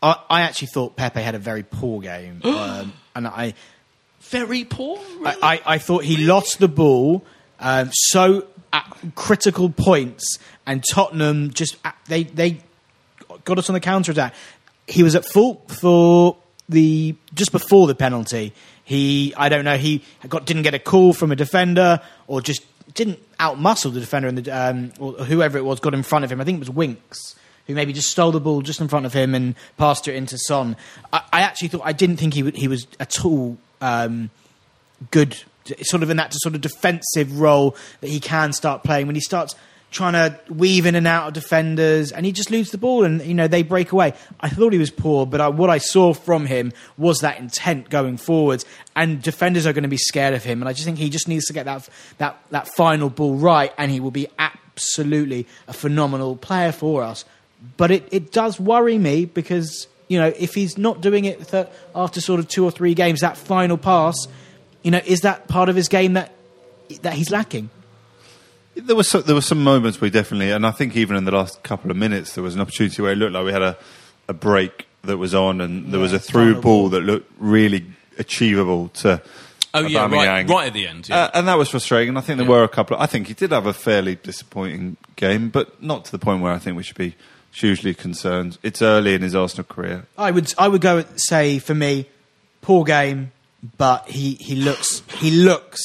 I, 0.01 0.15
I 0.29 0.41
actually 0.41 0.67
thought 0.67 0.95
Pepe 0.95 1.21
had 1.21 1.35
a 1.35 1.39
very 1.39 1.63
poor 1.63 2.01
game, 2.01 2.41
um, 2.45 2.93
and 3.15 3.27
I, 3.27 3.53
very 4.21 4.63
poor. 4.63 4.97
Really? 5.19 5.37
I, 5.41 5.53
I, 5.53 5.61
I 5.65 5.77
thought 5.77 6.03
he 6.03 6.17
lost 6.17 6.59
the 6.59 6.67
ball 6.67 7.23
um, 7.59 7.89
so 7.93 8.45
at 8.73 8.97
critical 9.15 9.69
points, 9.69 10.37
and 10.65 10.83
Tottenham 10.91 11.51
just 11.51 11.77
they 12.07 12.23
they 12.23 12.59
got 13.45 13.57
us 13.57 13.69
on 13.69 13.73
the 13.73 13.79
counter 13.79 14.11
attack. 14.11 14.33
He 14.87 15.03
was 15.03 15.15
at 15.15 15.25
fault 15.25 15.71
for 15.71 16.37
the 16.67 17.15
just 17.33 17.51
before 17.51 17.87
the 17.87 17.95
penalty. 17.95 18.53
He 18.83 19.33
I 19.37 19.49
don't 19.49 19.63
know 19.63 19.77
he 19.77 20.03
got 20.27 20.45
didn't 20.45 20.63
get 20.63 20.73
a 20.73 20.79
call 20.79 21.13
from 21.13 21.31
a 21.31 21.35
defender 21.35 22.01
or 22.27 22.41
just 22.41 22.63
didn't 22.93 23.19
outmuscle 23.37 23.93
the 23.93 23.99
defender 23.99 24.27
and 24.27 24.37
the 24.37 24.51
um, 24.51 24.91
or 24.99 25.13
whoever 25.13 25.57
it 25.57 25.63
was 25.63 25.79
got 25.79 25.93
in 25.93 26.03
front 26.03 26.25
of 26.25 26.31
him. 26.31 26.41
I 26.41 26.43
think 26.43 26.57
it 26.57 26.59
was 26.59 26.69
Winks 26.69 27.35
who 27.67 27.75
maybe 27.75 27.93
just 27.93 28.09
stole 28.09 28.31
the 28.31 28.39
ball 28.39 28.61
just 28.61 28.81
in 28.81 28.87
front 28.87 29.05
of 29.05 29.13
him 29.13 29.33
and 29.35 29.55
passed 29.77 30.07
it 30.07 30.15
into 30.15 30.37
Son. 30.37 30.75
I, 31.11 31.21
I 31.31 31.41
actually 31.41 31.69
thought 31.69 31.81
I 31.83 31.93
didn't 31.93 32.17
think 32.17 32.33
he 32.33 32.41
w- 32.41 32.59
he 32.59 32.67
was 32.67 32.87
at 32.99 33.23
all. 33.25 33.57
Um, 33.81 34.29
good, 35.11 35.37
sort 35.81 36.03
of 36.03 36.09
in 36.09 36.17
that 36.17 36.33
sort 36.33 36.55
of 36.55 36.61
defensive 36.61 37.39
role 37.39 37.75
that 38.01 38.09
he 38.09 38.19
can 38.19 38.53
start 38.53 38.83
playing 38.83 39.07
when 39.07 39.15
he 39.15 39.21
starts 39.21 39.55
trying 39.91 40.13
to 40.13 40.39
weave 40.51 40.85
in 40.85 40.95
and 40.95 41.05
out 41.05 41.27
of 41.27 41.33
defenders 41.33 42.11
and 42.11 42.25
he 42.25 42.31
just 42.31 42.49
loses 42.49 42.71
the 42.71 42.77
ball 42.77 43.03
and 43.03 43.21
you 43.21 43.33
know 43.33 43.47
they 43.47 43.63
break 43.63 43.91
away. 43.91 44.13
I 44.39 44.49
thought 44.49 44.73
he 44.73 44.79
was 44.79 44.89
poor, 44.89 45.25
but 45.25 45.39
I, 45.39 45.49
what 45.49 45.69
I 45.69 45.77
saw 45.77 46.13
from 46.13 46.47
him 46.47 46.73
was 46.97 47.19
that 47.19 47.39
intent 47.39 47.89
going 47.89 48.17
forwards 48.17 48.65
and 48.95 49.21
defenders 49.21 49.67
are 49.67 49.73
going 49.73 49.83
to 49.83 49.89
be 49.89 49.97
scared 49.97 50.33
of 50.33 50.43
him 50.43 50.61
and 50.61 50.67
I 50.67 50.73
just 50.73 50.85
think 50.85 50.97
he 50.97 51.09
just 51.09 51.27
needs 51.27 51.45
to 51.45 51.53
get 51.53 51.65
that 51.65 51.87
that 52.17 52.37
that 52.49 52.67
final 52.75 53.09
ball 53.09 53.35
right 53.35 53.71
and 53.77 53.91
he 53.91 53.99
will 53.99 54.11
be 54.11 54.27
absolutely 54.39 55.47
a 55.67 55.73
phenomenal 55.73 56.35
player 56.35 56.71
for 56.71 57.03
us. 57.03 57.23
But 57.77 57.91
it, 57.91 58.07
it 58.11 58.31
does 58.31 58.59
worry 58.59 58.97
me 58.97 59.25
because 59.25 59.87
you 60.07 60.19
know 60.19 60.33
if 60.37 60.53
he's 60.53 60.77
not 60.77 61.01
doing 61.01 61.25
it 61.25 61.47
th- 61.47 61.67
after 61.95 62.21
sort 62.21 62.39
of 62.39 62.47
two 62.47 62.63
or 62.65 62.71
three 62.71 62.93
games, 62.93 63.21
that 63.21 63.37
final 63.37 63.77
pass, 63.77 64.15
you 64.83 64.91
know, 64.91 65.01
is 65.05 65.21
that 65.21 65.47
part 65.47 65.69
of 65.69 65.75
his 65.75 65.87
game 65.87 66.13
that 66.13 66.31
that 67.01 67.13
he's 67.13 67.31
lacking? 67.31 67.69
There 68.75 68.95
was 68.95 69.07
so, 69.07 69.21
there 69.21 69.35
were 69.35 69.41
some 69.41 69.63
moments 69.63 70.01
we 70.01 70.09
definitely, 70.09 70.51
and 70.51 70.65
I 70.65 70.71
think 70.71 70.95
even 70.95 71.15
in 71.15 71.25
the 71.25 71.31
last 71.31 71.61
couple 71.63 71.91
of 71.91 71.97
minutes, 71.97 72.33
there 72.33 72.43
was 72.43 72.55
an 72.55 72.61
opportunity 72.61 73.01
where 73.03 73.11
it 73.11 73.17
looked 73.17 73.33
like 73.33 73.45
we 73.45 73.51
had 73.51 73.61
a, 73.61 73.77
a 74.27 74.33
break 74.33 74.87
that 75.03 75.17
was 75.17 75.35
on, 75.35 75.61
and 75.61 75.93
there 75.93 75.99
was 75.99 76.11
a 76.11 76.17
through 76.19 76.53
ball 76.55 76.61
ball. 76.61 76.89
that 76.89 77.01
looked 77.01 77.31
really 77.37 77.85
achievable 78.17 78.87
to. 78.89 79.21
oh 79.75 79.81
yeah, 79.81 80.07
right, 80.09 80.47
right 80.49 80.67
at 80.67 80.73
the 80.73 80.87
end. 80.87 81.07
Yeah. 81.07 81.17
Uh, 81.25 81.31
and 81.35 81.47
that 81.47 81.57
was 81.57 81.69
frustrating. 81.69 82.09
And 82.09 82.17
I 82.17 82.21
think 82.21 82.37
there 82.37 82.45
Yeah. 82.47 82.51
were 82.51 82.63
a 82.63 82.67
couple. 82.69 82.95
Of, 82.97 83.03
I 83.03 83.05
think 83.05 83.27
he 83.27 83.33
did 83.35 83.51
have 83.51 83.67
a 83.67 83.73
fairly 83.73 84.15
disappointing 84.15 84.97
game, 85.17 85.49
but 85.49 85.81
not 85.81 86.05
to 86.05 86.11
the 86.11 86.19
point 86.19 86.41
where 86.41 86.51
I 86.51 86.57
think 86.57 86.75
we 86.75 86.81
should 86.83 86.97
be 86.97 87.15
hugely 87.53 87.93
concerned. 87.93 88.57
It's 88.63 88.81
early 88.81 89.13
in 89.13 89.21
his 89.21 89.35
Arsenal 89.35 89.65
career. 89.65 90.05
I 90.17 90.31
would 90.31 90.53
I 90.57 90.67
would 90.67 90.81
go 90.81 90.97
and 90.97 91.07
say 91.19 91.59
for 91.59 91.75
me, 91.75 92.07
poor 92.61 92.83
game, 92.83 93.31
but 93.77 94.09
he, 94.09 94.35
he 94.39 94.55
looks 94.55 95.01
he 95.17 95.31
looks 95.31 95.81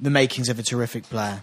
the 0.00 0.10
makings 0.10 0.48
of 0.48 0.58
a 0.58 0.62
terrific 0.62 1.04
player. 1.04 1.42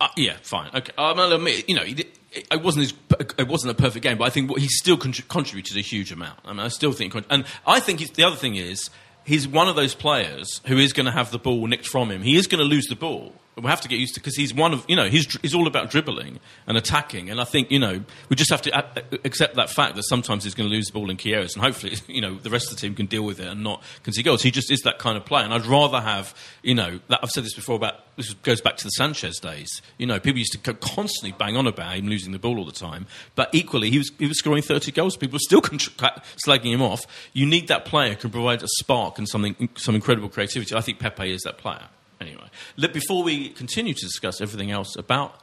Uh, 0.00 0.08
yeah, 0.16 0.36
fine. 0.42 0.70
Okay, 0.74 0.92
um, 0.96 1.20
I'll 1.20 1.32
admit, 1.32 1.68
you 1.68 1.74
know, 1.74 1.82
he 1.82 1.94
did, 1.94 2.06
it, 2.32 2.46
it 2.50 2.62
wasn't 2.62 2.84
his, 2.84 2.94
it 3.36 3.48
wasn't 3.48 3.70
a 3.70 3.74
perfect 3.74 4.02
game, 4.02 4.16
but 4.16 4.24
I 4.24 4.30
think 4.30 4.50
what, 4.50 4.60
he 4.60 4.68
still 4.68 4.96
contri- 4.96 5.28
contributed 5.28 5.76
a 5.76 5.82
huge 5.82 6.10
amount. 6.10 6.38
I 6.44 6.52
mean, 6.52 6.60
I 6.60 6.68
still 6.68 6.92
think, 6.92 7.14
and 7.28 7.44
I 7.66 7.80
think 7.80 8.14
the 8.14 8.24
other 8.24 8.36
thing 8.36 8.56
is 8.56 8.88
he's 9.24 9.46
one 9.46 9.68
of 9.68 9.76
those 9.76 9.94
players 9.94 10.62
who 10.66 10.78
is 10.78 10.94
going 10.94 11.06
to 11.06 11.12
have 11.12 11.30
the 11.30 11.38
ball 11.38 11.66
nicked 11.66 11.86
from 11.86 12.10
him. 12.10 12.22
He 12.22 12.36
is 12.36 12.46
going 12.46 12.60
to 12.60 12.64
lose 12.64 12.86
the 12.86 12.96
ball. 12.96 13.34
We 13.60 13.68
have 13.68 13.80
to 13.82 13.88
get 13.88 13.98
used 13.98 14.14
to 14.14 14.20
because 14.20 14.36
he's 14.36 14.54
one 14.54 14.72
of 14.72 14.84
you 14.88 14.96
know 14.96 15.08
he's 15.08 15.38
he's 15.40 15.54
all 15.54 15.66
about 15.66 15.90
dribbling 15.90 16.40
and 16.66 16.76
attacking, 16.76 17.30
and 17.30 17.40
I 17.40 17.44
think 17.44 17.70
you 17.70 17.78
know 17.78 18.02
we 18.28 18.36
just 18.36 18.50
have 18.50 18.62
to 18.62 18.84
accept 19.24 19.56
that 19.56 19.70
fact 19.70 19.96
that 19.96 20.04
sometimes 20.04 20.44
he's 20.44 20.54
going 20.54 20.68
to 20.68 20.74
lose 20.74 20.86
the 20.86 20.92
ball 20.92 21.10
in 21.10 21.16
key 21.16 21.34
areas, 21.34 21.54
and 21.54 21.62
hopefully 21.62 21.94
you 22.06 22.20
know 22.20 22.34
the 22.36 22.50
rest 22.50 22.70
of 22.70 22.76
the 22.76 22.80
team 22.80 22.94
can 22.94 23.06
deal 23.06 23.22
with 23.22 23.40
it 23.40 23.46
and 23.46 23.62
not 23.62 23.82
concede 24.02 24.24
goals. 24.24 24.42
He 24.42 24.50
just 24.50 24.70
is 24.70 24.80
that 24.80 24.98
kind 24.98 25.16
of 25.16 25.24
player, 25.24 25.44
and 25.44 25.52
I'd 25.52 25.66
rather 25.66 26.00
have 26.00 26.34
you 26.62 26.74
know 26.74 27.00
that 27.08 27.20
I've 27.22 27.30
said 27.30 27.44
this 27.44 27.54
before 27.54 27.76
about 27.76 28.16
this 28.16 28.32
goes 28.34 28.60
back 28.60 28.76
to 28.78 28.84
the 28.84 28.90
Sanchez 28.90 29.38
days. 29.38 29.82
You 29.98 30.06
know, 30.06 30.18
people 30.20 30.38
used 30.38 30.52
to 30.52 30.74
constantly 30.74 31.34
bang 31.38 31.56
on 31.56 31.66
about 31.66 31.96
him 31.96 32.08
losing 32.08 32.32
the 32.32 32.38
ball 32.38 32.58
all 32.58 32.64
the 32.64 32.72
time, 32.72 33.06
but 33.34 33.50
equally 33.52 33.90
he 33.90 33.98
was 33.98 34.10
he 34.18 34.26
was 34.26 34.38
scoring 34.38 34.62
thirty 34.62 34.92
goals. 34.92 35.16
People 35.16 35.36
were 35.36 35.40
still 35.40 35.60
slagging 35.62 36.72
him 36.72 36.82
off. 36.82 37.06
You 37.32 37.46
need 37.46 37.68
that 37.68 37.84
player 37.84 38.10
who 38.10 38.16
can 38.16 38.30
provide 38.30 38.62
a 38.62 38.68
spark 38.78 39.18
and 39.18 39.28
something 39.28 39.68
some 39.76 39.94
incredible 39.94 40.28
creativity. 40.28 40.74
I 40.74 40.80
think 40.80 40.98
Pepe 40.98 41.32
is 41.32 41.42
that 41.42 41.58
player. 41.58 41.88
Anyway, 42.20 42.50
before 42.92 43.22
we 43.22 43.48
continue 43.48 43.94
to 43.94 44.00
discuss 44.00 44.40
everything 44.40 44.70
else 44.70 44.94
about 44.96 45.40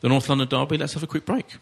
the 0.00 0.08
North 0.08 0.28
London 0.28 0.48
derby, 0.48 0.78
let's 0.78 0.94
have 0.94 1.02
a 1.02 1.06
quick 1.06 1.26
break. 1.26 1.56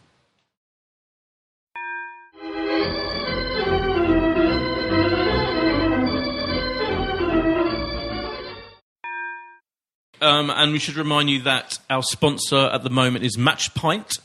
Um, 10.20 10.48
and 10.50 10.72
we 10.72 10.78
should 10.78 10.96
remind 10.96 11.28
you 11.28 11.42
that 11.42 11.78
our 11.90 12.02
sponsor 12.02 12.56
at 12.72 12.82
the 12.82 12.90
moment 12.90 13.24
is 13.24 13.36
Match 13.36 13.74
Pint, 13.74 14.18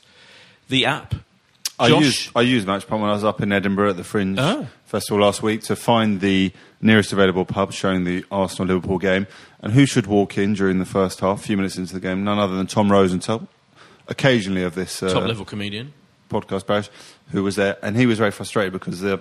the 0.70 0.86
app. 0.86 1.14
I 1.78 1.90
Josh? 1.90 2.04
used 2.04 2.30
I 2.36 2.42
used 2.42 2.68
Matchpint 2.68 3.00
when 3.02 3.10
I 3.10 3.14
was 3.14 3.24
up 3.24 3.42
in 3.42 3.52
Edinburgh 3.52 3.92
at 3.92 3.98
the 3.98 4.04
Fringe 4.04 4.38
Oh. 4.40 4.68
Festival 4.90 5.22
last 5.22 5.44
week 5.44 5.62
to 5.62 5.76
find 5.76 6.20
the 6.20 6.52
nearest 6.82 7.14
available 7.14 7.46
pub 7.46 7.72
showing 7.72 8.06
the 8.06 8.26
Arsenal 8.32 8.74
Liverpool 8.74 8.98
game. 8.98 9.28
And 9.60 9.74
who 9.74 9.86
should 9.86 10.08
walk 10.08 10.36
in 10.36 10.56
during 10.56 10.80
the 10.80 10.86
first 10.86 11.20
half, 11.20 11.42
a 11.42 11.44
few 11.44 11.58
minutes 11.58 11.78
into 11.78 11.94
the 11.94 12.00
game? 12.00 12.24
None 12.24 12.40
other 12.40 12.56
than 12.56 12.66
Tom 12.66 12.92
Rosenthal, 12.92 13.48
occasionally 14.08 14.64
of 14.64 14.74
this 14.74 15.04
uh, 15.04 15.14
top 15.14 15.28
level 15.28 15.46
comedian. 15.46 15.94
podcast 16.28 16.66
parish, 16.66 16.90
who 17.28 17.44
was 17.44 17.56
there, 17.56 17.78
and 17.84 17.96
he 17.98 18.08
was 18.08 18.18
very 18.18 18.32
frustrated 18.32 18.74
because 18.74 19.00
the 19.02 19.20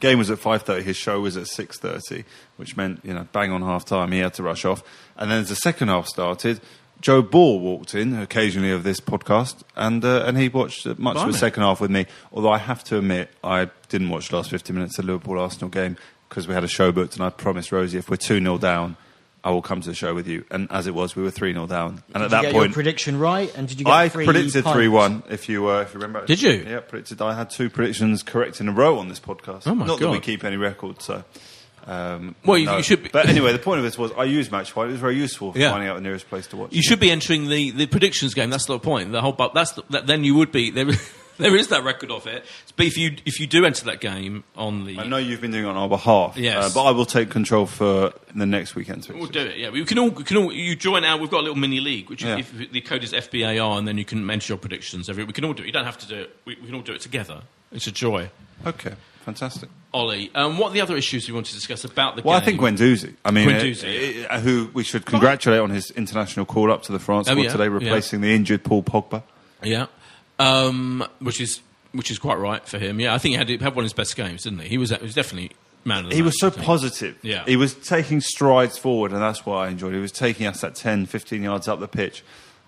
game 0.00 0.18
was 0.18 0.30
at 0.30 0.38
five 0.38 0.64
thirty. 0.64 0.82
His 0.82 0.98
show 0.98 1.18
was 1.18 1.38
at 1.38 1.46
six 1.46 1.78
thirty, 1.78 2.24
which 2.58 2.76
meant 2.76 3.00
you 3.02 3.14
know 3.14 3.26
bang 3.32 3.52
on 3.52 3.62
half 3.62 3.86
time. 3.86 4.12
He 4.12 4.18
had 4.18 4.34
to 4.34 4.42
rush 4.42 4.66
off, 4.66 4.82
and 5.16 5.30
then 5.30 5.40
as 5.40 5.48
the 5.48 5.56
second 5.56 5.88
half 5.88 6.06
started. 6.08 6.60
Joe 7.04 7.20
Ball 7.20 7.60
walked 7.60 7.94
in 7.94 8.18
occasionally 8.18 8.70
of 8.70 8.82
this 8.82 8.98
podcast, 8.98 9.62
and 9.76 10.02
uh, 10.02 10.24
and 10.26 10.38
he 10.38 10.48
watched 10.48 10.86
much 10.98 11.18
of 11.18 11.30
the 11.30 11.38
second 11.38 11.62
half 11.62 11.78
with 11.78 11.90
me. 11.90 12.06
Although 12.32 12.50
I 12.50 12.56
have 12.56 12.82
to 12.84 12.96
admit, 12.96 13.28
I 13.44 13.68
didn't 13.90 14.08
watch 14.08 14.30
the 14.30 14.36
last 14.36 14.48
fifty 14.48 14.72
minutes 14.72 14.98
of 14.98 15.04
the 15.04 15.12
Liverpool 15.12 15.38
Arsenal 15.38 15.68
game 15.68 15.98
because 16.30 16.48
we 16.48 16.54
had 16.54 16.64
a 16.64 16.68
show 16.68 16.92
booked, 16.92 17.16
and 17.16 17.22
I 17.22 17.28
promised 17.28 17.72
Rosie 17.72 17.98
if 17.98 18.08
we're 18.08 18.16
two 18.16 18.40
0 18.40 18.56
down, 18.56 18.96
I 19.44 19.50
will 19.50 19.60
come 19.60 19.82
to 19.82 19.88
the 19.90 19.94
show 19.94 20.14
with 20.14 20.26
you. 20.26 20.46
And 20.50 20.66
as 20.72 20.86
it 20.86 20.94
was, 20.94 21.14
we 21.14 21.22
were 21.22 21.30
three 21.30 21.52
0 21.52 21.66
down, 21.66 22.02
and 22.14 22.22
Did 22.22 22.22
at 22.22 22.30
that 22.30 22.42
you 22.44 22.48
get 22.48 22.54
point, 22.54 22.72
prediction 22.72 23.18
right? 23.18 23.54
And 23.54 23.68
did 23.68 23.80
you 23.80 23.84
get 23.84 23.92
I 23.92 24.08
predicted 24.08 24.64
three 24.64 24.88
one. 24.88 25.24
If 25.28 25.50
you 25.50 25.68
uh, 25.68 25.82
if 25.82 25.92
you 25.92 26.00
remember, 26.00 26.24
Did 26.24 26.40
you? 26.40 26.52
Yeah, 26.66 26.80
predicted. 26.80 27.20
I 27.20 27.34
had 27.34 27.50
two 27.50 27.68
predictions 27.68 28.22
correct 28.22 28.62
in 28.62 28.68
a 28.70 28.72
row 28.72 28.98
on 28.98 29.10
this 29.10 29.20
podcast. 29.20 29.64
Oh, 29.66 29.74
my 29.74 29.84
Not 29.84 30.00
that 30.00 30.08
we 30.08 30.20
keep 30.20 30.42
any 30.42 30.56
record, 30.56 31.02
so. 31.02 31.22
Um, 31.86 32.34
Well, 32.44 32.56
you- 32.58 32.66
no. 32.66 32.76
you 32.78 32.82
should 32.82 33.02
be- 33.02 33.10
But 33.10 33.28
anyway, 33.28 33.52
the 33.52 33.58
point 33.58 33.78
of 33.78 33.84
this 33.84 33.98
was 33.98 34.10
I 34.16 34.24
used 34.24 34.50
Matchpint. 34.50 34.84
It 34.88 34.92
was 34.92 35.00
very 35.00 35.16
useful 35.16 35.52
for 35.52 35.58
Yeah. 35.58 35.70
finding 35.70 35.88
out 35.88 35.94
the 35.96 36.00
nearest 36.00 36.28
place 36.28 36.46
to 36.48 36.56
watch. 36.56 36.72
You 36.72 36.78
it. 36.78 36.84
should 36.84 37.00
be 37.00 37.10
entering 37.10 37.48
the, 37.48 37.70
the 37.72 37.86
predictions 37.86 38.32
game. 38.34 38.50
That's 38.50 38.66
the 38.66 38.78
point. 38.78 39.12
The 39.12 39.20
whole, 39.20 39.36
that's 39.54 39.72
the, 39.72 39.82
that, 39.90 40.06
then 40.06 40.24
you 40.24 40.34
would 40.34 40.50
be 40.50 40.70
there. 40.70 40.86
there 41.38 41.56
is 41.56 41.68
that 41.68 41.84
record 41.84 42.10
of 42.10 42.26
it. 42.26 42.44
But 42.76 42.86
if 42.86 42.96
you 42.96 43.16
if 43.26 43.38
you 43.40 43.46
do 43.46 43.64
enter 43.66 43.84
that 43.86 44.00
game 44.00 44.44
on 44.56 44.84
the, 44.86 44.98
I 44.98 45.06
know 45.06 45.16
you've 45.18 45.40
been 45.40 45.50
doing 45.50 45.64
it 45.64 45.68
on 45.68 45.76
our 45.76 45.88
behalf, 45.88 46.36
Yes. 46.36 46.56
uh, 46.56 46.70
but 46.74 46.84
I 46.84 46.90
will 46.92 47.04
take 47.06 47.28
control 47.28 47.66
for 47.66 48.12
the 48.34 48.46
next 48.46 48.74
weekend's 48.76 49.08
We'll 49.08 49.26
do 49.26 49.40
it. 49.40 49.58
Yeah, 49.58 49.70
we 49.70 49.84
can 49.84 49.98
all. 49.98 50.10
We 50.10 50.24
can 50.24 50.36
all. 50.38 50.52
You 50.52 50.74
join 50.76 51.04
our. 51.04 51.18
We've 51.18 51.30
got 51.30 51.40
a 51.40 51.42
little 51.42 51.56
mini 51.58 51.80
league, 51.80 52.08
which 52.08 52.22
Yeah. 52.22 52.38
if 52.38 52.52
the 52.72 52.80
code 52.80 53.02
is 53.04 53.12
FBAR, 53.12 53.76
and 53.78 53.86
then 53.86 53.98
you 53.98 54.04
can 54.04 54.28
enter 54.30 54.52
your 54.52 54.58
predictions. 54.58 55.08
Every 55.10 55.24
we 55.24 55.32
can 55.32 55.44
all 55.44 55.52
do 55.54 55.62
it. 55.64 55.66
You 55.66 55.72
don't 55.72 55.84
have 55.84 55.98
to 55.98 56.06
do 56.08 56.16
it. 56.22 56.36
We, 56.46 56.56
we 56.60 56.66
can 56.66 56.74
all 56.76 56.82
do 56.82 56.92
it 56.92 57.00
together. 57.00 57.42
It's 57.72 57.86
a 57.88 57.92
joy. 57.92 58.30
Okay, 58.64 58.94
fantastic. 59.24 59.68
Ollie, 59.92 60.30
um, 60.34 60.58
what 60.58 60.68
are 60.70 60.72
the 60.74 60.80
other 60.80 60.96
issues 60.96 61.26
you 61.26 61.34
want 61.34 61.46
to 61.46 61.54
discuss 61.54 61.84
about 61.84 62.16
the 62.16 62.22
Well, 62.22 62.38
game? 62.40 62.56
Well, 62.58 62.68
I 62.68 62.74
think 62.74 62.78
Guendouzi. 62.80 63.14
I 63.24 63.30
mean, 63.30 63.48
Guendouzi, 63.48 64.24
uh, 64.24 64.34
uh, 64.34 64.40
who 64.40 64.70
we 64.74 64.84
should 64.84 65.04
congratulate 65.06 65.60
on 65.60 65.70
his 65.70 65.90
international 65.92 66.46
call 66.46 66.70
up 66.70 66.82
to 66.84 66.92
the 66.92 66.98
France 66.98 67.28
Oh, 67.28 67.32
squad 67.32 67.42
yeah, 67.42 67.50
today, 67.50 67.64
yeah. 67.64 67.70
replacing 67.70 68.20
the 68.20 68.34
injured 68.34 68.62
Paul 68.64 68.82
Pogba. 68.82 69.22
Yeah, 69.62 69.86
um, 70.38 71.04
which 71.20 71.40
is 71.40 71.60
which 71.92 72.10
is 72.10 72.18
quite 72.18 72.38
right 72.38 72.66
for 72.66 72.78
him. 72.78 73.00
Yeah, 73.00 73.14
I 73.14 73.18
think 73.18 73.32
he 73.32 73.38
had, 73.38 73.48
he 73.48 73.56
had 73.56 73.74
one 73.74 73.84
of 73.84 73.84
his 73.84 73.92
best 73.92 74.16
games, 74.16 74.42
didn't 74.42 74.60
he? 74.60 74.68
He 74.68 74.78
was 74.78 74.90
he 74.90 74.98
was 75.02 75.14
definitely 75.14 75.52
man 75.84 76.04
of 76.04 76.10
the 76.10 76.16
He 76.16 76.22
match, 76.22 76.26
was 76.26 76.40
so 76.40 76.50
positive. 76.50 77.16
Yeah. 77.22 77.44
He 77.46 77.56
was 77.56 77.74
taking 77.74 78.20
strides 78.20 78.76
forward, 78.78 79.12
and 79.12 79.22
that's 79.22 79.46
what 79.46 79.56
I 79.56 79.68
enjoyed. 79.68 79.94
He 79.94 80.00
was 80.00 80.12
taking 80.12 80.46
us 80.46 80.64
at 80.64 80.74
10, 80.74 81.06
15 81.06 81.42
yards 81.42 81.68
up 81.68 81.80
the 81.80 81.88
pitch. 81.88 82.24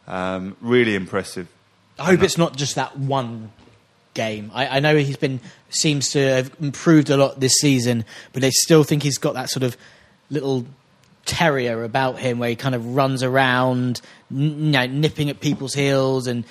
Um, 0.07 0.57
really 0.61 0.95
impressive. 0.95 1.49
I 1.99 2.05
hope 2.05 2.23
it's 2.23 2.38
not 2.38 2.57
just 2.57 2.75
that 2.77 2.97
one 2.99 3.53
game. 4.16 4.50
I, 4.52 4.66
I 4.66 4.81
know 4.81 4.96
he's 4.96 5.16
been 5.16 5.38
seems 5.68 6.11
to 6.11 6.18
have 6.18 6.50
improved 6.61 7.11
a 7.11 7.16
lot 7.16 7.38
this 7.38 7.55
season, 7.61 8.05
but 8.33 8.42
I 8.42 8.50
still 8.50 8.83
think 8.83 9.05
he's 9.05 9.18
got 9.18 9.35
that 9.35 9.48
sort 9.50 9.62
of 9.62 9.76
little 10.31 10.66
terrier 11.26 11.85
about 11.85 12.18
him 12.18 12.38
where 12.38 12.48
he 12.48 12.57
kind 12.57 12.74
of 12.74 12.96
runs 12.96 13.22
around, 13.22 14.00
you 14.31 14.50
know, 14.50 14.87
nipping 14.87 15.31
at 15.31 15.40
people's 15.40 15.74
heels, 15.74 16.26
and 16.26 16.44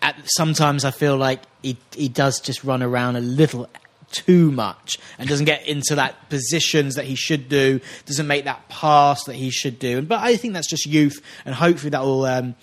at, 0.00 0.16
sometimes 0.24 0.84
I 0.84 0.90
feel 0.90 1.16
like 1.16 1.40
he 1.62 1.76
he 1.94 2.08
does 2.08 2.40
just 2.40 2.64
run 2.64 2.82
around 2.82 3.16
a 3.16 3.20
little 3.20 3.68
too 4.10 4.52
much 4.52 4.98
and 5.18 5.28
doesn't 5.28 5.46
get 5.46 5.66
into 5.66 5.94
that 5.94 6.28
positions 6.28 6.96
that 6.96 7.04
he 7.04 7.14
should 7.14 7.48
do, 7.48 7.80
doesn't 8.06 8.26
make 8.26 8.44
that 8.44 8.68
pass 8.68 9.24
that 9.24 9.34
he 9.34 9.50
should 9.50 9.78
do. 9.78 10.02
But 10.02 10.20
I 10.20 10.36
think 10.36 10.54
that's 10.54 10.68
just 10.68 10.86
youth, 10.86 11.22
and 11.44 11.54
hopefully 11.54 11.90
that 11.90 12.02
will 12.02 12.24
um, 12.24 12.54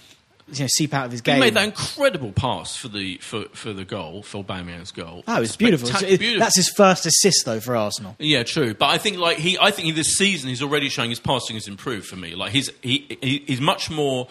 you 0.54 0.64
know 0.64 0.68
seep 0.68 0.94
out 0.94 1.06
of 1.06 1.12
his 1.12 1.22
game. 1.22 1.36
He 1.36 1.42
made 1.42 1.54
that 1.56 1.66
incredible 1.66 2.32
pass 2.32 2.76
for 2.76 2.88
the 2.88 3.18
for, 3.18 3.46
for 3.54 3.74
the 3.74 3.86
goal, 3.86 4.24
for 4.24 4.44
Aubameyang's 4.44 4.92
goal. 4.92 5.24
Oh, 5.28 5.42
it's 5.42 5.56
beautiful. 5.56 5.90
Spectac- 5.90 5.96
It's- 6.04 6.14
it- 6.14 6.20
beautiful. 6.20 6.40
That's 6.46 6.56
his 6.58 6.70
first 6.70 7.06
assist 7.06 7.46
though 7.46 7.60
for 7.60 7.76
Arsenal. 7.76 8.16
Yeah, 8.20 8.44
true. 8.44 8.74
But 8.74 8.88
I 8.88 8.98
think 8.98 9.18
like 9.18 9.38
he, 9.38 9.58
I 9.60 9.72
think 9.72 9.96
this 9.96 10.16
season 10.18 10.50
he's 10.50 10.62
already 10.64 10.90
showing 10.90 11.10
his 11.10 11.20
passing 11.20 11.56
has 11.56 11.68
improved 11.68 12.08
for 12.08 12.16
me. 12.16 12.36
Like 12.36 12.52
he's 12.52 12.70
he, 12.82 13.18
he 13.22 13.44
he's 13.48 13.62
much 13.62 13.90
more 13.90 14.28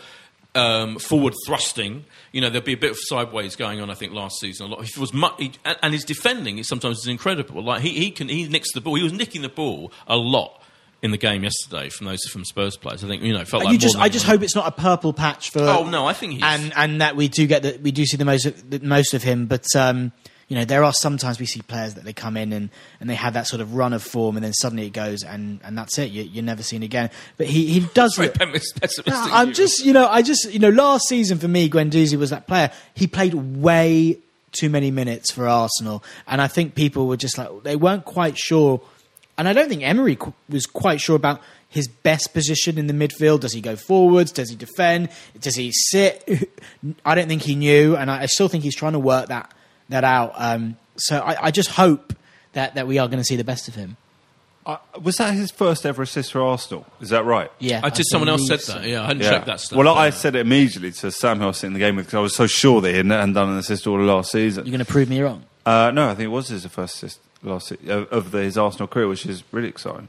um, 0.55 0.99
forward 0.99 1.35
thrusting. 1.47 2.05
You 2.33 2.41
know, 2.41 2.51
there'll 2.51 2.65
be 2.65 2.73
a 2.73 2.77
bit 2.79 2.91
of 2.91 2.99
sideways 3.01 3.55
going 3.57 3.81
on. 3.81 3.91
I 3.91 3.95
think 3.95 4.13
last 4.13 4.41
season 4.41 4.67
a 4.67 4.69
lot. 4.71 4.85
He 4.85 4.99
was 4.99 5.13
mu- 5.15 5.29
he, 5.39 5.53
and, 5.65 5.79
and 5.83 5.93
his 5.93 6.05
defending 6.05 6.59
is 6.59 6.67
sometimes 6.69 6.99
is 6.99 7.07
incredible. 7.07 7.63
Like 7.63 7.83
he, 7.83 7.91
he 7.91 8.11
can 8.11 8.29
he 8.29 8.49
nicks 8.49 8.73
the 8.73 8.81
ball. 8.81 8.95
He 8.97 9.03
was 9.03 9.13
nicking 9.13 9.43
the 9.43 9.49
ball 9.49 9.93
a 10.07 10.17
lot 10.17 10.63
in 11.03 11.11
the 11.13 11.17
game 11.17 11.45
yesterday 11.45 11.89
from 11.89 12.07
those 12.07 12.25
from 12.31 12.45
Spurs 12.45 12.77
players. 12.77 13.05
I 13.05 13.09
think 13.09 13.23
you 13.23 13.33
know 13.33 13.45
felt 13.45 13.65
like 13.65 13.73
you 13.73 13.79
just, 13.79 13.97
I 13.97 14.09
just 14.09 14.25
hope 14.27 14.43
it's 14.43 14.55
not 14.57 14.67
a 14.67 14.73
purple 14.73 15.13
patch 15.13 15.51
for. 15.51 15.61
Oh, 15.61 15.89
no, 15.89 16.07
I 16.07 16.13
think 16.13 16.35
he's- 16.35 16.45
and 16.45 16.73
and 16.77 17.01
that 17.01 17.17
we 17.17 17.29
do 17.29 17.47
get 17.47 17.63
that 17.63 17.81
we 17.83 17.91
do 17.93 18.05
see 18.05 18.17
the 18.17 18.25
most 18.25 18.47
of, 18.47 18.71
the 18.71 18.81
most 18.81 19.15
of 19.15 19.23
him. 19.23 19.47
But 19.47 19.67
um, 19.77 20.13
you 20.49 20.57
know, 20.57 20.65
there 20.65 20.83
are 20.83 20.93
sometimes 20.95 21.39
we 21.39 21.45
see 21.47 21.61
players 21.61 21.95
that 21.95 22.05
they 22.05 22.15
come 22.15 22.37
in 22.37 22.55
and, 22.55 22.71
and 23.01 23.11
they 23.11 23.15
have 23.15 23.35
that 23.35 23.47
sort 23.47 23.61
of 23.61 23.75
run 23.75 23.93
of 23.93 24.03
form, 24.03 24.37
and 24.37 24.43
then 24.45 24.55
suddenly 24.55 24.87
it 24.87 24.95
goes, 24.95 25.23
and, 25.23 25.61
and 25.63 25.77
that's 25.77 25.99
it. 25.99 26.11
You, 26.11 26.23
you're 26.23 26.43
never 26.43 26.63
seen 26.63 26.83
again. 26.83 27.11
But 27.37 27.49
he 27.49 27.67
he 27.67 27.81
does. 27.93 28.19
No, 28.19 28.31
I'm 29.15 29.49
view. 29.49 29.55
just, 29.55 29.85
you 29.85 29.93
know, 29.93 30.09
I 30.09 30.23
just, 30.23 30.51
you 30.51 30.59
know, 30.59 30.71
last 30.71 31.07
season 31.07 31.39
for 31.39 31.49
me, 31.49 31.69
Guendouzi 31.69 32.17
was 32.19 32.31
that 32.31 32.47
player. 32.47 32.71
He 32.95 33.07
played 33.07 33.35
way 33.35 34.19
too 34.53 34.71
many 34.71 34.91
minutes 34.91 35.31
for 35.31 35.47
Arsenal, 35.47 36.03
and 36.27 36.41
I 36.41 36.49
think 36.49 36.75
people 36.75 37.07
were 37.07 37.19
just 37.19 37.37
like 37.37 37.63
they 37.63 37.77
weren't 37.77 38.07
quite 38.07 38.39
sure. 38.39 38.81
And 39.39 39.49
I 39.49 39.53
don't 39.53 39.69
think 39.69 39.83
Emery 39.83 40.17
qu- 40.17 40.35
was 40.49 40.67
quite 40.67 41.01
sure 41.01 41.17
about 41.17 41.41
his 41.69 41.87
best 41.87 42.35
position 42.35 42.77
in 42.77 42.89
the 42.89 42.93
midfield. 42.93 43.41
Does 43.41 43.53
he 43.53 43.61
go 43.61 43.77
forwards? 43.77 44.33
Does 44.33 44.51
he 44.51 44.57
defend? 44.57 45.11
Does 45.41 45.55
he 45.55 45.71
sit? 45.73 46.51
I 47.05 47.15
don't 47.15 47.29
think 47.29 47.43
he 47.43 47.55
knew, 47.55 47.97
and 47.97 48.11
I, 48.11 48.23
I 48.23 48.27
still 48.27 48.49
think 48.49 48.65
he's 48.65 48.75
trying 48.77 48.95
to 48.95 48.99
work 48.99 49.29
that 49.29 49.55
that 49.89 50.05
out. 50.05 50.33
Um, 50.35 50.77
so 50.97 51.21
I, 51.21 51.47
I 51.47 51.51
just 51.51 51.71
hope 51.71 52.15
that 52.53 52.75
that 52.75 52.87
we 52.87 52.99
are 52.99 53.07
going 53.07 53.19
to 53.19 53.25
see 53.25 53.37
the 53.37 53.45
best 53.45 53.69
of 53.69 53.75
him. 53.75 53.97
Uh, 54.67 54.77
was 55.01 55.17
that 55.17 55.33
his 55.33 55.51
first 55.51 55.87
ever 55.87 56.03
assist 56.03 56.33
for 56.33 56.43
Arsenal? 56.43 56.85
Is 57.01 57.09
that 57.09 57.25
right? 57.25 57.51
Yeah, 57.59 57.81
I 57.83 57.89
just 57.89 58.11
someone 58.11 58.29
else 58.29 58.47
said 58.47 58.61
that. 58.61 58.87
Yeah, 58.87 59.03
I 59.03 59.07
hadn't 59.07 59.23
checked 59.23 59.47
that 59.47 59.61
stuff. 59.61 59.79
Well, 59.79 59.89
I 59.89 60.11
said 60.11 60.35
it 60.35 60.41
immediately 60.41 60.93
to 60.93 61.11
Sam, 61.11 61.39
who 61.39 61.45
I 61.45 61.47
was 61.49 61.59
sitting 61.59 61.75
in 61.75 61.81
the 61.81 61.87
game 61.87 61.97
with, 61.97 62.07
because 62.07 62.19
I 62.19 62.21
was 62.21 62.37
so 62.37 62.47
sure 62.47 62.83
that 62.83 62.91
he 62.91 62.97
hadn't, 62.97 63.11
hadn't 63.11 63.33
done 63.33 63.49
an 63.49 63.57
assist 63.57 63.87
all 63.87 63.99
of 63.99 64.07
last 64.07 64.33
season. 64.33 64.67
You're 64.67 64.73
going 64.73 64.85
to 64.85 64.91
prove 64.91 65.09
me 65.09 65.23
wrong. 65.23 65.45
Uh, 65.65 65.91
no, 65.91 66.11
I 66.11 66.15
think 66.15 66.27
it 66.27 66.29
was 66.29 66.49
his 66.49 66.67
first 66.67 66.97
assist 66.97 67.21
last 67.43 67.71
of, 67.73 68.09
of 68.13 68.31
the, 68.31 68.39
his 68.43 68.59
Arsenal 68.59 68.89
career, 68.89 69.09
which 69.09 69.27
is 69.27 69.43
really 69.53 69.69
exciting. 69.69 70.09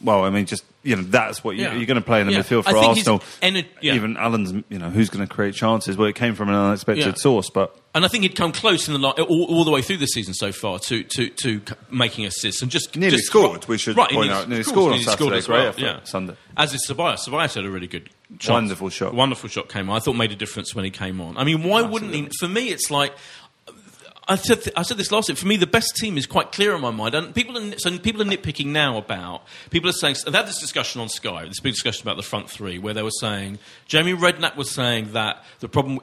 Well, 0.00 0.24
I 0.24 0.30
mean, 0.30 0.44
just 0.44 0.64
you 0.82 0.96
know, 0.96 1.02
that's 1.02 1.42
what 1.42 1.56
you, 1.56 1.62
Yeah. 1.62 1.74
you're 1.76 1.86
going 1.86 1.94
to 2.00 2.04
play 2.04 2.20
in 2.20 2.26
the 2.26 2.34
Yeah. 2.34 2.40
midfield 2.40 2.64
for 2.64 2.76
Arsenal. 2.76 3.20
ener- 3.40 3.64
yeah. 3.80 3.94
Even 3.94 4.18
Allen's, 4.18 4.52
you 4.68 4.78
know, 4.78 4.90
who's 4.90 5.08
going 5.08 5.26
to 5.26 5.32
create 5.32 5.54
chances? 5.54 5.96
Well, 5.96 6.08
it 6.08 6.14
came 6.14 6.34
from 6.34 6.50
an 6.50 6.54
unexpected 6.56 7.16
source, 7.16 7.48
but 7.48 7.74
And 7.94 8.04
I 8.04 8.08
think 8.08 8.22
he'd 8.22 8.36
come 8.36 8.52
close 8.52 8.86
in 8.86 9.00
the 9.00 9.08
all, 9.08 9.44
all 9.44 9.64
the 9.64 9.70
way 9.70 9.80
through 9.80 9.96
the 9.98 10.06
season 10.06 10.34
so 10.34 10.52
far 10.52 10.78
to 10.80 11.04
to, 11.04 11.28
to 11.30 11.62
making 11.90 12.26
assists 12.26 12.60
and 12.60 12.70
just 12.70 12.96
Nearly 12.96 13.16
just- 13.16 13.28
scored, 13.28 13.66
we 13.66 13.78
should 13.78 13.96
right, 13.96 14.10
point 14.10 14.30
out. 14.30 14.46
Nearly 14.48 14.64
course, 14.64 14.74
scored 14.74 14.92
on 14.92 14.98
nearly 14.98 15.04
Saturday. 15.04 15.36
as 15.38 15.46
Great 15.46 15.58
well, 15.58 15.74
yeah. 15.78 16.00
Sunday. 16.04 16.34
As 16.56 16.74
is 16.74 16.82
Tobias. 16.82 17.24
Tobias 17.24 17.54
had 17.54 17.64
a 17.64 17.70
really 17.70 17.86
good, 17.86 18.10
chance. 18.38 18.48
Wonderful 18.50 18.90
shot. 18.90 19.14
Wonderful 19.14 19.48
shot 19.48 19.68
came 19.70 19.88
on. 19.88 19.96
I 19.96 20.00
thought 20.00 20.16
made 20.16 20.32
a 20.32 20.36
difference 20.36 20.74
when 20.74 20.84
he 20.84 20.90
came 20.90 21.20
on. 21.20 21.38
I 21.38 21.44
mean, 21.44 21.62
why 21.62 21.80
wouldn't 21.80 22.12
he? 22.12 22.28
For 22.38 22.48
me, 22.48 22.68
it's 22.70 22.90
like. 22.90 23.14
I 24.26 24.36
said, 24.36 24.62
th- 24.62 24.74
I 24.76 24.82
said 24.82 24.96
this 24.96 25.12
last 25.12 25.28
week. 25.28 25.38
For 25.38 25.46
me, 25.46 25.56
the 25.56 25.66
best 25.66 25.96
team 25.96 26.16
is 26.16 26.26
quite 26.26 26.52
clear 26.52 26.74
in 26.74 26.80
my 26.80 26.90
mind. 26.90 27.14
And 27.14 27.34
people 27.34 27.58
are, 27.58 27.78
so 27.78 27.98
people 27.98 28.22
are 28.22 28.24
nitpicking 28.24 28.66
now 28.66 28.96
about 28.96 29.42
people 29.70 29.90
are 29.90 29.94
saying 29.94 30.16
they 30.24 30.32
had 30.32 30.46
this 30.46 30.60
discussion 30.60 31.00
on 31.00 31.08
Sky, 31.08 31.44
this 31.46 31.60
big 31.60 31.74
discussion 31.74 32.02
about 32.02 32.16
the 32.16 32.22
front 32.22 32.48
three, 32.48 32.78
where 32.78 32.94
they 32.94 33.02
were 33.02 33.10
saying 33.10 33.58
Jamie 33.86 34.14
Redknapp 34.14 34.56
was 34.56 34.70
saying 34.70 35.12
that 35.12 35.44
the 35.60 35.68
problem, 35.68 36.00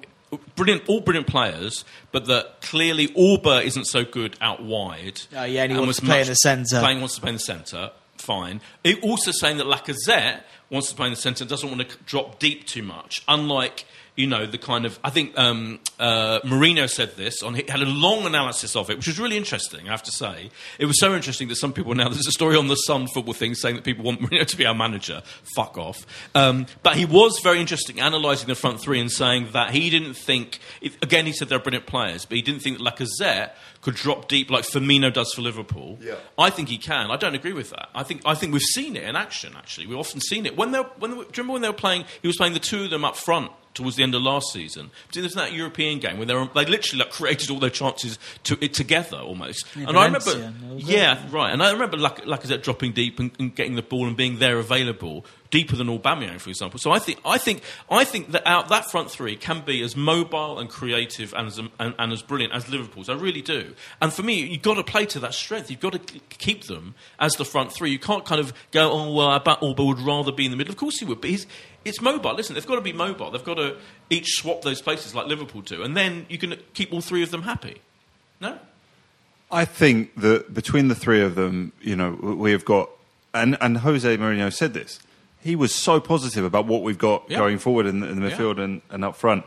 brilliant, 0.56 0.84
all 0.88 1.02
brilliant 1.02 1.28
players, 1.28 1.84
but 2.12 2.26
that 2.28 2.62
clearly 2.62 3.14
Auber 3.16 3.62
isn't 3.64 3.86
so 3.86 4.04
good 4.04 4.38
out 4.40 4.64
wide. 4.64 5.22
Oh, 5.36 5.44
yeah, 5.44 5.64
and 5.64 5.72
he 5.72 5.78
wants 5.78 5.88
was 5.88 5.98
to 5.98 6.06
play 6.06 6.22
in 6.22 6.28
the 6.28 6.36
centre. 6.36 6.80
Playing 6.80 7.00
wants 7.00 7.16
to 7.16 7.22
play 7.22 7.30
in 7.30 7.36
the 7.36 7.40
centre. 7.40 7.92
Fine. 8.18 8.62
It 8.84 9.02
also 9.04 9.32
saying 9.32 9.58
that 9.58 9.66
Lacazette 9.66 10.42
wants 10.70 10.90
to 10.90 10.96
play 10.96 11.08
in 11.08 11.14
the 11.14 11.20
centre, 11.20 11.44
doesn't 11.44 11.68
want 11.68 11.90
to 11.90 11.98
drop 12.06 12.38
deep 12.38 12.68
too 12.68 12.84
much. 12.84 13.24
Unlike 13.28 13.86
you 14.16 14.28
know 14.28 14.46
the 14.46 14.58
kind 14.58 14.86
of 14.86 15.00
I 15.04 15.10
think 15.10 15.38
um, 15.40 15.80
uh, 16.00 16.40
Mourinho 16.42 16.90
said 16.90 17.16
this 17.16 17.42
on 17.42 17.56
he 17.56 17.64
had 17.68 17.82
a 17.82 17.86
long 17.86 18.26
analysis 18.26 18.76
of 18.76 18.90
it, 18.90 18.98
which 18.98 19.08
was 19.08 19.20
really 19.20 19.38
interesting. 19.38 19.88
I 19.88 19.92
have 19.92 20.04
to 20.04 20.12
say, 20.12 20.50
it 20.80 20.86
was 20.86 21.00
so 21.00 21.16
interesting 21.16 21.48
that 21.48 21.56
some 21.56 21.72
people 21.74 21.96
now 21.96 22.10
there's 22.10 22.28
a 22.28 22.32
story 22.32 22.58
on 22.58 22.68
the 22.68 22.76
Sun 22.76 23.08
football 23.08 23.34
thing 23.34 23.56
saying 23.56 23.76
that 23.76 23.84
people 23.86 24.04
want 24.04 24.20
Mourinho 24.22 24.46
to 24.46 24.58
be 24.58 24.66
our 24.66 24.76
manager. 24.76 25.24
Fuck 25.56 25.78
off. 25.78 26.06
Um, 26.36 26.66
but 26.84 26.96
he 26.98 27.06
was 27.06 27.40
very 27.42 27.60
interesting 27.62 28.00
analysing 28.00 28.48
the 28.48 28.56
front 28.56 28.82
three 28.82 29.00
and 29.00 29.12
saying 29.12 29.50
that 29.54 29.72
he 29.72 29.90
didn't 29.90 30.16
think. 30.16 30.60
Again, 31.02 31.26
he 31.26 31.32
said 31.34 31.50
they're 31.50 31.60
brilliant 31.60 31.86
players, 31.88 32.26
but 32.26 32.36
he 32.36 32.42
didn't 32.42 32.62
think 32.62 32.78
that 32.80 32.84
Lacazette 32.96 33.52
could 33.82 33.96
drop 33.96 34.28
deep 34.28 34.52
like 34.52 34.64
Firmino 34.66 35.12
does 35.12 35.34
for 35.34 35.42
Liverpool. 35.42 35.98
Yeah. 36.02 36.16
I 36.38 36.50
think 36.52 36.70
he 36.70 36.78
can. 36.78 37.10
I 37.10 37.18
don't 37.18 37.34
agree 37.34 37.54
with 37.54 37.70
that. 37.72 37.90
I 37.96 38.04
think 38.04 38.22
I 38.26 38.36
think 38.36 38.54
we've 38.54 38.62
seen 38.62 38.96
it 38.96 39.04
in 39.04 39.16
action. 39.16 39.54
Actually, 39.58 39.88
we've 39.88 39.98
often 39.98 40.20
seen 40.20 40.46
it 40.46 40.56
when 40.58 40.72
they 40.72 40.80
when 40.80 41.12
they, 41.12 41.18
were- 41.18 41.24
do 41.24 41.30
you 41.30 41.34
remember 41.38 41.54
when 41.54 41.62
they 41.62 41.70
were 41.70 41.74
playing? 41.74 42.06
He 42.22 42.28
was 42.28 42.36
playing 42.38 42.54
the 42.54 42.60
two 42.60 42.84
of 42.84 42.90
them 42.90 43.06
up 43.06 43.16
front 43.16 43.52
towards 43.74 43.96
the 43.96 44.04
end 44.04 44.16
of 44.16 44.22
last 44.22 44.52
season. 44.52 44.92
There's 45.14 45.34
that 45.34 45.54
European 45.54 46.00
game 46.00 46.18
where 46.18 46.26
they 46.26 46.34
were, 46.34 46.48
they 46.54 46.66
literally 46.66 47.04
like 47.04 47.12
created 47.12 47.50
all 47.50 47.60
their 47.60 47.70
chances 47.70 48.20
to, 48.44 48.58
it 48.64 48.74
together 48.74 49.18
almost. 49.18 49.66
and 49.76 49.98
I 49.98 50.06
remember, 50.06 50.34
that 50.34 50.54
was 50.74 50.84
it. 50.84 50.90
yeah, 50.90 51.22
right. 51.32 51.52
And 51.52 51.64
I 51.64 51.72
remember 51.72 51.98
Lac- 51.98 52.26
Lacazette 52.26 52.64
dropping 52.64 52.94
deep 52.94 53.20
and, 53.20 53.32
and 53.40 53.56
getting 53.56 53.76
the 53.76 53.82
ball 53.82 54.08
and 54.08 54.18
being 54.18 54.40
there 54.40 54.58
available 54.58 55.26
deeper 55.52 55.76
than 55.76 55.88
Aubameyang, 55.88 56.40
for 56.40 56.50
example. 56.50 56.80
So 56.80 56.92
I 56.92 57.00
think 57.00 57.20
I 57.24 57.38
think 57.38 57.62
I 57.90 58.04
think 58.04 58.32
that 58.32 58.48
out 58.48 58.70
that 58.70 58.90
front 58.90 59.12
three 59.12 59.36
can 59.36 59.62
be 59.62 59.84
as 59.84 59.96
mobile 59.96 60.58
and 60.58 60.70
creative 60.70 61.34
and 61.34 61.48
as 61.48 61.60
and, 61.60 61.70
and 61.80 62.12
as 62.12 62.24
brilliant 62.24 62.54
as 62.54 62.68
Liverpool's. 62.70 63.10
I 63.10 63.14
really 63.14 63.42
do. 63.42 63.76
And 64.02 64.12
for 64.12 64.24
me, 64.24 64.42
you've 64.42 64.64
got 64.64 64.76
to 64.76 64.84
play 64.84 65.06
to 65.08 65.20
that 65.20 65.34
strength. 65.34 65.70
You've 65.70 65.80
got 65.80 65.94
to 65.94 66.00
keep 66.40 66.64
them 66.64 66.96
as 67.20 67.34
the 67.34 67.46
front 67.46 67.72
three. 67.72 67.92
You 67.92 68.00
can't 68.00 68.26
kind 68.26 68.42
of 68.42 68.54
go, 68.72 68.92
oh 68.92 69.14
well, 69.14 69.30
I 69.30 69.58
would 69.62 70.00
rather 70.00 70.32
be 70.32 70.46
in 70.46 70.52
the 70.52 70.58
middle. 70.58 70.72
Of 70.72 70.78
course 70.78 71.00
he 71.00 71.06
would, 71.06 71.22
but 71.22 71.30
he's. 71.30 71.46
It's 71.84 72.00
mobile. 72.00 72.36
Listen, 72.36 72.54
they've 72.54 72.66
got 72.66 72.76
to 72.76 72.82
be 72.82 72.94
mobile. 72.94 73.32
They've 73.32 73.44
got 73.44 73.56
to 73.56 73.76
each 74.12 74.36
swap 74.36 74.62
those 74.62 74.84
places 74.84 75.16
like 75.16 75.26
Liverpool 75.26 75.62
do, 75.62 75.82
and 75.82 75.98
then 75.98 76.28
you 76.30 76.38
can 76.38 76.56
keep 76.76 76.94
all 76.94 77.02
three 77.02 77.24
of 77.24 77.32
them 77.32 77.42
happy. 77.42 77.82
No, 78.40 78.60
I 79.52 79.66
think 79.66 80.16
that 80.16 80.54
between 80.54 80.88
the 80.88 80.96
three 80.96 81.22
of 81.22 81.36
them, 81.36 81.74
you 81.82 81.96
know, 81.96 82.12
we 82.22 82.52
have 82.52 82.66
got, 82.66 82.90
and, 83.34 83.58
and 83.60 83.80
Jose 83.80 84.18
Mourinho 84.18 84.54
said 84.54 84.74
this. 84.74 85.00
He 85.42 85.56
was 85.56 85.74
so 85.74 86.00
positive 86.00 86.44
about 86.46 86.66
what 86.68 86.84
we've 86.84 86.98
got 86.98 87.24
Yeah. 87.30 87.38
going 87.40 87.58
forward 87.58 87.86
in, 87.88 88.00
the- 88.00 88.08
in 88.10 88.20
the 88.22 88.30
Yeah. 88.30 88.36
midfield 88.38 88.60
and, 88.64 88.82
and 88.90 89.04
up 89.04 89.16
front. 89.16 89.44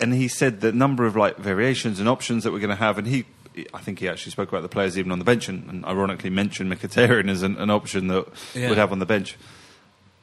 And 0.00 0.12
he 0.14 0.28
said 0.28 0.60
the 0.60 0.72
number 0.72 1.04
of 1.06 1.14
like 1.16 1.36
variations 1.38 2.00
and 2.00 2.08
options 2.08 2.44
that 2.44 2.52
we're 2.52 2.58
going 2.58 2.70
to 2.70 2.76
have. 2.76 2.98
And 2.98 3.06
he, 3.06 3.24
I 3.72 3.78
think 3.80 4.00
he 4.00 4.08
actually 4.08 4.32
spoke 4.32 4.48
about 4.48 4.62
the 4.62 4.68
players 4.68 4.98
even 4.98 5.12
on 5.12 5.18
the 5.18 5.24
bench 5.24 5.48
and, 5.48 5.68
and 5.70 5.84
ironically 5.84 6.30
mentioned 6.30 6.72
Mkhitaryan 6.72 7.28
as 7.30 7.42
an, 7.42 7.56
an 7.58 7.70
option 7.70 8.08
that 8.08 8.26
Yeah. 8.54 8.68
would 8.70 8.78
have 8.78 8.92
on 8.92 8.98
the 8.98 9.06
bench. 9.06 9.36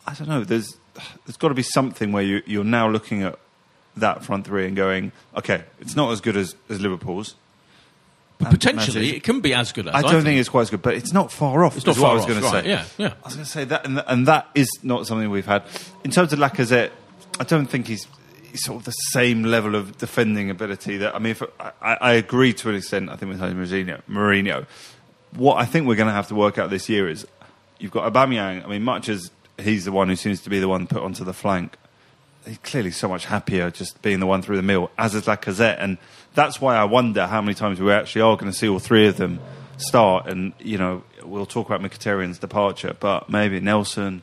I 0.05 0.13
don't 0.13 0.27
know. 0.27 0.43
There's 0.43 0.77
there's 1.25 1.38
got 1.38 1.47
to 1.49 1.53
be 1.53 1.63
something 1.63 2.11
where 2.11 2.23
you, 2.23 2.41
you're 2.45 2.63
now 2.65 2.89
looking 2.89 3.23
at 3.23 3.39
that 3.95 4.25
front 4.25 4.45
three 4.45 4.65
and 4.65 4.75
going, 4.75 5.11
okay, 5.38 5.63
it's 5.79 5.95
not 5.95 6.11
as 6.11 6.19
good 6.21 6.36
as, 6.36 6.55
as 6.69 6.82
Liverpool's. 6.82 7.36
Potentially, 8.49 9.15
it 9.15 9.23
can 9.23 9.41
be 9.41 9.53
as 9.53 9.71
good 9.71 9.87
as. 9.87 9.93
I 9.93 10.01
don't 10.01 10.23
think 10.23 10.39
it's 10.39 10.49
quite 10.49 10.63
as 10.63 10.69
good, 10.69 10.81
but 10.81 10.95
it's 10.95 11.13
not 11.13 11.31
far 11.31 11.63
off. 11.63 11.77
It's 11.77 11.85
not 11.85 11.95
far 11.95 12.15
what 12.15 12.27
far 12.27 12.31
I 12.31 12.35
was 12.35 12.45
off, 12.45 12.51
going 12.51 12.63
to 12.63 12.67
say. 12.67 12.69
yeah, 12.69 12.85
yeah. 12.97 13.13
I 13.23 13.27
was 13.27 13.35
going 13.35 13.45
to 13.45 13.51
say 13.51 13.63
that, 13.65 13.85
and, 13.85 14.03
and 14.07 14.27
that 14.27 14.49
is 14.55 14.69
not 14.83 15.07
something 15.07 15.29
we've 15.29 15.45
had. 15.45 15.63
In 16.03 16.11
terms 16.11 16.33
of 16.33 16.39
Lacazette, 16.39 16.91
I 17.39 17.43
don't 17.43 17.67
think 17.67 17.87
he's, 17.87 18.07
he's 18.51 18.63
sort 18.63 18.79
of 18.79 18.85
the 18.85 18.91
same 18.91 19.43
level 19.43 19.75
of 19.75 19.97
defending 19.97 20.49
ability 20.49 20.97
that. 20.97 21.15
I 21.15 21.19
mean, 21.19 21.31
if, 21.31 21.43
I, 21.59 21.71
I 21.81 22.13
agree 22.13 22.53
to 22.53 22.69
an 22.69 22.75
extent. 22.75 23.09
I 23.09 23.15
think 23.15 23.31
with 23.31 23.39
Jose 23.39 23.53
Mourinho. 23.53 24.01
Mourinho, 24.09 24.65
what 25.35 25.55
I 25.55 25.65
think 25.65 25.87
we're 25.87 25.95
going 25.95 26.07
to 26.07 26.13
have 26.13 26.27
to 26.29 26.35
work 26.35 26.57
out 26.57 26.69
this 26.69 26.89
year 26.89 27.09
is 27.09 27.25
you've 27.79 27.91
got 27.91 28.11
Aubameyang. 28.11 28.63
I 28.63 28.67
mean, 28.67 28.83
much 28.83 29.09
as 29.09 29.31
he's 29.57 29.85
the 29.85 29.91
one 29.91 30.09
who 30.09 30.15
seems 30.15 30.41
to 30.41 30.49
be 30.49 30.59
the 30.59 30.67
one 30.67 30.87
put 30.87 31.01
onto 31.01 31.23
the 31.23 31.33
flank, 31.33 31.77
he's 32.45 32.57
clearly 32.59 32.91
so 32.91 33.07
much 33.07 33.25
happier 33.25 33.69
just 33.71 34.01
being 34.01 34.19
the 34.19 34.25
one 34.25 34.41
through 34.41 34.57
the 34.57 34.63
middle, 34.63 34.91
as 34.97 35.15
is 35.15 35.23
Lacazette. 35.25 35.77
And 35.79 35.97
that's 36.34 36.61
why 36.61 36.75
I 36.75 36.86
wonder 36.86 37.27
how 37.27 37.41
many 37.41 37.53
times 37.53 37.79
we 37.79 37.91
actually 37.91 38.21
are 38.21 38.38
going 38.38 38.51
to 38.51 38.57
see 38.57 38.69
all 38.69 38.79
three 38.79 39.07
of 39.07 39.17
them 39.17 39.39
start. 39.77 40.27
And, 40.27 40.53
you 40.59 40.77
know, 40.77 41.03
we'll 41.23 41.45
talk 41.45 41.69
about 41.69 41.82
Mkhitaryan's 41.82 42.39
departure, 42.39 42.95
but 42.99 43.29
maybe 43.29 43.59
Nelson, 43.59 44.21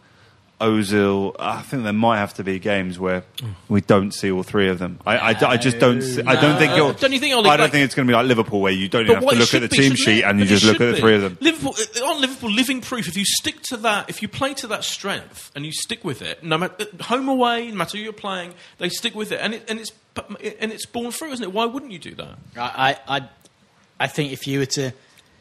Ozil. 0.61 1.37
I 1.39 1.63
think 1.63 1.85
there 1.85 1.93
might 1.93 2.19
have 2.19 2.35
to 2.35 2.45
be 2.45 2.59
games 2.59 2.99
where 2.99 3.23
we 3.69 3.81
don't 3.81 4.13
see 4.13 4.31
all 4.31 4.43
three 4.43 4.69
of 4.69 4.79
them. 4.79 4.99
I, 5.07 5.17
I, 5.19 5.51
I 5.53 5.57
just 5.57 5.79
don't. 5.79 6.03
See, 6.03 6.23
I 6.23 6.41
don't 6.41 6.59
think. 6.59 6.71
No. 6.73 6.77
it'll- 6.77 6.93
Don't 6.95 7.13
you 7.13 7.21
think, 7.21 7.35
Ollie, 7.35 7.49
I 7.49 7.57
don't 7.57 7.65
like- 7.65 7.73
think 7.73 7.85
it's 7.85 7.95
going 7.95 8.07
to 8.09 8.11
be 8.11 8.15
like 8.17 8.27
Liverpool, 8.27 8.61
where 8.61 8.73
you 8.73 8.89
don't 8.89 9.03
even 9.03 9.15
have 9.23 9.29
to 9.29 9.37
look 9.37 9.55
at 9.55 9.63
the 9.63 9.69
be, 9.69 9.77
team 9.77 9.95
sheet 9.95 10.25
and 10.25 10.41
you 10.41 10.47
just 10.47 10.65
look 10.65 10.79
should 10.79 10.89
at 10.89 10.95
the 10.97 11.01
three 11.01 11.15
of 11.15 11.23
them. 11.23 11.39
Liverpool, 11.41 11.75
uh, 11.79 12.07
aren't 12.07 12.21
Liverpool 12.21 12.51
living 12.51 12.81
proof? 12.81 13.07
If 13.09 13.17
you 13.17 13.25
stick 13.25 13.63
to 13.69 13.77
that, 13.79 14.09
if 14.11 14.21
you 14.23 14.29
play 14.29 14.55
to 14.55 14.67
that 14.69 14.83
strength 14.85 15.51
and 15.55 15.65
you 15.65 15.73
stick 15.73 16.05
with 16.05 16.23
it, 16.23 16.43
no 16.43 16.59
matter 16.59 16.87
home 17.03 17.29
away, 17.29 17.69
no 17.69 17.77
matter 17.77 17.97
who 17.97 18.03
you're 18.03 18.13
playing, 18.13 18.55
they 18.79 18.89
stick 18.89 19.15
with 19.15 19.31
it, 19.33 19.41
and 19.41 19.55
it, 19.55 19.65
and 19.69 19.79
it's 19.79 19.93
and 20.61 20.73
it's 20.73 20.87
born 20.87 21.13
through, 21.13 21.31
isn't 21.33 21.45
it? 21.45 21.53
Why 21.53 21.65
wouldn't 21.67 21.93
you 21.93 21.99
do 22.01 22.15
that? 22.17 22.39
I, 22.57 22.97
I, 23.09 23.17
I- 23.19 23.29
I 24.01 24.07
think 24.07 24.33
if 24.33 24.47
you 24.47 24.61
were 24.61 24.67
to 24.67 24.93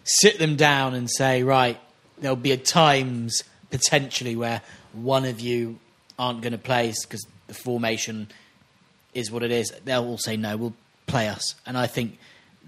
sit 0.04 0.40
them 0.40 0.56
down 0.56 0.96
and 0.96 1.08
say, 1.10 1.44
right, 1.44 1.80
there'll 2.20 2.36
be 2.36 2.54
at 2.54 2.66
times 2.66 3.44
potentially 3.70 4.36
where 4.36 4.62
one 5.04 5.26
of 5.26 5.40
you 5.40 5.80
aren't 6.20 6.42
going 6.42 6.52
to 6.54 6.58
play 6.58 6.94
because 7.04 7.26
the 7.48 7.54
formation 7.54 8.28
is 9.14 9.32
what 9.32 9.44
it 9.44 9.52
is, 9.52 9.72
they'll 9.86 10.04
all 10.06 10.18
say, 10.18 10.38
no, 10.38 10.58
we'll 10.58 10.74
play 11.08 11.28
us. 11.28 11.56
And 11.66 11.78
I 11.78 11.88
think 11.88 12.18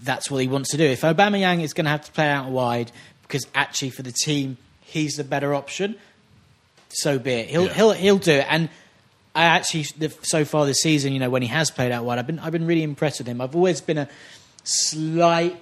that's 0.01 0.31
what 0.31 0.41
he 0.41 0.47
wants 0.47 0.71
to 0.71 0.77
do. 0.77 0.85
If 0.85 1.01
Obama 1.01 1.31
Aubameyang 1.39 1.61
is 1.61 1.73
going 1.73 1.85
to 1.85 1.91
have 1.91 2.05
to 2.05 2.11
play 2.11 2.29
out 2.29 2.49
wide 2.49 2.91
because 3.23 3.45
actually 3.53 3.89
for 3.91 4.01
the 4.03 4.11
team, 4.11 4.57
he's 4.81 5.15
the 5.15 5.23
better 5.23 5.53
option, 5.53 5.95
so 6.89 7.19
be 7.19 7.31
it. 7.33 7.49
He'll, 7.49 7.65
Yeah. 7.65 7.73
he'll, 7.73 7.91
he'll 7.91 8.17
do 8.17 8.31
it. 8.33 8.45
And 8.49 8.69
I 9.35 9.43
actually, 9.45 9.85
the, 9.97 10.09
so 10.23 10.45
far 10.45 10.65
this 10.65 10.81
season, 10.81 11.13
you 11.13 11.19
know, 11.19 11.29
when 11.29 11.41
he 11.43 11.47
has 11.49 11.69
played 11.69 11.91
out 11.91 12.03
wide, 12.05 12.17
I've 12.17 12.25
been, 12.27 12.39
I've 12.39 12.51
been 12.51 12.65
really 12.65 12.83
impressed 12.83 13.19
with 13.19 13.27
him. 13.27 13.41
I've 13.41 13.55
always 13.55 13.81
been 13.81 13.97
a 13.99 14.09
slight, 14.63 15.55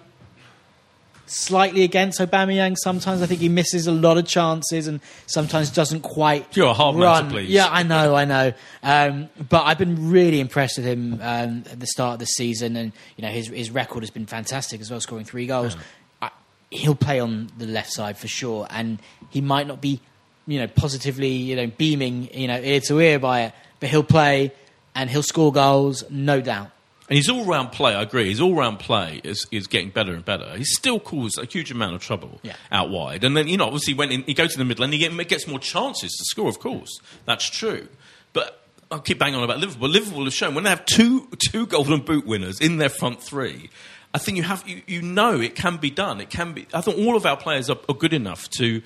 slightly 1.29 1.83
against 1.83 2.19
Aubameyang. 2.19 2.75
Sometimes 2.77 3.21
I 3.21 3.25
think 3.25 3.41
he 3.41 3.49
misses 3.49 3.87
a 3.87 3.91
lot 3.91 4.17
of 4.17 4.25
chances 4.25 4.87
and 4.87 4.99
sometimes 5.25 5.69
doesn't 5.71 6.01
quite. 6.01 6.55
You're 6.55 6.67
a 6.67 6.73
hard 6.73 6.95
man 6.95 7.01
to 7.01 7.07
run. 7.07 7.29
please. 7.31 7.49
Yeah, 7.49 7.67
I 7.69 7.83
know, 7.83 8.15
I 8.15 8.25
know. 8.25 8.53
Um, 8.83 9.29
but 9.49 9.63
I've 9.63 9.77
been 9.77 10.09
really 10.09 10.39
impressed 10.39 10.77
with 10.77 10.85
him 10.85 11.19
um, 11.21 11.63
at 11.71 11.79
the 11.79 11.87
start 11.87 12.13
of 12.13 12.19
the 12.19 12.25
season, 12.25 12.75
and 12.75 12.91
you 13.15 13.21
know 13.23 13.29
his 13.29 13.47
his 13.47 13.71
record 13.71 14.03
has 14.03 14.09
been 14.09 14.25
fantastic 14.25 14.81
as 14.81 14.89
well, 14.89 14.99
scoring 14.99 15.25
three 15.25 15.47
goals. 15.47 15.75
I, 16.21 16.31
he'll 16.71 16.95
play 16.95 17.19
on 17.19 17.49
the 17.57 17.67
left 17.67 17.91
side 17.91 18.17
for 18.17 18.27
sure, 18.27 18.67
and 18.69 18.99
he 19.29 19.41
might 19.41 19.67
not 19.67 19.81
be, 19.81 19.99
you 20.45 20.59
know, 20.59 20.67
positively, 20.67 21.29
you 21.29 21.55
know, 21.55 21.67
beaming, 21.67 22.29
you 22.33 22.47
know, 22.47 22.59
ear 22.59 22.79
to 22.81 22.99
ear 22.99 23.19
by 23.19 23.41
it, 23.43 23.53
but 23.79 23.89
he'll 23.89 24.03
play 24.03 24.51
and 24.95 25.09
he'll 25.09 25.23
score 25.23 25.51
goals, 25.51 26.03
no 26.09 26.41
doubt. 26.41 26.71
And 27.09 27.15
his 27.15 27.29
all 27.29 27.45
round 27.45 27.71
play, 27.71 27.95
I 27.95 28.01
agree, 28.01 28.27
his 28.29 28.41
all 28.41 28.53
round 28.53 28.79
play 28.79 29.21
is, 29.23 29.47
is 29.49 29.67
getting 29.67 29.89
better 29.91 30.13
and 30.13 30.25
better. 30.25 30.57
He 30.57 30.65
still 30.65 30.99
caused 30.99 31.39
a 31.39 31.45
huge 31.45 31.71
amount 31.71 31.95
of 31.95 32.01
trouble 32.01 32.39
Yeah. 32.43 32.55
out 32.71 32.89
wide. 32.89 33.23
And 33.23 33.35
then, 33.37 33.47
you 33.47 33.55
know, 33.55 33.65
obviously, 33.65 33.93
when 33.93 34.09
he 34.11 34.33
goes 34.33 34.51
to 34.51 34.57
the 34.57 34.65
middle 34.65 34.83
and 34.83 34.93
he 34.93 34.99
gets 35.25 35.47
more 35.47 35.59
chances 35.59 36.11
to 36.11 36.23
score, 36.25 36.49
of 36.49 36.59
course. 36.59 36.99
That's 37.25 37.49
true. 37.49 37.87
But 38.33 38.61
I'll 38.91 38.99
keep 38.99 39.19
banging 39.19 39.35
on 39.35 39.43
about 39.43 39.59
Liverpool. 39.59 39.87
Liverpool 39.89 40.25
have 40.25 40.33
shown 40.33 40.53
when 40.53 40.65
they 40.65 40.69
have 40.69 40.85
two, 40.85 41.27
two 41.51 41.65
Golden 41.65 42.01
Boot 42.01 42.25
winners 42.25 42.59
in 42.59 42.77
their 42.77 42.89
front 42.89 43.21
three, 43.23 43.69
I 44.13 44.17
think 44.17 44.37
you, 44.37 44.43
have, 44.43 44.67
you, 44.67 44.81
you 44.87 45.01
know 45.01 45.39
it 45.39 45.55
can 45.55 45.77
be 45.77 45.89
done. 45.89 46.19
It 46.21 46.29
can 46.29 46.53
be. 46.53 46.67
I 46.73 46.81
think 46.81 46.97
all 46.97 47.15
of 47.15 47.25
our 47.25 47.37
players 47.37 47.69
are, 47.69 47.77
are 47.87 47.95
good 47.95 48.13
enough 48.13 48.49
to, 48.51 48.81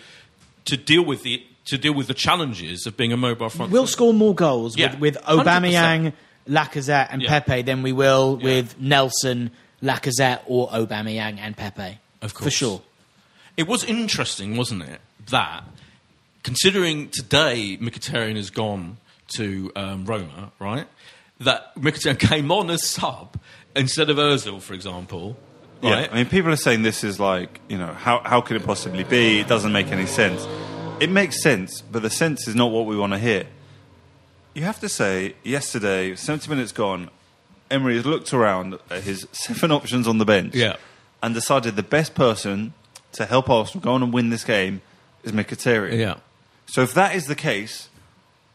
to, 0.65 0.77
deal 0.77 1.03
with 1.05 1.23
the, 1.23 1.43
to 1.65 1.77
deal 1.77 1.93
with 1.93 2.07
the 2.07 2.13
challenges 2.13 2.85
of 2.85 2.97
being 2.97 3.13
a 3.13 3.17
mobile 3.17 3.49
front 3.49 3.71
We'll 3.71 3.87
score 3.87 4.13
more 4.13 4.33
goals 4.35 4.77
Yeah, 4.77 4.91
with, 4.99 5.15
with 5.15 5.23
100%. 5.23 5.43
Aubameyang, 5.43 6.13
Lacazette, 6.51 7.07
and 7.11 7.21
Yeah. 7.21 7.39
Pepe 7.39 7.61
than 7.63 7.81
we 7.81 7.93
will 7.93 8.37
Yeah. 8.39 8.45
with 8.45 8.79
Nelson, 8.79 9.51
Lacazette, 9.81 10.41
or 10.45 10.69
Aubameyang 10.69 11.37
and 11.39 11.55
Pepe. 11.55 11.97
Of 12.21 12.33
course, 12.33 12.43
for 12.43 12.51
sure. 12.51 12.81
It 13.57 13.67
was 13.67 13.83
interesting, 13.85 14.57
wasn't 14.57 14.83
it? 14.83 14.99
That 15.29 15.63
considering 16.43 17.09
today 17.09 17.77
Mkhitaryan 17.81 18.35
has 18.35 18.49
gone 18.49 18.97
to 19.35 19.71
um, 19.75 20.05
Roma, 20.05 20.51
right? 20.59 20.87
That 21.39 21.73
Mkhitaryan 21.75 22.19
came 22.29 22.51
on 22.51 22.69
as 22.69 22.83
sub 22.85 23.37
instead 23.75 24.09
of 24.09 24.17
Özil, 24.17 24.61
for 24.61 24.73
example. 24.73 25.37
Right? 25.81 26.01
Yeah, 26.01 26.07
I 26.11 26.15
mean, 26.15 26.25
people 26.27 26.51
are 26.51 26.55
saying 26.57 26.83
this 26.83 27.03
is 27.03 27.19
like, 27.19 27.59
you 27.67 27.77
know, 27.77 27.93
how, 27.93 28.21
how 28.23 28.41
could 28.41 28.55
it 28.57 28.65
possibly 28.65 29.03
be? 29.03 29.39
It 29.39 29.47
doesn't 29.47 29.71
make 29.71 29.87
any 29.87 30.05
sense. 30.05 30.45
It 30.99 31.09
makes 31.09 31.41
sense, 31.41 31.81
but 31.81 32.03
the 32.03 32.09
sense 32.11 32.47
is 32.47 32.53
not 32.53 32.69
what 32.71 32.85
we 32.85 32.95
want 32.95 33.13
to 33.13 33.19
hear. 33.19 33.45
You 34.53 34.63
have 34.63 34.79
to 34.81 34.89
say, 34.89 35.35
yesterday, 35.43 36.15
70 36.15 36.49
minutes 36.49 36.71
gone, 36.71 37.09
Emery 37.69 37.95
has 37.95 38.05
looked 38.05 38.33
around 38.33 38.77
at 38.89 39.03
his 39.03 39.27
seven 39.31 39.71
options 39.71 40.07
on 40.07 40.17
the 40.17 40.25
bench 40.25 40.53
Yeah. 40.55 40.75
and 41.23 41.33
decided 41.33 41.75
the 41.75 41.83
best 41.83 42.15
person 42.15 42.73
to 43.13 43.25
help 43.25 43.49
Arsenal 43.49 43.83
go 43.83 43.93
on 43.93 44.03
and 44.03 44.13
win 44.13 44.29
this 44.29 44.43
game 44.43 44.81
is 45.23 45.31
Mkhitaryan. 45.31 45.97
yeah. 45.97 46.15
So 46.67 46.81
if 46.81 46.93
that 46.93 47.15
is 47.15 47.25
the 47.25 47.35
case, 47.35 47.89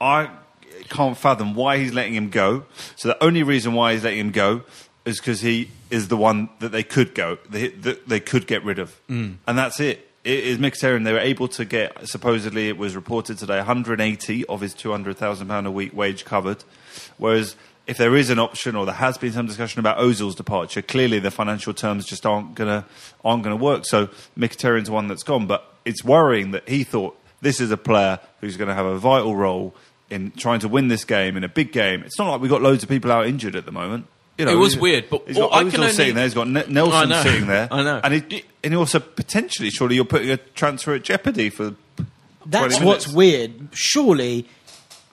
I 0.01 0.31
can't 0.89 1.17
fathom 1.17 1.55
why 1.55 1.79
he's 1.79 1.93
letting 1.93 2.15
him 2.15 2.31
go. 2.31 2.65
So 2.97 3.09
the 3.09 3.23
only 3.23 3.43
reason 3.43 3.73
why 3.75 3.93
he's 3.93 4.05
letting 4.05 4.21
him 4.21 4.31
go 4.31 4.63
is 5.05 5.19
because 5.21 5.41
he 5.41 5.71
is 5.91 6.09
the 6.09 6.17
one 6.17 6.49
that 6.61 6.73
they 6.73 6.83
could 6.83 7.15
go, 7.15 7.39
they, 7.49 7.69
that 7.69 8.09
they 8.09 8.21
could 8.21 8.47
get 8.47 8.65
rid 8.65 8.79
of, 8.79 8.99
Mm. 9.09 9.37
and 9.47 9.57
that's 9.59 9.81
it. 9.81 10.06
Is 10.27 10.59
Mkhitaryan. 10.59 11.05
They 11.05 11.13
were 11.13 11.21
able 11.21 11.47
to 11.49 11.65
get 11.65 12.09
supposedly 12.09 12.69
it 12.69 12.77
was 12.77 12.97
reported 12.97 13.39
today 13.39 13.59
180 13.59 14.45
of 14.47 14.61
his 14.61 14.75
200,000 14.75 15.47
pound 15.47 15.67
a 15.67 15.71
week 15.71 15.95
wage 15.95 16.25
covered, 16.25 16.65
whereas. 17.17 17.57
If 17.87 17.99
there 17.99 18.17
is 18.17 18.31
an 18.31 18.41
option, 18.41 18.75
or 18.75 18.85
there 18.85 18.97
has 18.97 19.17
been 19.17 19.31
some 19.31 19.47
discussion 19.47 19.79
about 19.79 19.99
Ozil's 19.99 20.35
departure, 20.35 20.83
clearly 20.83 21.21
the 21.21 21.31
financial 21.31 21.73
terms 21.73 22.05
just 22.05 22.27
aren't 22.27 22.57
gonna 22.57 22.85
aren't 23.25 23.45
gonna 23.45 23.55
work. 23.55 23.87
So 23.87 24.09
Mkhitaryan's 24.37 24.91
one 24.91 25.07
that's 25.07 25.23
gone, 25.23 25.47
but 25.47 25.73
it's 25.85 26.03
worrying 26.03 26.51
that 26.51 26.69
he 26.69 26.83
thought 26.83 27.17
this 27.41 27.61
is 27.61 27.71
a 27.71 27.77
player 27.77 28.19
who's 28.41 28.57
going 28.57 28.69
to 28.69 28.75
have 28.75 28.87
a 28.87 28.99
vital 28.99 29.37
role 29.37 29.75
in 30.11 30.33
trying 30.33 30.61
to 30.61 30.69
win 30.69 30.89
this 30.89 31.05
game 31.05 31.37
in 31.37 31.45
a 31.45 31.49
big 31.49 31.73
game. 31.73 32.03
It's 32.03 32.19
not 32.19 32.31
like 32.31 32.41
we've 32.41 32.51
got 32.51 32.63
loads 32.63 32.83
of 32.83 32.89
people 32.89 33.13
out 33.13 33.27
injured 33.27 33.57
at 33.57 33.67
the 33.67 33.73
moment. 33.73 34.07
You 34.39 34.45
know, 34.45 34.53
It 34.53 34.57
was 34.57 34.77
weird, 34.77 35.09
but 35.09 35.23
he's 35.27 35.37
got 35.37 35.53
I 35.53 35.65
Ozil 35.65 35.71
can 35.71 35.81
only- 35.81 35.93
sitting 35.93 36.15
there. 36.15 36.25
He's 36.25 36.35
got 36.35 36.49
Ne- 36.49 36.67
Nelson 36.69 37.13
sitting 37.23 37.47
there. 37.47 37.69
I 37.73 37.83
know. 37.83 38.01
and 38.05 38.15
he, 38.15 38.45
and 38.63 38.73
he 38.75 38.77
also 38.77 39.01
potentially, 39.01 39.71
surely, 39.71 39.95
you're 39.97 40.05
putting 40.05 40.31
a 40.31 40.37
transfer 40.37 40.95
at 40.95 41.03
jeopardy 41.03 41.49
for. 41.51 41.75
That's 42.45 42.81
what's 42.81 43.09
weird. 43.09 43.69
Surely, 43.73 44.47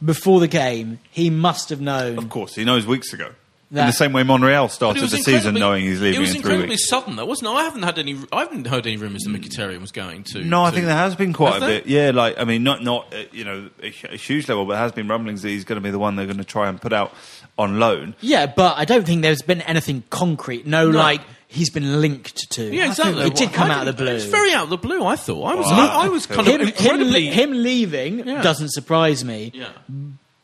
before 0.03 0.39
the 0.39 0.47
game, 0.47 0.99
he 1.09 1.29
must 1.29 1.69
have 1.69 1.81
known. 1.81 2.17
Of 2.17 2.29
course, 2.29 2.53
he 2.55 2.63
knows 2.65 2.85
weeks 2.85 3.13
ago. 3.13 3.29
in 3.71 3.77
the 3.77 3.91
same 3.91 4.13
way 4.13 4.21
Monreal 4.23 4.67
started 4.69 5.01
the 5.09 5.17
season 5.17 5.55
knowing 5.55 5.83
he's 5.85 5.99
leaving 6.01 6.17
It 6.17 6.19
was 6.19 6.29
in 6.35 6.41
three 6.41 6.51
incredibly 6.51 6.73
weeks. 6.73 6.87
sudden, 6.89 7.15
though, 7.15 7.25
wasn't 7.25 7.49
it? 7.49 7.53
I 7.53 7.63
haven't 7.63 7.83
had 7.83 7.97
any. 7.97 8.17
I 8.31 8.41
haven't 8.41 8.67
heard 8.67 8.85
any 8.85 8.97
rumours 8.97 9.23
that 9.23 9.31
Mkhitaryan 9.31 9.81
was 9.81 9.91
going 9.91 10.23
to. 10.25 10.43
No, 10.43 10.63
I 10.63 10.69
to- 10.69 10.75
think 10.75 10.85
there 10.85 10.95
has 10.95 11.15
been 11.15 11.33
quite 11.33 11.53
Has 11.53 11.63
a 11.63 11.65
there? 11.65 11.79
bit. 11.81 11.87
Yeah, 11.87 12.11
like 12.13 12.37
I 12.37 12.43
mean, 12.43 12.63
not 12.63 12.83
not 12.83 13.11
uh, 13.13 13.23
you 13.31 13.45
know 13.45 13.69
a, 13.81 13.87
a 14.11 14.17
huge 14.17 14.47
level, 14.49 14.65
but 14.65 14.73
there 14.73 14.81
has 14.83 14.91
been 14.91 15.07
rumblings 15.07 15.41
that 15.41 15.49
he's 15.49 15.63
going 15.63 15.77
to 15.77 15.81
be 15.83 15.89
the 15.91 15.97
one 15.99 16.15
they're 16.17 16.25
going 16.27 16.37
to 16.37 16.43
try 16.43 16.67
and 16.69 16.79
put 16.79 16.93
out 16.93 17.13
on 17.57 17.79
loan. 17.79 18.15
Yeah, 18.21 18.45
but 18.47 18.77
I 18.77 18.85
don't 18.85 19.05
think 19.05 19.21
there's 19.21 19.41
been 19.41 19.61
anything 19.61 20.03
concrete. 20.09 20.65
No, 20.65 20.89
No. 20.89 20.97
like 20.97 21.21
he's 21.47 21.69
been 21.69 22.01
linked 22.01 22.49
to. 22.51 22.63
Yeah, 22.73 22.87
exactly. 22.89 23.23
It 23.27 23.35
did 23.35 23.53
come 23.53 23.69
I 23.69 23.75
out 23.75 23.87
of 23.87 23.95
the 23.97 24.03
blue. 24.03 24.13
It's 24.15 24.25
very 24.25 24.53
out 24.53 24.63
of 24.65 24.69
the 24.71 24.77
blue. 24.77 25.05
I 25.05 25.15
thought. 25.15 25.43
I 25.43 25.55
was. 25.55 25.65
Well, 25.67 25.79
I, 25.79 26.05
I 26.05 26.07
was 26.09 26.25
kind 26.25 26.47
him, 26.47 26.61
of 26.61 26.67
incredibly. 26.67 27.27
him, 27.27 27.51
him 27.53 27.63
leaving 27.63 28.27
Yeah. 28.27 28.41
doesn't 28.41 28.69
surprise 28.69 29.23
me. 29.23 29.51
yeah. 29.53 29.69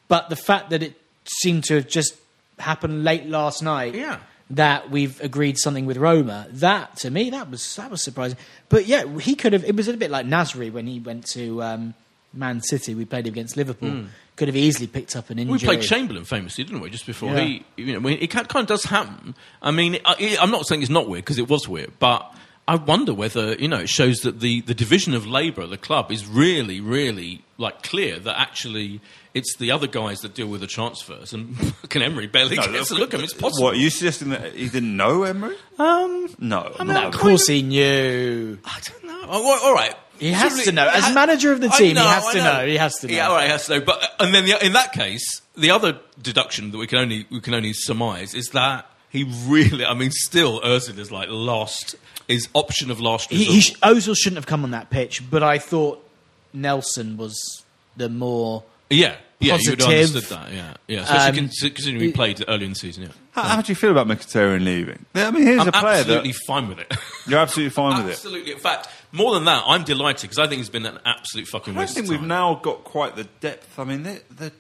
But 0.08 0.30
the 0.30 0.36
fact 0.36 0.70
that 0.72 0.82
it 0.84 0.94
seemed 1.26 1.64
to 1.66 1.76
have 1.76 1.88
just 1.88 2.16
happened 2.60 3.04
late 3.04 3.26
last 3.28 3.62
night. 3.64 3.96
Yeah. 3.96 4.20
That 4.52 4.90
we've 4.90 5.22
agreed 5.22 5.60
something 5.60 5.86
with 5.86 5.98
Roma. 5.98 6.48
That 6.50 6.98
to 6.98 7.12
me, 7.12 7.30
that 7.30 7.52
was 7.52 7.76
that 7.76 7.92
was 7.92 8.02
surprising. 8.02 8.36
But 8.70 8.88
yeah, 8.88 9.06
he 9.20 9.36
could 9.36 9.54
have. 9.54 9.64
It 9.64 9.76
was 9.76 9.88
a 9.88 9.96
bit 9.96 10.10
like 10.10 10.26
Nasri 10.26 10.72
when 10.72 10.88
he 10.88 11.00
went 11.00 11.28
to 11.34 11.62
um, 11.62 11.94
Man 12.34 12.62
City. 12.62 12.94
We 12.96 13.06
played 13.06 13.28
against 13.28 13.58
Liverpool. 13.58 14.06
Could 14.36 14.48
have 14.48 14.56
easily 14.56 14.88
picked 14.88 15.16
up 15.16 15.30
an 15.30 15.40
injury. 15.40 15.54
We 15.54 15.60
played 15.66 15.82
Chamberlain 15.82 16.24
famously, 16.24 16.64
didn't 16.64 16.80
we? 16.82 16.90
Just 16.90 17.06
before 17.06 17.34
Yeah. 17.34 17.42
he, 17.44 17.66
you 17.76 17.94
know, 17.94 18.00
when 18.00 18.14
it 18.20 18.28
kind 18.30 18.48
of 18.56 18.68
does 18.68 18.86
happen. 18.86 19.36
I 19.62 19.72
mean, 19.72 19.98
I, 20.06 20.38
I'm 20.40 20.52
not 20.52 20.66
saying 20.66 20.82
it's 20.82 20.90
not 20.92 21.10
weird 21.10 21.26
because 21.26 21.40
it 21.40 21.50
was 21.50 21.68
weird, 21.68 21.92
but 22.00 22.34
I 22.68 22.76
wonder 22.76 23.14
whether 23.14 23.54
you 23.56 23.68
know 23.68 23.80
it 23.80 23.90
shows 23.90 24.20
that 24.20 24.40
the, 24.40 24.62
the 24.62 24.74
division 24.74 25.14
of 25.14 25.26
labour 25.28 25.64
at 25.64 25.70
the 25.72 25.78
club 25.78 26.10
is 26.12 26.26
really, 26.26 26.80
really 26.80 27.44
like 27.58 27.84
clear 27.84 28.18
that 28.20 28.40
actually 28.40 29.02
it's 29.34 29.58
the 29.58 29.72
other 29.72 29.88
guys 29.88 30.20
that 30.22 30.34
deal 30.36 30.48
with 30.48 30.62
the 30.62 30.68
transfers, 30.68 31.34
and 31.34 31.58
fucking 31.82 32.02
Emery 32.02 32.28
barely 32.28 32.56
gets 32.56 32.92
a 32.92 32.96
look 32.96 33.14
at 33.14 33.20
him. 33.20 33.24
It's 33.26 33.34
possible. 33.34 33.66
What, 33.66 33.74
are 33.74 33.78
you 33.78 33.90
suggesting 33.90 34.30
that 34.30 34.54
he 34.54 34.70
didn't 34.70 34.96
know 34.96 35.24
Emery? 35.24 35.56
Um, 35.78 36.34
No. 36.40 36.74
no, 36.80 36.84
not 36.86 37.06
of 37.14 37.20
course 37.20 37.48
he 37.48 37.62
knew. 37.62 38.58
I 38.64 38.80
don't 38.88 39.04
know. 39.04 39.26
Oh, 39.28 39.60
all 39.66 39.74
right. 39.74 39.96
He 40.20 40.32
has 40.32 40.50
Surely- 40.52 40.64
to 40.66 40.72
know. 40.74 40.88
As 40.88 41.06
I- 41.06 41.14
manager 41.14 41.52
of 41.52 41.62
the 41.62 41.70
team, 41.70 41.96
he 41.96 42.02
has 42.04 42.26
I 42.26 42.34
to 42.34 42.38
know. 42.40 42.66
He 42.68 42.78
has 42.78 42.96
to 43.00 43.08
know. 43.08 43.14
Yeah, 43.14 43.28
all 43.30 43.36
right, 43.36 43.46
he 43.46 43.52
has 43.52 43.66
to 43.68 43.80
know. 43.80 43.86
But 43.86 44.04
and 44.20 44.34
then 44.34 44.46
the, 44.46 44.64
in 44.66 44.74
that 44.74 44.92
case, 44.94 45.42
the 45.58 45.72
other 45.72 46.00
deduction 46.22 46.72
that 46.72 46.78
we 46.78 46.88
can 46.88 47.00
only 47.00 47.26
we 47.32 47.40
can 47.42 47.54
only 47.54 47.74
surmise 47.74 48.34
is 48.34 48.50
that 48.50 48.86
he 49.10 49.24
really, 49.48 49.86
I 49.86 49.94
mean, 49.94 50.12
still 50.12 50.60
is 50.62 51.12
like 51.12 51.30
lost 51.30 51.96
his 52.28 52.48
option 52.54 52.92
of 52.92 53.00
last 53.02 53.30
He, 53.32 53.38
resort. 53.40 53.54
he 53.56 53.62
sh- 53.62 53.80
Ozil 53.80 54.16
shouldn't 54.16 54.38
have 54.38 54.46
come 54.46 54.64
on 54.64 54.72
that 54.72 54.90
pitch, 54.92 55.24
but 55.32 55.42
I 55.42 55.58
thought 55.58 56.06
Nelson 56.54 57.18
was 57.18 57.64
the 57.98 58.10
more. 58.10 58.64
yeah, 58.90 59.16
yeah, 59.40 59.58
you 59.60 59.72
would 59.72 59.80
have 59.82 59.90
understood 59.90 60.24
that. 60.24 60.52
Yeah, 60.52 60.74
yeah. 60.88 61.02
Especially 61.04 61.40
Um, 61.40 61.48
con- 61.48 61.72
considering 61.74 62.00
he 62.02 62.12
played 62.12 62.44
early 62.48 62.66
in 62.66 62.72
the 62.72 62.76
season. 62.76 63.04
Yeah, 63.04 63.10
How, 63.32 63.44
how 63.44 63.62
do 63.62 63.72
you 63.72 63.76
feel 63.76 63.92
about 63.92 64.08
Mkhitaryan 64.08 64.64
leaving? 64.66 65.06
Yeah, 65.16 65.28
I 65.28 65.32
mean, 65.32 65.44
here's 65.44 65.62
I'm 65.62 65.70
a 65.70 65.72
player 65.72 66.00
absolutely 66.02 66.32
that 66.32 66.40
fine 66.46 66.68
with 66.68 66.80
it. 66.80 66.94
you're 67.28 67.40
absolutely 67.40 67.70
fine 67.70 67.98
with 68.04 68.08
it. 68.08 68.12
absolutely. 68.16 68.52
In 68.52 68.60
fact, 68.60 68.90
more 69.12 69.34
than 69.34 69.46
that, 69.46 69.64
I'm 69.66 69.84
delighted 69.84 70.24
because 70.30 70.40
I 70.40 70.48
think 70.48 70.60
it's 70.60 70.70
been 70.70 70.86
an 70.86 71.00
absolute 71.06 71.48
fucking 71.48 71.78
I 71.78 71.86
think 71.86 72.06
of 72.08 72.10
we've 72.12 72.22
now 72.22 72.56
got 72.56 72.84
quite 72.84 73.16
the 73.16 73.24
depth. 73.40 73.80
I 73.80 73.84
mean, 73.86 74.04
the, 74.04 74.22
the, 74.36 74.52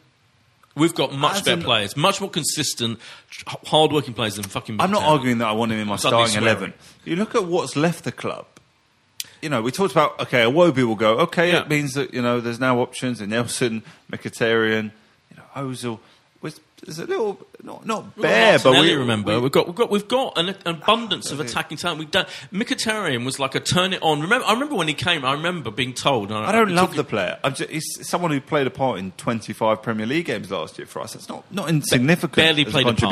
We've 0.75 0.95
got 0.95 1.11
much 1.13 1.43
better 1.43 1.57
an- 1.57 1.63
players, 1.63 1.97
much 1.97 2.21
more 2.21 2.29
consistent, 2.29 2.99
tr- 3.29 3.43
hard-working 3.65 4.13
players 4.13 4.35
than 4.35 4.45
fucking. 4.45 4.79
I'm 4.79 4.91
not 4.91 5.03
arguing 5.03 5.39
that 5.39 5.47
I 5.47 5.51
want 5.51 5.73
him 5.73 5.79
in 5.79 5.87
my 5.87 5.97
starting 5.97 6.41
eleven. 6.41 6.73
You 7.03 7.17
look 7.17 7.35
at 7.35 7.43
what's 7.45 7.75
left 7.75 8.05
the 8.05 8.13
club. 8.13 8.45
You 9.41 9.49
know, 9.49 9.61
we 9.61 9.71
talked 9.71 9.91
about 9.93 10.19
okay, 10.21 10.43
Iwobi 10.43 10.83
will 10.85 10.95
go. 10.95 11.19
Okay, 11.19 11.51
Yeah. 11.51 11.61
it 11.61 11.69
means 11.69 11.93
that 11.93 12.13
you 12.13 12.21
know 12.21 12.39
there's 12.41 12.59
now 12.59 12.79
options 12.79 13.21
in 13.21 13.29
Nelson, 13.29 13.83
Mkhitaryan, 14.11 14.91
you 15.31 15.37
know, 15.37 15.43
Ozil. 15.55 15.99
There's 16.85 16.97
a 16.97 17.05
little 17.05 17.37
not 17.61 17.85
not 17.85 18.15
bare, 18.15 18.57
but 18.57 18.71
we 18.71 18.93
remember 18.93 19.35
we- 19.35 19.41
we've 19.41 19.51
got 19.51 19.67
we've 19.67 19.75
got 19.75 19.89
we've 19.91 20.07
got 20.07 20.37
an, 20.37 20.47
an 20.49 20.55
abundance 20.65 21.29
of 21.29 21.41
attacking 21.41 21.75
talent. 21.77 21.99
We've 21.99 22.09
done 22.09 22.25
Mkhitaryan 22.53 23.25
was 23.25 23.37
like 23.37 23.53
a 23.53 23.59
turn 23.59 23.91
it 23.91 24.01
on. 24.01 24.21
Remember, 24.21 24.45
I 24.47 24.53
remember 24.53 24.75
when 24.75 24.87
he 24.87 24.93
came. 24.93 25.25
I 25.25 25.33
remember 25.33 25.71
being 25.71 25.93
told. 25.93 26.31
I 26.31 26.53
don't 26.53 26.71
love 26.73 26.95
the 26.95 27.03
player. 27.03 27.37
I'm 27.43 27.53
just, 27.53 27.69
he's 27.69 28.07
someone 28.07 28.31
who 28.31 28.39
played 28.39 28.65
a 28.65 28.69
part 28.69 28.97
in 28.97 29.11
25 29.17 29.81
Premier 29.83 30.05
League 30.05 30.27
games 30.27 30.49
last 30.51 30.77
year 30.77 30.87
for 30.87 31.01
us. 31.01 31.15
It's 31.15 31.27
not 31.27 31.43
not 31.51 31.67
insignificant. 31.69 32.35
barely 32.35 32.63
played 32.63 32.85
a 32.85 32.91
a 32.91 32.93
part. 32.93 33.11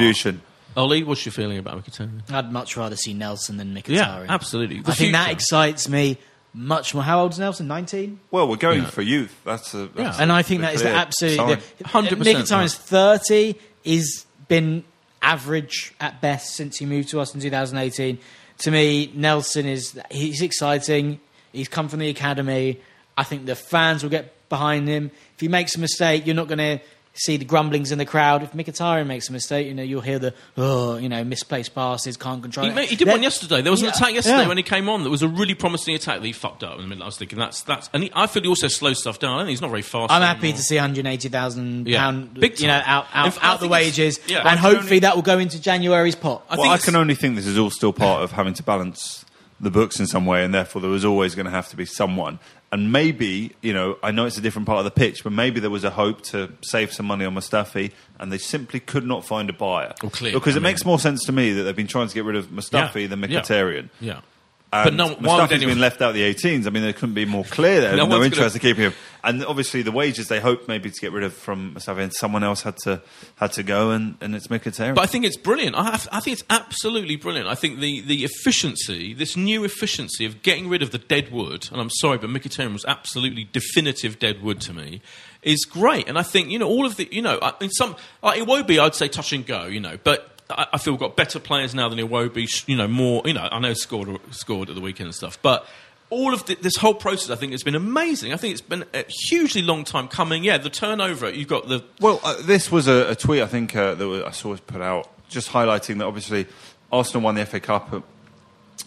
Contribution. 0.78 0.84
Ollie, 0.84 1.04
what's 1.04 1.26
your 1.26 1.34
feeling 1.34 1.58
about 1.58 1.84
Mkhitaryan? 1.84 2.32
I'd 2.32 2.52
much 2.52 2.78
rather 2.78 2.96
see 2.96 3.14
Nelson 3.14 3.58
than 3.58 3.74
Mkhitaryan. 3.76 3.90
Yeah, 3.96 4.26
absolutely. 4.30 4.82
The 4.82 4.92
I 4.92 4.94
think 4.96 5.12
that 5.14 5.26
future. 5.26 5.34
excites 5.36 5.90
me 5.90 6.18
much 6.54 6.94
more. 6.94 7.04
How 7.04 7.22
old 7.22 7.34
is 7.34 7.40
Nelson? 7.40 7.68
19? 7.68 8.20
Well, 8.32 8.48
we're 8.48 8.56
going 8.56 8.84
Yeah. 8.84 8.90
for 8.90 9.02
youth. 9.02 9.36
That's 9.46 9.74
a 9.74 9.88
that's 9.88 10.18
Yeah. 10.18 10.24
And 10.24 10.32
I 10.32 10.42
think 10.42 10.62
the 10.62 10.68
that 10.68 10.74
is 10.76 10.82
clear 10.82 10.94
absolutely. 10.94 11.38
sign. 11.38 11.60
The, 11.78 11.84
100%, 11.84 12.36
Mkhitaryan's 12.36 12.76
30. 12.76 13.56
He's 13.84 14.26
been 14.48 14.84
average 15.22 15.94
at 16.00 16.22
best 16.22 16.56
since 16.56 16.78
he 16.78 16.86
moved 16.86 17.10
to 17.10 17.20
us 17.20 17.34
in 17.34 17.42
2018. 17.42 18.18
To 18.60 18.72
me, 18.72 19.12
Nelson 19.14 19.66
is 19.68 20.00
he's 20.12 20.42
exciting. 20.42 21.20
He's 21.54 21.68
come 21.68 21.90
from 21.90 22.00
the 22.00 22.10
academy. 22.10 22.80
I 23.18 23.24
think 23.24 23.46
the 23.46 23.56
fans 23.56 24.04
will 24.04 24.10
get 24.10 24.34
behind 24.50 24.88
him. 24.88 25.12
If 25.36 25.42
he 25.42 25.48
makes 25.48 25.76
a 25.76 25.80
mistake, 25.80 26.26
you're 26.26 26.36
not 26.36 26.48
going 26.48 26.58
to 26.60 26.80
see 27.18 27.38
the 27.38 27.46
grumblings 27.46 27.92
in 27.92 27.98
the 27.98 28.06
crowd. 28.06 28.44
If 28.44 28.54
Mkhitaryan 28.54 29.08
makes 29.08 29.30
a 29.30 29.34
mistake, 29.34 29.68
you 29.68 29.74
know 29.74 29.84
you'll 29.84 30.02
hear 30.02 30.20
the 30.20 30.34
oh, 30.58 30.98
you 30.98 31.10
know, 31.10 31.24
misplaced 31.24 31.74
passes, 31.76 32.18
can't 32.18 32.42
control 32.42 32.66
He, 32.66 32.72
it. 32.72 32.76
made, 32.76 32.90
he 32.90 32.96
did 32.96 33.08
Then- 33.08 33.16
one 33.16 33.24
yesterday. 33.24 33.62
There 33.62 33.72
was 33.72 33.82
an 33.82 33.90
attack 33.90 34.14
yesterday 34.14 34.42
yeah. 34.44 34.48
when 34.48 34.58
he 34.58 34.64
came 34.64 34.88
on. 34.90 35.04
That 35.04 35.10
was 35.10 35.22
a 35.24 35.28
really 35.28 35.54
promising 35.56 35.96
attack 35.96 36.20
that 36.20 36.26
he 36.26 36.32
fucked 36.34 36.64
up 36.64 36.76
in 36.76 36.82
the 36.82 36.88
middle. 36.88 37.04
I 37.04 37.08
was 37.08 37.18
thinking 37.18 37.38
that's 37.40 37.62
that's. 37.64 37.90
And 37.94 38.04
he, 38.04 38.12
I 38.16 38.28
feel 38.28 38.44
he 38.44 38.50
also 38.50 38.68
slows 38.68 39.00
stuff 39.00 39.20
down. 39.20 39.38
I 39.40 39.42
think 39.42 39.50
he's 39.50 39.62
not 39.62 39.70
very 39.72 39.82
fast. 39.82 40.12
I'm 40.12 40.22
happy 40.22 40.40
anymore. 40.50 40.58
to 40.58 40.64
see 40.64 40.76
180,000 40.78 41.88
Yeah. 41.88 42.00
pound, 42.00 42.34
Big 42.36 42.60
you 42.60 42.68
know, 42.68 42.82
out 42.86 43.06
out, 43.14 43.34
fact, 43.34 43.44
I 43.46 43.54
out 43.54 43.60
the 43.60 43.68
wages, 43.68 44.20
yeah. 44.28 44.48
and 44.48 44.60
hopefully 44.60 44.84
only- 44.84 45.00
that 45.00 45.16
will 45.16 45.24
go 45.24 45.40
into 45.40 45.60
January's 45.62 46.16
pot. 46.16 46.46
I 46.50 46.58
well, 46.58 46.72
I 46.72 46.78
can 46.78 46.96
only 46.96 47.16
think 47.16 47.36
this 47.36 47.48
is 47.48 47.58
all 47.58 47.70
still 47.70 47.94
part 47.94 48.24
of 48.24 48.32
having 48.34 48.54
to 48.56 48.64
balance 48.64 49.26
the 49.60 49.72
books 49.72 50.00
in 50.00 50.06
some 50.06 50.26
way, 50.28 50.44
and 50.44 50.54
therefore 50.54 50.82
there 50.82 50.92
was 50.92 51.04
always 51.04 51.34
going 51.34 51.46
to 51.46 51.52
have 51.52 51.68
to 51.70 51.76
be 51.76 51.86
someone. 51.86 52.40
And 52.72 52.92
maybe, 52.92 53.54
you 53.62 53.74
know, 53.74 53.98
I 54.04 54.12
know 54.12 54.26
it's 54.26 54.38
a 54.38 54.42
different 54.42 54.66
part 54.68 54.80
of 54.80 54.86
the 54.86 54.92
pitch, 54.92 55.24
but 55.24 55.32
maybe 55.32 55.62
there 55.62 55.70
was 55.70 55.86
a 55.86 55.90
hope 55.90 56.22
to 56.32 56.52
save 56.62 56.92
some 56.92 57.06
money 57.06 57.24
on 57.24 57.34
Mustafi, 57.34 57.94
and 58.20 58.30
they 58.32 58.38
simply 58.38 58.82
could 58.82 59.06
not 59.06 59.26
find 59.26 59.50
a 59.50 59.54
buyer. 59.54 59.94
Well, 60.04 60.10
clear, 60.12 60.34
because 60.34 60.56
I 60.56 60.58
it 60.58 60.60
mean- 60.60 60.64
makes 60.72 60.84
more 60.86 61.00
sense 61.00 61.24
to 61.26 61.32
me 61.32 61.54
that 61.54 61.64
they've 61.64 61.76
been 61.76 61.88
trying 61.88 62.10
to 62.10 62.14
get 62.14 62.26
rid 62.26 62.36
of 62.36 62.48
Mustafi 62.48 63.04
Yeah, 63.04 63.08
than 63.08 63.22
yeah, 63.22 63.40
Mkhitaryan. 63.42 63.90
Yeah. 64.02 64.14
And 64.14 64.22
But 64.70 64.94
no- 64.94 65.14
why 65.16 65.42
would 65.42 65.52
anyone- 65.52 65.76
been 65.76 65.82
left 65.82 66.02
out 66.02 66.10
of 66.10 66.16
the 66.16 66.24
18s. 66.24 66.68
I 66.68 66.72
mean, 66.72 66.84
they 66.84 66.92
couldn't 66.94 67.16
be 67.16 67.24
more 67.26 67.46
clear 67.46 67.80
there. 67.82 67.96
No 67.96 68.06
No, 68.06 68.22
interest 68.22 68.40
gonna- 68.40 68.54
in 68.56 68.60
keeping 68.60 68.84
him. 68.92 68.94
And 69.24 69.44
obviously, 69.46 69.82
the 69.82 69.92
wages 69.92 70.28
they 70.28 70.40
hoped 70.40 70.68
maybe 70.68 70.90
to 70.90 71.02
get 71.02 71.12
rid 71.12 71.24
of 71.24 71.34
from 71.34 71.74
Mustafi, 71.76 72.00
and 72.04 72.14
someone 72.14 72.44
else 72.44 72.62
had 72.62 72.78
to 72.84 73.02
had 73.36 73.52
to 73.54 73.64
go, 73.64 73.92
and, 73.92 74.16
and 74.22 74.36
it's 74.36 74.48
Mkhitaryan. 74.48 74.96
But 74.96 75.02
I 75.02 75.06
think 75.08 75.26
it's 75.26 75.38
brilliant. 75.38 75.76
I, 75.76 75.84
have, 75.86 76.08
I 76.12 76.20
think 76.20 76.34
it's 76.40 76.44
absolutely 76.50 77.16
brilliant. 77.16 77.48
I 77.48 77.56
think 77.56 77.80
the, 77.80 78.02
the 78.02 78.24
efficiency, 78.24 79.14
this 79.14 79.36
new 79.36 79.64
efficiency 79.64 80.26
of 80.26 80.44
getting 80.44 80.70
rid 80.70 80.82
of 80.82 80.92
the 80.92 80.98
dead 80.98 81.32
wood, 81.32 81.68
and 81.72 81.82
I'm 81.82 81.90
sorry, 81.90 82.18
but 82.18 82.30
Mkhitaryan 82.30 82.74
was 82.74 82.86
absolutely 82.86 83.46
definitive 83.52 84.20
dead 84.20 84.42
wood 84.42 84.62
to 84.62 84.74
me, 84.74 85.02
is 85.44 85.66
great. 85.66 86.08
And 86.08 86.18
I 86.18 86.24
think, 86.24 86.50
you 86.50 86.60
know, 86.60 86.68
all 86.68 86.86
of 86.86 86.96
the, 86.96 87.08
you 87.12 87.22
know, 87.22 87.38
I 87.42 87.54
mean, 87.60 87.70
some, 87.72 87.96
like 88.24 88.42
Iwobi, 88.42 88.80
I'd 88.80 88.96
say 88.96 89.08
touch 89.08 89.34
and 89.34 89.46
go, 89.46 89.66
you 89.66 89.80
know, 89.80 89.98
but 90.04 90.37
I, 90.50 90.78
feel 90.78 90.94
we've 90.94 91.00
got 91.00 91.16
better 91.16 91.40
players 91.40 91.76
now 91.76 91.90
than 91.90 92.00
Iwobi, 92.00 92.68
you 92.68 92.78
know, 92.78 92.88
more, 92.88 93.22
you 93.26 93.34
know, 93.34 93.50
I 93.52 93.60
know 93.60 93.74
scored, 93.74 94.20
scored 94.32 94.70
at 94.70 94.76
the 94.76 94.82
weekend 94.82 95.08
and 95.08 95.16
stuff, 95.16 95.38
but 95.42 95.68
all 96.10 96.34
of 96.34 96.46
the, 96.46 96.56
this 96.56 96.78
whole 96.78 96.94
process, 96.94 97.30
I 97.30 97.36
think, 97.36 97.52
has 97.52 97.64
been 97.64 97.76
amazing. 97.76 98.34
I 98.34 98.38
think 98.38 98.54
it's 98.54 98.62
been 98.62 98.86
a 98.94 99.04
hugely 99.10 99.62
long 99.62 99.84
time 99.84 100.08
coming. 100.08 100.44
Yeah, 100.44 100.58
the 100.58 100.70
turnover, 100.70 101.30
you've 101.30 101.50
got 101.50 101.68
the 101.68 101.84
Well, 102.00 102.22
uh, 102.24 102.42
this 102.42 102.72
was 102.72 102.88
a, 102.88 103.12
a 103.12 103.16
tweet 103.16 103.42
I 103.42 103.48
think 103.48 103.76
uh, 103.76 103.96
that 103.96 104.24
I 104.26 104.32
saw 104.32 104.50
was 104.50 104.62
put 104.62 104.82
out, 104.82 105.10
just 105.28 105.50
highlighting 105.50 105.98
that 105.98 106.06
obviously 106.06 106.48
Arsenal 106.92 107.24
won 107.24 107.36
the 107.36 107.46
FA 107.46 107.60
Cup 107.60 107.92
uh, 107.92 108.00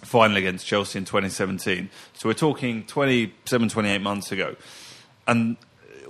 final 0.03 0.39
against 0.39 0.67
Chelsea 0.67 0.99
in 0.99 1.05
2017. 1.05 1.91
So 2.15 2.29
we're 2.29 2.35
talking 2.35 2.85
27, 2.85 3.69
28 3.69 3.99
months 3.99 4.33
ago, 4.33 4.57
and 5.27 5.59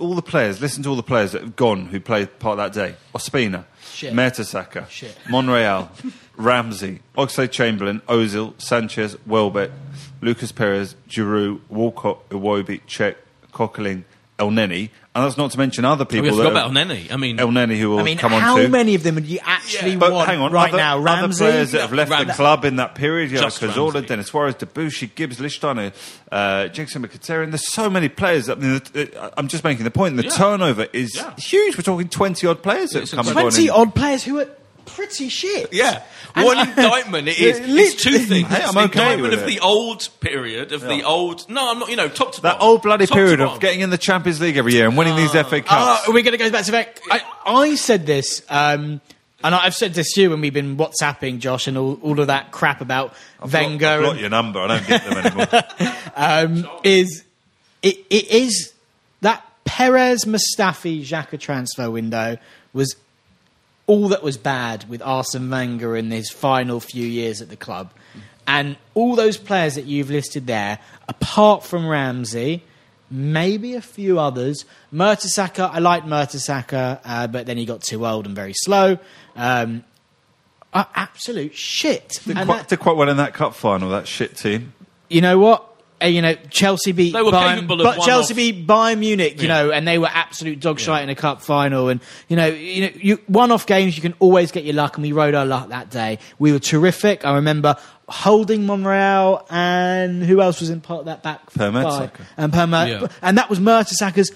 all 0.01 0.15
the 0.15 0.21
players. 0.21 0.59
Listen 0.59 0.83
to 0.83 0.89
all 0.89 0.95
the 0.95 1.03
players 1.03 1.31
that 1.31 1.41
have 1.41 1.55
gone 1.55 1.85
who 1.87 1.99
played 1.99 2.39
part 2.39 2.57
that 2.57 2.73
day: 2.73 2.95
Ospina, 3.15 3.65
Shit. 3.93 4.13
Mertesacker, 4.13 4.89
Shit. 4.89 5.17
Monreal, 5.29 5.89
Ramsey, 6.35 6.99
Oxlade 7.17 7.51
Chamberlain, 7.51 8.01
Ozil, 8.07 8.59
Sanchez, 8.59 9.15
Welbeck, 9.25 9.71
Lucas 10.21 10.51
Perez, 10.51 10.95
Giroud, 11.07 11.61
Walcott, 11.69 12.27
Iwobi, 12.29 12.81
Cech, 12.87 13.15
Coquelin, 13.53 14.03
Elneny, 14.41 14.89
and 15.13 15.25
that's 15.25 15.37
not 15.37 15.51
to 15.51 15.57
mention 15.57 15.85
other 15.85 16.03
people. 16.05 16.23
we 16.23 16.29
that 16.29 16.35
forgot 16.35 16.55
have- 16.63 16.71
about 16.71 16.87
Nene. 16.87 17.07
I 17.11 17.17
mean, 17.17 17.37
Elneny, 17.37 17.77
who 17.79 17.89
will 17.91 17.99
I 17.99 18.03
mean, 18.03 18.17
come 18.17 18.33
on 18.33 18.41
how 18.41 18.57
to. 18.57 18.67
many 18.67 18.95
of 18.95 19.03
them 19.03 19.15
would 19.15 19.25
you 19.25 19.39
actually 19.43 19.95
But 19.95 20.11
want 20.11 20.27
hang 20.27 20.39
on, 20.39 20.51
right 20.51 20.69
other, 20.69 20.77
now? 20.77 20.95
other 20.97 21.03
Ramsey, 21.05 21.45
players 21.45 21.71
that 21.71 21.81
have 21.81 21.93
left 21.93 22.09
the 22.27 22.33
club 22.33 22.65
in 22.65 22.77
that 22.77 22.95
period, 22.95 23.29
you 23.31 23.37
know, 23.37 23.43
Just 23.43 23.61
Cazorla, 23.61 23.93
Ramsey. 23.93 24.07
Denis 24.07 24.27
Suarez, 24.27 24.55
Debuchy, 24.55 25.09
Gibbs, 25.15 25.37
Lichtsteiner, 25.37 25.93
uh, 26.31 26.67
Jackson 26.69 27.05
Mkhitaryan. 27.07 27.51
There's 27.51 27.71
so 27.71 27.89
many 27.89 28.09
players. 28.09 28.49
I 28.49 28.55
mean, 28.55 28.81
the- 28.93 29.21
uh, 29.21 29.29
I'm 29.37 29.47
just 29.47 29.63
making 29.63 29.83
the 29.83 29.91
point. 29.91 30.17
The 30.17 30.23
Yeah. 30.23 30.29
turnover 30.31 30.87
is 30.93 31.15
Yeah. 31.15 31.31
huge. 31.37 31.77
We're 31.77 31.83
talking 31.83 32.07
20 32.09 32.47
odd 32.47 32.61
players 32.63 32.91
that 32.91 33.03
It's 33.03 33.11
have 33.11 33.17
come 33.19 33.27
and 33.27 33.35
gone. 33.35 33.43
twenty 33.51 33.69
odd 33.69 33.93
players 33.95 34.23
who 34.23 34.39
are 34.39 34.47
pretty 34.95 35.29
shit. 35.29 35.73
Yeah. 35.73 36.03
And 36.35 36.45
One 36.45 36.57
I- 36.57 36.69
indictment 36.69 37.27
it 37.27 37.39
is. 37.39 37.59
It's 37.61 38.01
two 38.03 38.17
things. 38.19 38.47
Hey, 38.47 38.63
I'm 38.63 38.73
the 38.73 38.79
okay 38.81 39.13
indictment 39.13 39.21
with 39.31 39.33
of 39.33 39.47
it. 39.47 39.51
the 39.51 39.59
old 39.59 40.07
period, 40.19 40.71
of 40.71 40.81
the 40.81 41.03
old. 41.03 41.49
No, 41.49 41.71
I'm 41.71 41.79
not, 41.79 41.89
you 41.89 41.95
know, 41.95 42.07
top 42.09 42.33
to 42.35 42.41
That 42.41 42.53
bottom. 42.59 42.67
old 42.67 42.81
bloody 42.81 43.05
Top 43.07 43.15
period 43.15 43.41
of 43.41 43.59
getting 43.59 43.81
in 43.81 43.89
the 43.89 43.97
Champions 43.97 44.39
League 44.39 44.57
every 44.57 44.73
year 44.73 44.87
and 44.87 44.97
winning 44.97 45.15
these 45.15 45.31
FA 45.31 45.57
Oh, 45.57 45.61
Cups. 45.61 46.07
are 46.07 46.11
we 46.13 46.21
going 46.21 46.31
to 46.33 46.37
go 46.37 46.49
back 46.51 46.65
to 46.65 46.71
that? 46.71 46.99
I, 47.09 47.21
I 47.45 47.75
said 47.75 48.05
this, 48.05 48.43
um, 48.49 49.01
and 49.43 49.55
I've 49.55 49.73
said 49.75 49.93
this 49.93 50.13
to 50.13 50.21
you 50.21 50.29
when 50.29 50.41
we've 50.41 50.53
been 50.53 50.77
WhatsApping 50.77 51.39
Josh 51.39 51.67
and 51.67 51.77
all, 51.77 51.99
all 52.03 52.19
of 52.19 52.27
that 52.27 52.51
crap 52.51 52.79
about 52.81 53.13
I've 53.41 53.51
got- 53.51 53.63
I've 53.63 53.79
got 53.79 54.19
your 54.19 54.29
number. 54.29 54.59
I 54.59 54.67
don't 54.67 54.87
get 54.87 55.03
them 55.03 55.17
anymore. 55.17 55.47
um, 56.15 56.69
is 56.83 57.23
it, 57.81 57.97
it 58.09 58.29
is 58.31 58.73
that 59.21 59.43
Perez 59.65 60.25
Mustafi 60.25 61.01
Xhaka 61.03 61.39
transfer 61.39 61.89
window 61.89 62.37
was 62.73 62.95
all 63.87 64.07
that 64.09 64.23
was 64.23 64.37
bad 64.37 64.87
with 64.89 65.01
Arsene 65.01 65.49
Wenger 65.49 65.95
in 65.97 66.11
his 66.11 66.29
final 66.29 66.79
few 66.79 67.05
years 67.05 67.41
at 67.41 67.49
the 67.49 67.55
club. 67.55 67.91
And 68.47 68.77
all 68.93 69.15
those 69.15 69.37
players 69.37 69.75
that 69.75 69.85
you've 69.85 70.09
listed 70.09 70.47
there, 70.47 70.79
apart 71.07 71.63
from 71.63 71.87
Ramsey, 71.87 72.63
maybe 73.09 73.75
a 73.75 73.81
few 73.81 74.19
others. 74.19 74.65
Mertesacker, 74.93 75.69
I 75.71 75.79
liked 75.79 76.05
Mertesacker, 76.07 76.99
uh, 77.03 77.27
but 77.27 77.45
then 77.45 77.57
he 77.57 77.65
got 77.65 77.81
too 77.81 78.05
old 78.05 78.25
and 78.25 78.35
very 78.35 78.53
slow. 78.55 78.97
Um, 79.35 79.83
are 80.73 80.87
absolute 80.95 81.55
shit. 81.55 82.19
did, 82.25 82.37
And 82.37 82.47
quite, 82.47 82.57
that- 82.59 82.69
did 82.69 82.79
quite 82.79 82.95
well 82.95 83.09
in 83.09 83.17
that 83.17 83.33
cup 83.33 83.53
final, 83.55 83.89
that 83.89 84.07
shit 84.07 84.37
team. 84.37 84.73
you 85.09 85.19
know 85.21 85.37
what? 85.37 85.67
Uh, 86.01 86.05
you 86.07 86.21
know, 86.21 86.35
Chelsea 86.49 86.91
beat 86.91 87.13
They 87.13 87.21
were 87.21 87.31
Bayern, 87.31 87.55
capable 87.55 87.81
of 87.81 87.95
but 87.95 88.05
Chelsea 88.05 88.33
off- 88.33 88.37
beat 88.37 88.67
Bayern 88.67 88.99
Munich, 88.99 89.41
you 89.41 89.47
Yeah. 89.47 89.63
know, 89.63 89.71
and 89.71 89.87
they 89.87 89.97
were 89.97 90.09
absolute 90.11 90.59
dog 90.59 90.79
shite 90.79 91.03
in 91.03 91.09
a 91.09 91.15
cup 91.15 91.41
final. 91.41 91.89
And 91.89 92.01
you 92.27 92.35
know, 92.35 92.47
you 92.47 92.81
know, 92.81 92.89
you, 92.95 93.19
one-off 93.27 93.65
games 93.65 93.95
you 93.95 94.01
can 94.01 94.13
always 94.19 94.51
get 94.51 94.63
your 94.63 94.75
luck, 94.75 94.97
and 94.97 95.03
we 95.03 95.11
rode 95.11 95.35
our 95.35 95.45
luck 95.45 95.69
that 95.69 95.89
day. 95.89 96.19
We 96.39 96.51
were 96.51 96.59
terrific. 96.59 97.25
I 97.25 97.35
remember 97.35 97.75
holding 98.09 98.65
Monreal, 98.65 99.45
and 99.49 100.23
who 100.23 100.41
else 100.41 100.59
was 100.59 100.69
in 100.69 100.81
part 100.81 100.99
of 101.01 101.05
that 101.05 101.23
back 101.23 101.51
Per 101.53 101.71
five? 101.71 102.11
And 102.37 102.51
Per 102.51 102.65
Yeah. 102.65 103.07
and 103.21 103.37
that 103.37 103.49
was 103.49 103.59
Mertesacker's 103.59 104.31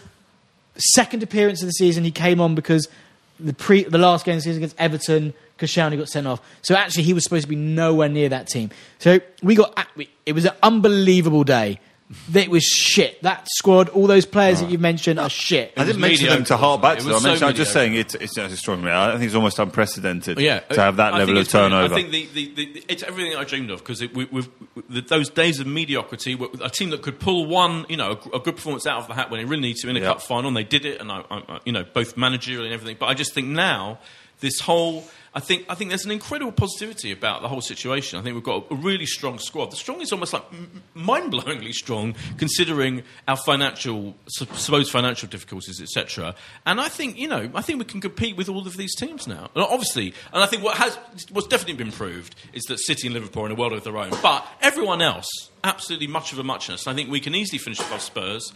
second 0.77 1.23
appearance 1.23 1.61
of 1.61 1.67
the 1.67 1.73
season. 1.73 2.03
He 2.03 2.11
came 2.11 2.39
on 2.41 2.55
because 2.55 2.87
the 3.39 3.53
pre 3.53 3.83
the 3.83 3.97
last 3.97 4.25
game 4.25 4.33
of 4.33 4.39
the 4.39 4.43
season 4.43 4.57
against 4.61 4.79
Everton, 4.79 5.33
Koscielny 5.57 5.97
got 5.97 6.09
sent 6.09 6.27
off. 6.27 6.41
So 6.61 6.75
actually, 6.75 7.03
he 7.03 7.13
was 7.13 7.23
supposed 7.23 7.43
to 7.43 7.49
be 7.49 7.55
nowhere 7.55 8.09
near 8.09 8.29
that 8.29 8.47
team. 8.47 8.69
So 8.99 9.19
we 9.43 9.55
got 9.55 9.77
we- 9.95 10.09
it 10.25 10.33
was 10.33 10.45
an 10.45 10.53
unbelievable 10.63 11.43
day. 11.43 11.79
It 12.35 12.51
was 12.51 12.63
shit. 12.63 13.19
That 13.23 13.47
squad, 13.55 13.89
all 13.89 14.05
those 14.05 14.27
players 14.27 14.59
that 14.61 14.69
you've 14.69 14.79
mentioned, 14.79 15.19
are 15.19 15.29
shit. 15.29 15.73
I 15.75 15.85
didn't 15.85 15.95
was 15.95 15.97
mention 16.09 16.27
them 16.27 16.35
to 16.35 16.53
mediocre, 16.53 16.57
hark 16.57 16.81
back 16.83 16.95
wasn't 16.97 17.03
to 17.03 17.09
it? 17.09 17.13
them. 17.13 17.13
I 17.13 17.15
was 17.15 17.23
mentioned, 17.23 17.39
so 17.39 17.47
I'm 17.47 17.55
just 17.55 17.75
mediocre. 17.75 17.89
saying 17.89 17.93
it's, 17.95 18.15
it's, 18.15 18.37
it's 18.37 18.53
extraordinary. 18.53 18.95
I 18.95 19.11
think 19.13 19.23
it's 19.23 19.33
almost 19.33 19.57
unprecedented 19.57 20.39
Yeah, 20.39 20.59
to 20.59 20.81
have 20.81 20.97
that 20.97 21.15
I 21.15 21.17
level 21.17 21.33
think 21.33 21.37
of 21.37 21.41
it's 21.45 21.51
brilliant. 21.51 21.73
turnover. 21.73 21.93
I 21.95 21.97
think 21.97 22.11
the, 22.11 22.27
the, 22.53 22.53
the, 22.73 22.83
it's 22.87 23.01
everything 23.01 23.35
I 23.35 23.43
dreamed 23.43 23.71
of 23.71 23.79
because 23.79 24.01
we, 24.01 24.25
we've, 24.25 24.47
the, 24.87 25.01
those 25.01 25.31
days 25.31 25.59
of 25.59 25.65
mediocrity, 25.65 26.35
were 26.35 26.49
a 26.61 26.69
team 26.69 26.91
that 26.91 27.01
could 27.01 27.19
pull 27.19 27.47
one, 27.47 27.87
you 27.89 27.97
know, 27.97 28.19
a, 28.33 28.35
a 28.35 28.39
good 28.39 28.55
performance 28.57 28.85
out 28.85 28.99
of 28.99 29.07
the 29.07 29.15
hat 29.15 29.31
when 29.31 29.39
it 29.39 29.45
really 29.47 29.63
needs 29.63 29.81
to 29.81 29.89
in 29.89 29.97
a 29.97 29.99
Yeah. 29.99 30.05
cup 30.09 30.21
final, 30.21 30.49
and 30.49 30.55
they 30.55 30.63
did 30.63 30.85
it, 30.85 31.01
and 31.01 31.11
I, 31.11 31.23
I, 31.31 31.37
I- 31.55 31.59
you 31.65 31.71
know, 31.71 31.83
both 31.91 32.17
managerial 32.17 32.65
and 32.65 32.73
everything. 32.73 32.97
But 32.99 33.07
I 33.07 33.15
just 33.15 33.33
think 33.33 33.47
now 33.47 33.97
this 34.41 34.59
whole. 34.59 35.05
I 35.35 35.41
think 35.41 35.65
I 35.67 35.75
think 35.75 35.89
there's 35.89 36.05
an 36.05 36.11
incredible 36.11 36.53
positivity 36.53 37.11
about 37.11 37.41
the 37.41 37.49
whole 37.49 37.59
situation. 37.59 38.17
I 38.17 38.21
think 38.21 38.35
we've 38.35 38.43
got 38.43 38.67
a 38.71 38.75
really 38.75 39.05
strong 39.05 39.37
squad. 39.37 39.69
The 39.69 39.75
strong 39.75 39.99
is 39.99 40.13
almost 40.13 40.31
like 40.31 40.43
mind-blowingly 40.93 41.73
strong, 41.73 42.15
considering 42.37 43.03
our 43.27 43.35
financial 43.35 44.15
supposed 44.27 44.91
financial 44.91 45.27
difficulties, 45.27 45.81
etc. 45.81 46.35
And 46.65 46.79
I 46.79 46.87
think 46.87 47.17
you 47.17 47.27
know, 47.27 47.51
I 47.53 47.61
think 47.61 47.79
we 47.79 47.85
can 47.85 47.99
compete 47.99 48.37
with 48.37 48.47
all 48.47 48.65
of 48.65 48.77
these 48.77 48.95
teams 48.95 49.27
now. 49.27 49.49
And 49.53 49.65
obviously, 49.65 50.13
and 50.31 50.41
I 50.41 50.45
think 50.45 50.63
what 50.63 50.77
has 50.77 50.97
what's 51.31 51.47
definitely 51.47 51.83
been 51.83 51.91
proved 51.91 52.33
is 52.53 52.63
that 52.63 52.79
City 52.79 53.07
and 53.07 53.13
Liverpool 53.13 53.43
are 53.43 53.47
in 53.47 53.51
a 53.51 53.55
world 53.55 53.73
of 53.73 53.83
their 53.83 53.97
own. 53.97 54.11
But 54.21 54.47
everyone 54.61 55.01
else, 55.01 55.27
absolutely 55.65 56.07
much 56.07 56.31
of 56.31 56.39
a 56.39 56.45
muchness. 56.45 56.87
I 56.87 56.93
think 56.93 57.11
we 57.11 57.19
can 57.19 57.35
easily 57.35 57.59
finish 57.59 57.81
above 57.81 58.01
Spurs. 58.01 58.53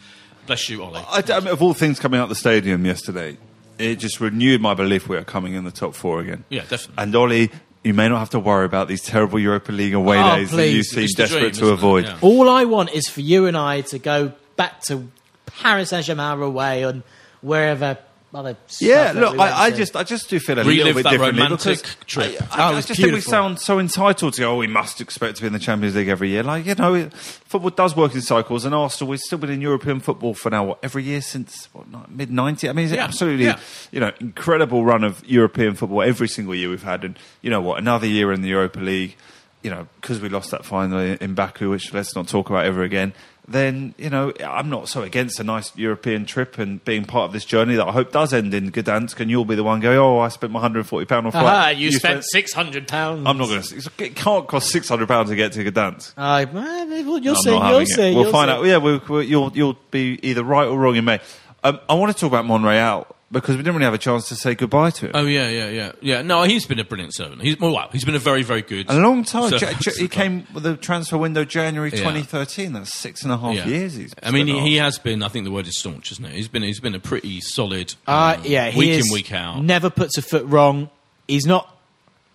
Bless 0.48 0.70
you, 0.70 0.82
Ollie. 0.82 1.04
I, 1.08 1.24
I 1.30 1.40
mean, 1.42 1.50
of 1.50 1.62
all 1.62 1.74
things 1.74 2.00
coming 2.00 2.22
out 2.22 2.30
the 2.30 2.36
stadium 2.36 2.86
yesterday, 2.86 3.38
it 3.80 3.96
just 3.96 4.20
renewed 4.20 4.62
my 4.62 4.74
belief 4.74 5.08
we 5.10 5.18
are 5.18 5.24
coming 5.24 5.54
in 5.54 5.64
the 5.64 5.72
top 5.72 5.96
four 5.96 6.20
again. 6.22 6.44
Yeah, 6.50 6.62
definitely. 6.62 6.96
And 7.04 7.16
Ollie, 7.16 7.52
you 7.84 7.94
may 7.94 8.10
not 8.10 8.20
have 8.20 8.30
to 8.32 8.40
worry 8.40 8.66
about 8.66 8.88
these 8.88 9.02
terrible 9.02 9.40
Europa 9.40 9.72
League 9.72 9.94
away 9.94 10.20
Oh, 10.20 10.36
days 10.36 10.52
that 10.52 10.68
you 10.68 10.74
please. 10.80 10.90
seem 10.92 11.04
It's 11.04 11.16
desperate 11.16 11.54
dream, 11.54 11.68
to 11.68 11.70
avoid. 11.70 12.06
Yeah. 12.06 12.18
All 12.22 12.50
I 12.50 12.66
want 12.66 12.92
is 12.92 13.08
for 13.08 13.22
you 13.22 13.46
and 13.48 13.56
I 13.58 13.82
to 13.82 13.98
go 14.00 14.34
back 14.58 14.82
to 14.88 15.10
Paris 15.46 15.90
Saint 15.90 16.06
Germain 16.06 16.42
away 16.42 16.84
and 16.84 17.04
wherever 17.42 17.98
other. 18.34 18.56
Yeah, 18.80 19.14
look, 19.16 19.34
we 19.34 19.40
I, 19.40 19.66
I 19.66 19.72
just, 19.72 19.96
I 19.96 20.04
just 20.04 20.30
do 20.30 20.40
feel 20.40 20.60
a 20.60 20.64
Relive 20.64 20.78
little 20.78 20.94
bit 20.96 21.04
that 21.04 21.10
differently 21.12 21.42
romantic 21.42 21.78
because 21.82 21.96
trip. 22.06 22.42
I, 22.42 22.46
Oh, 22.46 22.64
I, 22.64 22.70
it 22.70 22.74
I 22.74 22.76
was 22.76 22.86
just 22.86 23.02
think 23.02 23.14
we 23.14 23.22
sound 23.22 23.60
so 23.60 23.80
entitled 23.80 24.34
to. 24.36 24.44
Oh, 24.46 24.58
we 24.58 24.68
must 24.68 25.02
expect 25.02 25.38
to 25.38 25.42
be 25.44 25.48
in 25.48 25.54
the 25.54 25.60
Champions 25.60 25.96
League 25.96 26.08
every 26.08 26.30
year. 26.30 26.44
Like 26.44 26.66
you 26.66 26.76
know, 26.76 26.94
it- 26.94 27.14
football 27.14 27.72
does 27.72 27.96
work 27.96 28.14
in 28.14 28.22
cycles, 28.22 28.66
and 28.66 28.76
Arsenal 28.76 29.10
we've 29.10 29.20
still 29.20 29.38
been 29.40 29.50
in 29.50 29.62
European 29.62 30.00
football 30.00 30.34
for 30.34 30.50
now 30.50 30.64
what 30.64 30.80
every 30.84 31.04
year 31.04 31.22
since 31.22 31.70
what 31.74 32.10
mid 32.12 32.30
'90s. 32.30 32.70
I 32.70 32.74
mean, 32.74 32.86
it's 32.86 32.94
Yeah, 32.94 33.04
absolutely 33.04 33.46
yeah. 33.46 33.60
you 33.92 34.00
know 34.00 34.12
incredible 34.20 34.86
run 34.86 35.04
of 35.04 35.26
European 35.28 35.76
football 35.76 36.02
every 36.04 36.28
single 36.28 36.54
year 36.54 36.70
we've 36.70 36.84
had, 36.84 37.04
and 37.04 37.18
you 37.42 37.50
know 37.50 37.62
what, 37.62 37.80
another 37.80 38.08
year 38.08 38.32
in 38.32 38.42
the 38.42 38.50
Europa 38.50 38.80
League. 38.80 39.16
You 39.62 39.70
know, 39.72 39.88
because 40.00 40.22
we 40.22 40.30
lost 40.30 40.52
that 40.52 40.64
final 40.64 41.00
in 41.00 41.34
Baku, 41.34 41.70
which 41.70 41.94
let's 41.94 42.16
not 42.16 42.30
talk 42.30 42.50
about 42.50 42.66
ever 42.66 42.82
again. 42.82 43.12
Then 43.50 43.96
you 43.98 44.10
know, 44.10 44.32
I'm 44.46 44.70
not 44.70 44.88
so 44.90 45.02
against 45.02 45.40
a 45.40 45.44
nice 45.44 45.76
European 45.76 46.26
trip 46.26 46.60
and 46.60 46.84
being 46.86 47.06
part 47.06 47.26
of 47.26 47.34
this 47.34 47.46
journey 47.46 47.76
that 47.76 47.88
I 47.88 47.92
hope 47.92 48.12
does 48.12 48.32
end 48.32 48.54
in 48.54 48.72
Gdansk, 48.72 49.20
and 49.20 49.30
you'll 49.30 49.44
be 49.46 49.56
the 49.56 49.64
one 49.64 49.80
going, 49.80 49.98
"Oh, 49.98 50.20
I 50.20 50.28
spent 50.28 50.54
my 50.54 50.58
140 50.58 51.06
pound 51.06 51.26
on 51.26 51.32
flight." 51.32 51.46
Ah, 51.46 51.70
you, 51.70 51.92
spent 51.92 52.24
six 52.26 52.54
hundred 52.54 52.88
pounds. 52.88 53.26
I'm 53.26 53.38
not 53.38 53.48
going 53.48 53.62
to. 53.62 53.92
It 53.98 54.16
can't 54.16 54.48
cost 54.48 54.70
600 54.70 55.08
pounds 55.08 55.30
to 55.30 55.36
get 55.36 55.54
to 55.54 55.72
Gdansk. 55.72 56.14
Uh, 56.16 56.46
well, 56.54 57.20
you'll 57.20 57.36
see. 57.36 57.52
You'll 57.52 57.86
see. 57.86 58.16
We'll 58.16 58.32
find 58.32 58.52
out. 58.52 58.66
Yeah, 58.66 58.78
we'll, 58.78 59.24
you'll 59.24 59.52
you'll 59.56 59.78
be 59.90 60.20
either 60.22 60.44
right 60.44 60.68
or 60.68 60.78
wrong 60.78 60.96
in 60.96 61.06
May. 61.06 61.20
Um, 61.64 61.80
I 61.90 61.96
want 61.96 62.14
to 62.16 62.20
talk 62.20 62.30
about 62.30 62.46
Monreal 62.46 63.08
because 63.32 63.56
we 63.56 63.62
didn't 63.62 63.76
really 63.76 63.86
have 63.86 63.94
a 63.94 64.00
chance 64.00 64.28
to 64.30 64.36
say 64.36 64.56
goodbye 64.56 64.90
to 64.92 65.06
him. 65.08 65.12
Oh 65.14 65.26
yeah, 65.26 65.48
yeah, 65.50 65.70
yeah, 65.70 65.92
yeah. 66.02 66.22
No, 66.22 66.44
he's 66.44 66.66
been 66.66 66.80
a 66.80 66.84
brilliant 66.84 67.14
servant. 67.14 67.42
He's 67.42 67.60
well, 67.60 67.72
wow, 67.74 67.90
he's 67.92 68.04
been 68.06 68.16
a 68.16 68.20
very, 68.20 68.42
very 68.44 68.62
good. 68.62 68.90
a 68.90 68.94
long 69.00 69.24
time. 69.24 69.50
servant 69.52 69.86
Ja- 69.86 69.92
to 69.92 70.00
he 70.02 70.08
came 70.10 70.48
with 70.54 70.64
the 70.64 70.76
transfer 70.78 71.18
window 71.18 71.46
January 71.46 71.90
Yeah. 71.92 71.98
2013. 72.00 72.74
That's 72.74 72.96
six 72.96 73.24
and 73.24 73.32
a 73.32 73.38
half 73.38 73.56
Yeah. 73.56 73.68
years. 73.68 73.94
He's 73.96 74.14
I 74.24 74.32
mean, 74.32 74.48
he, 74.48 74.60
he 74.62 74.76
has 74.78 74.98
been. 74.98 75.22
I 75.24 75.28
think 75.28 75.46
the 75.46 75.52
word 75.52 75.68
is 75.68 75.78
staunch, 75.80 76.12
isn't 76.12 76.26
it? 76.26 76.32
He's 76.32 76.48
been. 76.48 76.64
He's 76.64 76.80
been 76.80 76.96
a 76.96 77.00
pretty 77.00 77.40
solid. 77.42 77.94
Uh, 78.08 78.36
um, 78.38 78.44
yeah, 78.46 78.70
he 78.70 78.80
week 78.80 78.90
is 78.92 79.08
in, 79.08 79.14
week 79.14 79.32
out. 79.32 79.64
Never 79.64 79.90
puts 79.90 80.18
a 80.18 80.22
foot 80.22 80.46
wrong. 80.46 80.90
He's 81.28 81.46
not 81.46 81.76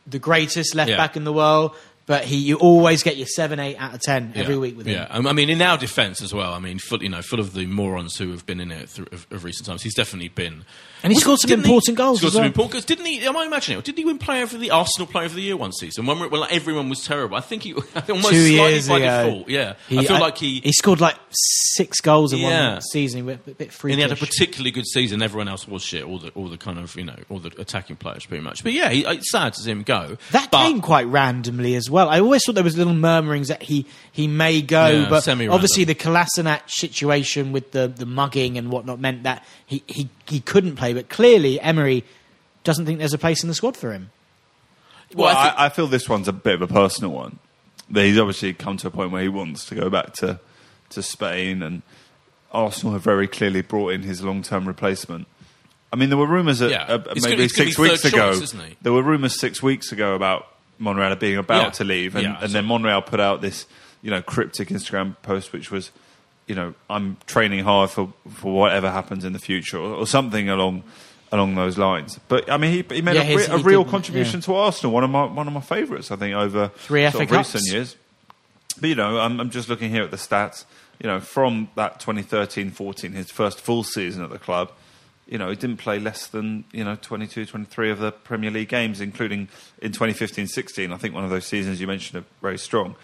the 0.06 0.18
greatest 0.18 0.74
left 0.74 0.90
Yeah. 0.90 0.96
back 0.96 1.16
in 1.16 1.24
the 1.24 1.32
world, 1.32 1.74
but 2.06 2.24
he 2.24 2.36
you 2.36 2.56
always 2.56 3.02
get 3.02 3.16
your 3.16 3.26
seven, 3.26 3.58
eight 3.60 3.76
out 3.76 3.94
of 3.94 4.00
ten 4.00 4.32
every 4.34 4.54
Yeah. 4.54 4.60
week 4.60 4.76
with 4.76 4.86
him. 4.86 4.94
Yeah, 4.94 5.06
Um, 5.10 5.26
I 5.26 5.32
mean, 5.32 5.48
in 5.50 5.62
our 5.62 5.78
defence 5.78 6.20
as 6.22 6.32
well. 6.34 6.52
I 6.52 6.58
mean, 6.58 6.78
full, 6.78 7.02
you 7.02 7.08
know, 7.08 7.22
full 7.22 7.40
of 7.40 7.54
the 7.54 7.66
morons 7.66 8.16
who 8.16 8.30
have 8.30 8.44
been 8.46 8.60
in 8.60 8.70
it 8.70 8.88
through, 8.88 9.06
of, 9.12 9.26
of 9.30 9.44
recent 9.44 9.66
times. 9.66 9.82
He's 9.82 9.94
definitely 9.94 10.28
been. 10.28 10.64
And 11.04 11.12
he 11.12 11.20
scored 11.20 11.38
some 11.38 11.52
important 11.52 11.96
goals 11.98 12.18
Scored 12.18 12.32
some 12.32 12.40
well. 12.40 12.46
important 12.46 12.72
goals. 12.72 12.84
Didn't 12.86 13.04
he? 13.04 13.20
Am 13.26 13.36
I 13.36 13.44
imagining 13.44 13.78
it? 13.78 13.84
Didn't 13.84 13.98
he 13.98 14.04
win 14.06 14.18
Player 14.18 14.42
of 14.42 14.58
the 14.58 14.70
Arsenal 14.70 15.06
Player 15.06 15.26
of 15.26 15.34
the 15.34 15.42
Year 15.42 15.56
one 15.56 15.70
season 15.72 16.06
when, 16.06 16.18
we- 16.18 16.26
when 16.28 16.40
like, 16.40 16.52
everyone 16.52 16.88
was 16.88 17.04
terrible? 17.04 17.36
I 17.36 17.40
think 17.42 17.62
he 17.62 17.74
almost 17.74 17.90
Two 17.94 18.10
slightly 18.10 18.54
years 18.54 18.88
by 18.88 18.98
ago, 19.00 19.24
default. 19.26 19.48
Yeah, 19.50 19.74
He- 19.88 19.98
I 19.98 20.04
feel 20.06 20.16
I- 20.16 20.20
like 20.20 20.38
he. 20.38 20.60
he 20.60 20.72
scored 20.72 21.00
like 21.02 21.16
six 21.30 22.00
goals 22.00 22.32
in 22.32 22.38
Yeah. 22.38 22.72
one 22.74 22.80
season. 22.80 23.18
He 23.18 23.22
went 23.22 23.46
a 23.46 23.50
bit 23.50 23.70
freakish. 23.70 23.92
and 23.94 23.98
he 23.98 24.02
had 24.08 24.12
a 24.12 24.16
particularly 24.16 24.70
good 24.70 24.86
season. 24.86 25.20
Everyone 25.22 25.46
else 25.46 25.68
was 25.68 25.82
shit. 25.84 26.04
All 26.04 26.18
the 26.18 26.30
all 26.30 26.48
the 26.48 26.56
kind 26.56 26.78
of 26.78 26.96
you 26.96 27.04
know 27.04 27.16
all 27.28 27.38
the 27.38 27.52
attacking 27.60 27.96
players 27.96 28.24
pretty 28.24 28.42
much. 28.42 28.62
But 28.64 28.72
yeah, 28.72 28.88
he, 28.88 29.04
it's 29.04 29.30
sad 29.30 29.52
to 29.52 29.60
see 29.60 29.70
him 29.72 29.82
go. 29.82 30.16
That 30.32 30.50
but, 30.50 30.64
came 30.66 30.80
quite 30.80 31.06
randomly 31.08 31.74
as 31.74 31.90
well. 31.90 32.08
I 32.08 32.20
always 32.20 32.44
thought 32.46 32.54
there 32.54 32.64
was 32.64 32.78
little 32.78 32.94
murmurings 32.94 33.48
that 33.48 33.62
he, 33.62 33.84
he 34.10 34.26
may 34.26 34.62
go, 34.62 34.86
Yeah, 34.88 35.10
but 35.10 35.20
semi-random. 35.20 35.54
obviously 35.54 35.84
the 35.84 35.94
Kolasinac 35.94 36.70
situation 36.70 37.52
with 37.52 37.72
the, 37.72 37.88
the 37.88 38.06
mugging 38.06 38.56
and 38.56 38.70
whatnot 38.70 39.00
meant 39.00 39.24
that 39.24 39.44
he, 39.66 39.82
he, 39.86 40.08
he 40.26 40.40
couldn't 40.40 40.76
play. 40.76 40.93
But 40.94 41.08
clearly 41.08 41.60
Emery 41.60 42.04
doesn't 42.64 42.86
think 42.86 42.98
there's 42.98 43.12
a 43.14 43.18
place 43.18 43.42
in 43.42 43.48
the 43.48 43.54
squad 43.54 43.76
for 43.76 43.92
him. 43.92 44.10
Well, 45.14 45.26
Well, 45.26 45.36
I 45.36 45.48
I, 45.48 45.66
I, 45.66 45.68
feel 45.68 45.86
this 45.86 46.08
one's 46.08 46.28
a 46.28 46.32
bit 46.32 46.54
of 46.54 46.62
a 46.62 46.66
personal 46.66 47.10
one. 47.12 47.38
That 47.90 48.04
He's 48.04 48.18
obviously 48.18 48.54
come 48.54 48.76
to 48.78 48.86
a 48.88 48.90
point 48.90 49.10
where 49.12 49.22
he 49.22 49.28
wants 49.28 49.66
to 49.66 49.74
go 49.74 49.90
back 49.90 50.14
to, 50.14 50.40
to 50.90 51.02
Spain, 51.02 51.62
and 51.62 51.82
Arsenal 52.52 52.94
have 52.94 53.02
very 53.02 53.28
clearly 53.28 53.60
brought 53.62 53.92
in 53.92 54.02
his 54.02 54.22
long 54.22 54.42
term 54.42 54.66
replacement. 54.66 55.26
I 55.92 55.96
mean, 55.96 56.08
there 56.08 56.18
were 56.18 56.26
rumours 56.26 56.58
that 56.60 56.70
Yeah. 56.70 56.82
uh, 56.84 57.12
He's 57.14 57.22
maybe 57.24 57.36
gonna- 57.36 57.48
six 57.50 57.78
weeks 57.78 58.02
third 58.02 58.14
ago. 58.14 58.38
choice. 58.40 58.54
There 58.82 58.92
were 58.92 59.02
rumours 59.02 59.38
six 59.38 59.62
weeks 59.62 59.92
ago 59.92 60.14
about 60.14 60.46
Monreal 60.78 61.14
being 61.16 61.36
about 61.36 61.62
Yeah. 61.64 61.70
to 61.70 61.84
leave, 61.84 62.14
and, 62.16 62.24
Yeah, 62.24 62.38
and 62.40 62.52
then 62.52 62.66
Monreal 62.66 63.02
put 63.02 63.20
out 63.20 63.42
this, 63.42 63.66
you 64.02 64.10
know, 64.10 64.20
cryptic 64.22 64.68
Instagram 64.70 65.14
post, 65.22 65.52
which 65.52 65.70
was, 65.70 65.92
you 66.46 66.54
know, 66.54 66.74
I'm 66.90 67.16
training 67.26 67.64
hard 67.64 67.90
for 67.90 68.12
for 68.28 68.52
whatever 68.52 68.90
happens 68.90 69.24
in 69.24 69.32
the 69.32 69.38
future, 69.38 69.78
or, 69.78 69.94
or 69.94 70.06
something 70.06 70.48
along 70.48 70.82
along 71.32 71.54
those 71.56 71.76
lines. 71.78 72.18
But 72.28 72.50
I 72.50 72.56
mean, 72.58 72.72
he, 72.72 72.94
he 72.94 73.02
made 73.02 73.16
Yeah, 73.16 73.22
a, 73.22 73.24
his- 73.24 73.48
a 73.48 73.58
he 73.58 73.62
real 73.64 73.84
contribution 73.84 74.40
yeah. 74.40 74.44
to 74.46 74.54
Arsenal. 74.54 74.92
One 74.92 75.04
of 75.04 75.10
my 75.10 75.24
one 75.24 75.46
of 75.46 75.52
my 75.52 75.60
favourites, 75.60 76.10
I 76.10 76.16
think, 76.16 76.34
over 76.34 76.68
Three 76.76 77.10
sort 77.10 77.24
of 77.24 77.30
recent 77.30 77.64
years. 77.72 77.96
But 78.80 78.88
you 78.88 78.94
know, 78.94 79.18
I'm, 79.18 79.40
I'm 79.40 79.50
just 79.50 79.68
looking 79.68 79.90
here 79.90 80.02
at 80.02 80.10
the 80.10 80.16
stats. 80.16 80.64
You 81.00 81.08
know, 81.08 81.18
from 81.20 81.68
that 81.74 82.00
2013-14, 82.00 83.14
his 83.14 83.30
first 83.30 83.60
full 83.60 83.82
season 83.82 84.22
at 84.22 84.30
the 84.30 84.38
club, 84.38 84.70
you 85.26 85.38
know, 85.38 85.50
he 85.50 85.56
didn't 85.56 85.78
play 85.78 85.98
less 85.98 86.28
than 86.28 86.64
you 86.72 86.84
know 86.84 86.96
22, 86.96 87.46
23 87.46 87.90
of 87.90 87.98
the 87.98 88.12
Premier 88.12 88.50
League 88.50 88.68
games, 88.68 89.00
including 89.00 89.48
in 89.82 89.90
2015-16. 89.92 90.92
I 90.92 90.96
think 90.98 91.14
one 91.14 91.24
of 91.24 91.30
those 91.30 91.46
seasons 91.46 91.80
you 91.80 91.86
mentioned 91.86 92.22
are 92.22 92.26
very 92.42 92.58
strong. 92.58 92.94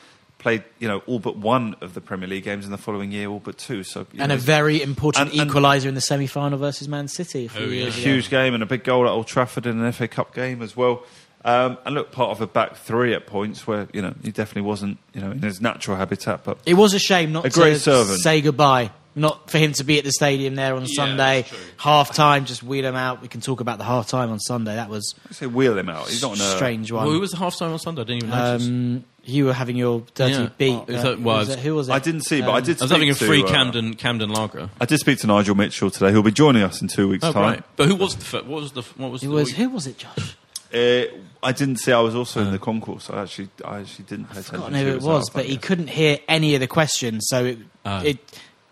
Played, 0.40 0.64
you 0.78 0.88
know, 0.88 1.02
all 1.06 1.18
but 1.20 1.36
one 1.36 1.76
of 1.82 1.94
the 1.94 2.00
Premier 2.00 2.26
League 2.26 2.44
games 2.44 2.64
in 2.64 2.70
the 2.72 2.78
following 2.78 3.12
year, 3.12 3.28
all 3.28 3.40
but 3.40 3.58
two. 3.58 3.84
So 3.84 4.06
And 4.18 4.28
know, 4.30 4.34
a 4.34 4.38
very 4.38 4.82
important 4.82 5.30
And- 5.30 5.40
and- 5.40 5.50
equaliser 5.50 5.84
in 5.84 5.94
the 5.94 6.00
semi 6.00 6.26
final 6.26 6.58
versus 6.58 6.88
Man 6.88 7.08
City. 7.08 7.44
A 7.44 7.48
few 7.50 7.62
Oh, 7.66 7.68
yeah. 7.68 7.82
ago. 7.84 7.90
huge 7.92 8.30
game 8.30 8.54
and 8.54 8.62
a 8.62 8.66
big 8.66 8.82
goal 8.82 9.04
at 9.06 9.10
Old 9.10 9.26
Trafford 9.26 9.66
in 9.66 9.78
an 9.78 9.86
FA 9.92 10.08
Cup 10.08 10.34
game 10.34 10.62
as 10.62 10.74
well. 10.76 11.04
Um, 11.44 11.78
and 11.86 11.94
look, 11.94 12.10
part 12.10 12.30
of 12.30 12.40
a 12.40 12.46
back 12.46 12.76
three 12.76 13.14
at 13.14 13.26
points 13.26 13.66
where 13.66 13.86
you 13.94 14.02
know 14.02 14.12
he 14.22 14.30
definitely 14.30 14.68
wasn't 14.68 14.98
you 15.14 15.20
know 15.20 15.30
in 15.30 15.40
his 15.42 15.60
natural 15.60 15.96
habitat. 15.96 16.42
But 16.44 16.58
It 16.66 16.74
was 16.74 16.92
a 16.94 16.98
shame 16.98 17.32
not 17.32 17.44
A 17.46 17.50
great 17.50 17.74
to 17.74 17.78
servant. 17.80 18.20
say 18.20 18.40
goodbye. 18.40 18.90
Not 19.16 19.50
for 19.50 19.58
him 19.58 19.72
to 19.72 19.82
be 19.84 19.98
at 19.98 20.04
the 20.04 20.12
stadium 20.12 20.54
there 20.54 20.74
on 20.76 20.82
Yeah, 20.82 20.94
Sunday, 20.94 21.46
half 21.78 22.14
time, 22.14 22.44
just 22.44 22.62
wheel 22.62 22.84
him 22.84 22.94
out. 22.94 23.20
We 23.20 23.26
can 23.28 23.40
talk 23.40 23.60
about 23.60 23.78
the 23.78 23.84
half 23.84 24.06
time 24.08 24.30
on 24.30 24.38
Sunday. 24.38 24.76
That 24.76 24.88
was 24.88 25.14
I 25.28 25.32
say 25.32 25.46
wheel 25.46 25.76
him 25.76 25.88
out. 25.88 26.08
He's 26.08 26.22
not 26.22 26.36
in 26.36 26.40
a 26.40 26.44
a 26.44 26.56
strange 26.56 26.92
one. 26.92 27.04
Well, 27.04 27.12
who 27.14 27.20
was 27.20 27.32
the 27.32 27.38
half 27.38 27.56
time 27.58 27.72
on 27.72 27.78
Sunday? 27.80 28.02
I 28.02 28.04
didn't 28.04 28.24
even 28.24 28.30
notice. 28.30 28.66
Um, 28.68 29.04
you 29.24 29.44
were 29.46 29.52
having 29.52 29.76
your 29.76 30.04
dirty 30.14 30.34
Yeah. 30.34 30.48
beat. 30.56 30.72
Oh, 30.72 30.82
uh, 30.94 31.02
that- 31.02 31.20
well, 31.20 31.38
was 31.38 31.48
was- 31.48 31.56
it- 31.56 31.62
who 31.62 31.74
was 31.74 31.88
it? 31.88 31.92
I 31.92 31.98
didn't 31.98 32.22
see, 32.22 32.40
but 32.40 32.50
I 32.52 32.58
Um, 32.58 32.62
did. 32.64 32.80
I 32.80 32.84
was 32.84 32.90
speak 32.90 32.90
having 32.92 33.10
a 33.10 33.14
to, 33.14 33.24
free 33.26 33.42
uh, 33.42 33.48
Camden 33.48 33.94
Camden 33.94 34.30
lager. 34.30 34.70
I 34.80 34.84
did 34.86 34.98
speak 35.00 35.18
to 35.18 35.26
Nigel 35.26 35.54
Mitchell 35.56 35.90
today. 35.90 36.10
He'll 36.12 36.22
be 36.22 36.30
joining 36.30 36.62
us 36.62 36.80
in 36.80 36.86
two 36.88 37.08
weeks' 37.08 37.24
Oh 37.24 37.32
time. 37.32 37.42
right, 37.42 37.62
but 37.76 37.88
who 37.88 37.96
was 37.96 38.14
the 38.14 38.24
fir- 38.24 38.42
what 38.44 38.62
was 38.62 38.72
the 38.72 38.82
what 38.96 39.10
was 39.10 39.22
It 39.22 39.26
the 39.26 39.32
was 39.32 39.50
who 39.52 39.68
was 39.70 39.86
it, 39.88 39.98
Josh? 39.98 40.36
Uh, 40.72 41.06
I 41.42 41.50
didn't 41.52 41.76
see. 41.78 41.90
I 41.92 41.98
was 42.00 42.14
also 42.14 42.42
in 42.42 42.52
the 42.52 42.58
concourse. 42.60 43.10
I 43.10 43.22
actually, 43.22 43.48
I 43.64 43.80
actually 43.80 44.04
didn't 44.04 44.26
pay 44.26 44.38
attention. 44.38 44.54
I 44.56 44.58
don't 44.60 44.72
know 44.72 44.78
who 44.84 44.88
it 44.90 44.94
was, 44.94 45.04
myself, 45.04 45.32
but 45.34 45.46
he 45.46 45.56
couldn't 45.56 45.88
hear 45.88 46.18
any 46.28 46.54
of 46.54 46.60
the 46.60 46.68
questions, 46.68 47.26
so 47.28 47.44
it 47.44 47.58
Oh. 47.84 48.02
it, 48.02 48.18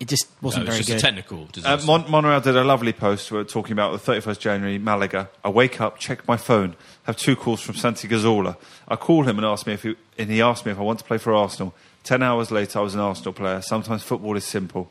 it 0.00 0.08
just 0.08 0.26
wasn't 0.40 0.66
No, 0.66 0.68
it's 0.72 0.76
very 0.76 0.84
just 0.84 0.88
good. 0.88 0.98
a 0.98 1.00
technical 1.00 1.42
Uh, 1.44 1.52
disaster. 1.52 1.86
Mon- 1.86 2.10
Monreal 2.10 2.40
did 2.40 2.56
a 2.56 2.64
lovely 2.64 2.92
post 2.92 3.28
talking 3.28 3.72
about 3.72 3.92
the 3.92 3.98
31st 3.98 4.40
January, 4.40 4.78
Malaga. 4.78 5.28
I 5.44 5.48
wake 5.48 5.80
up, 5.80 5.98
check 5.98 6.26
my 6.28 6.36
phone, 6.36 6.76
have 7.04 7.16
two 7.16 7.34
calls 7.36 7.60
from 7.60 7.74
Santi 7.74 8.06
Cazorla. 8.08 8.56
I 8.86 8.96
call 8.96 9.24
him 9.24 9.38
and 9.38 9.46
ask 9.46 9.66
me 9.66 9.72
if 9.74 9.82
he, 9.82 9.96
and 10.18 10.30
he 10.30 10.40
asked 10.40 10.64
me 10.66 10.72
if 10.72 10.78
I 10.78 10.82
want 10.82 10.98
to 11.00 11.04
play 11.04 11.18
for 11.18 11.34
Arsenal. 11.34 11.74
Ten 12.04 12.22
hours 12.22 12.50
later, 12.50 12.78
I 12.78 12.82
was 12.82 12.94
an 12.94 13.00
Arsenal 13.00 13.32
player. 13.32 13.60
Sometimes 13.60 14.02
football 14.02 14.36
is 14.36 14.44
simple. 14.44 14.90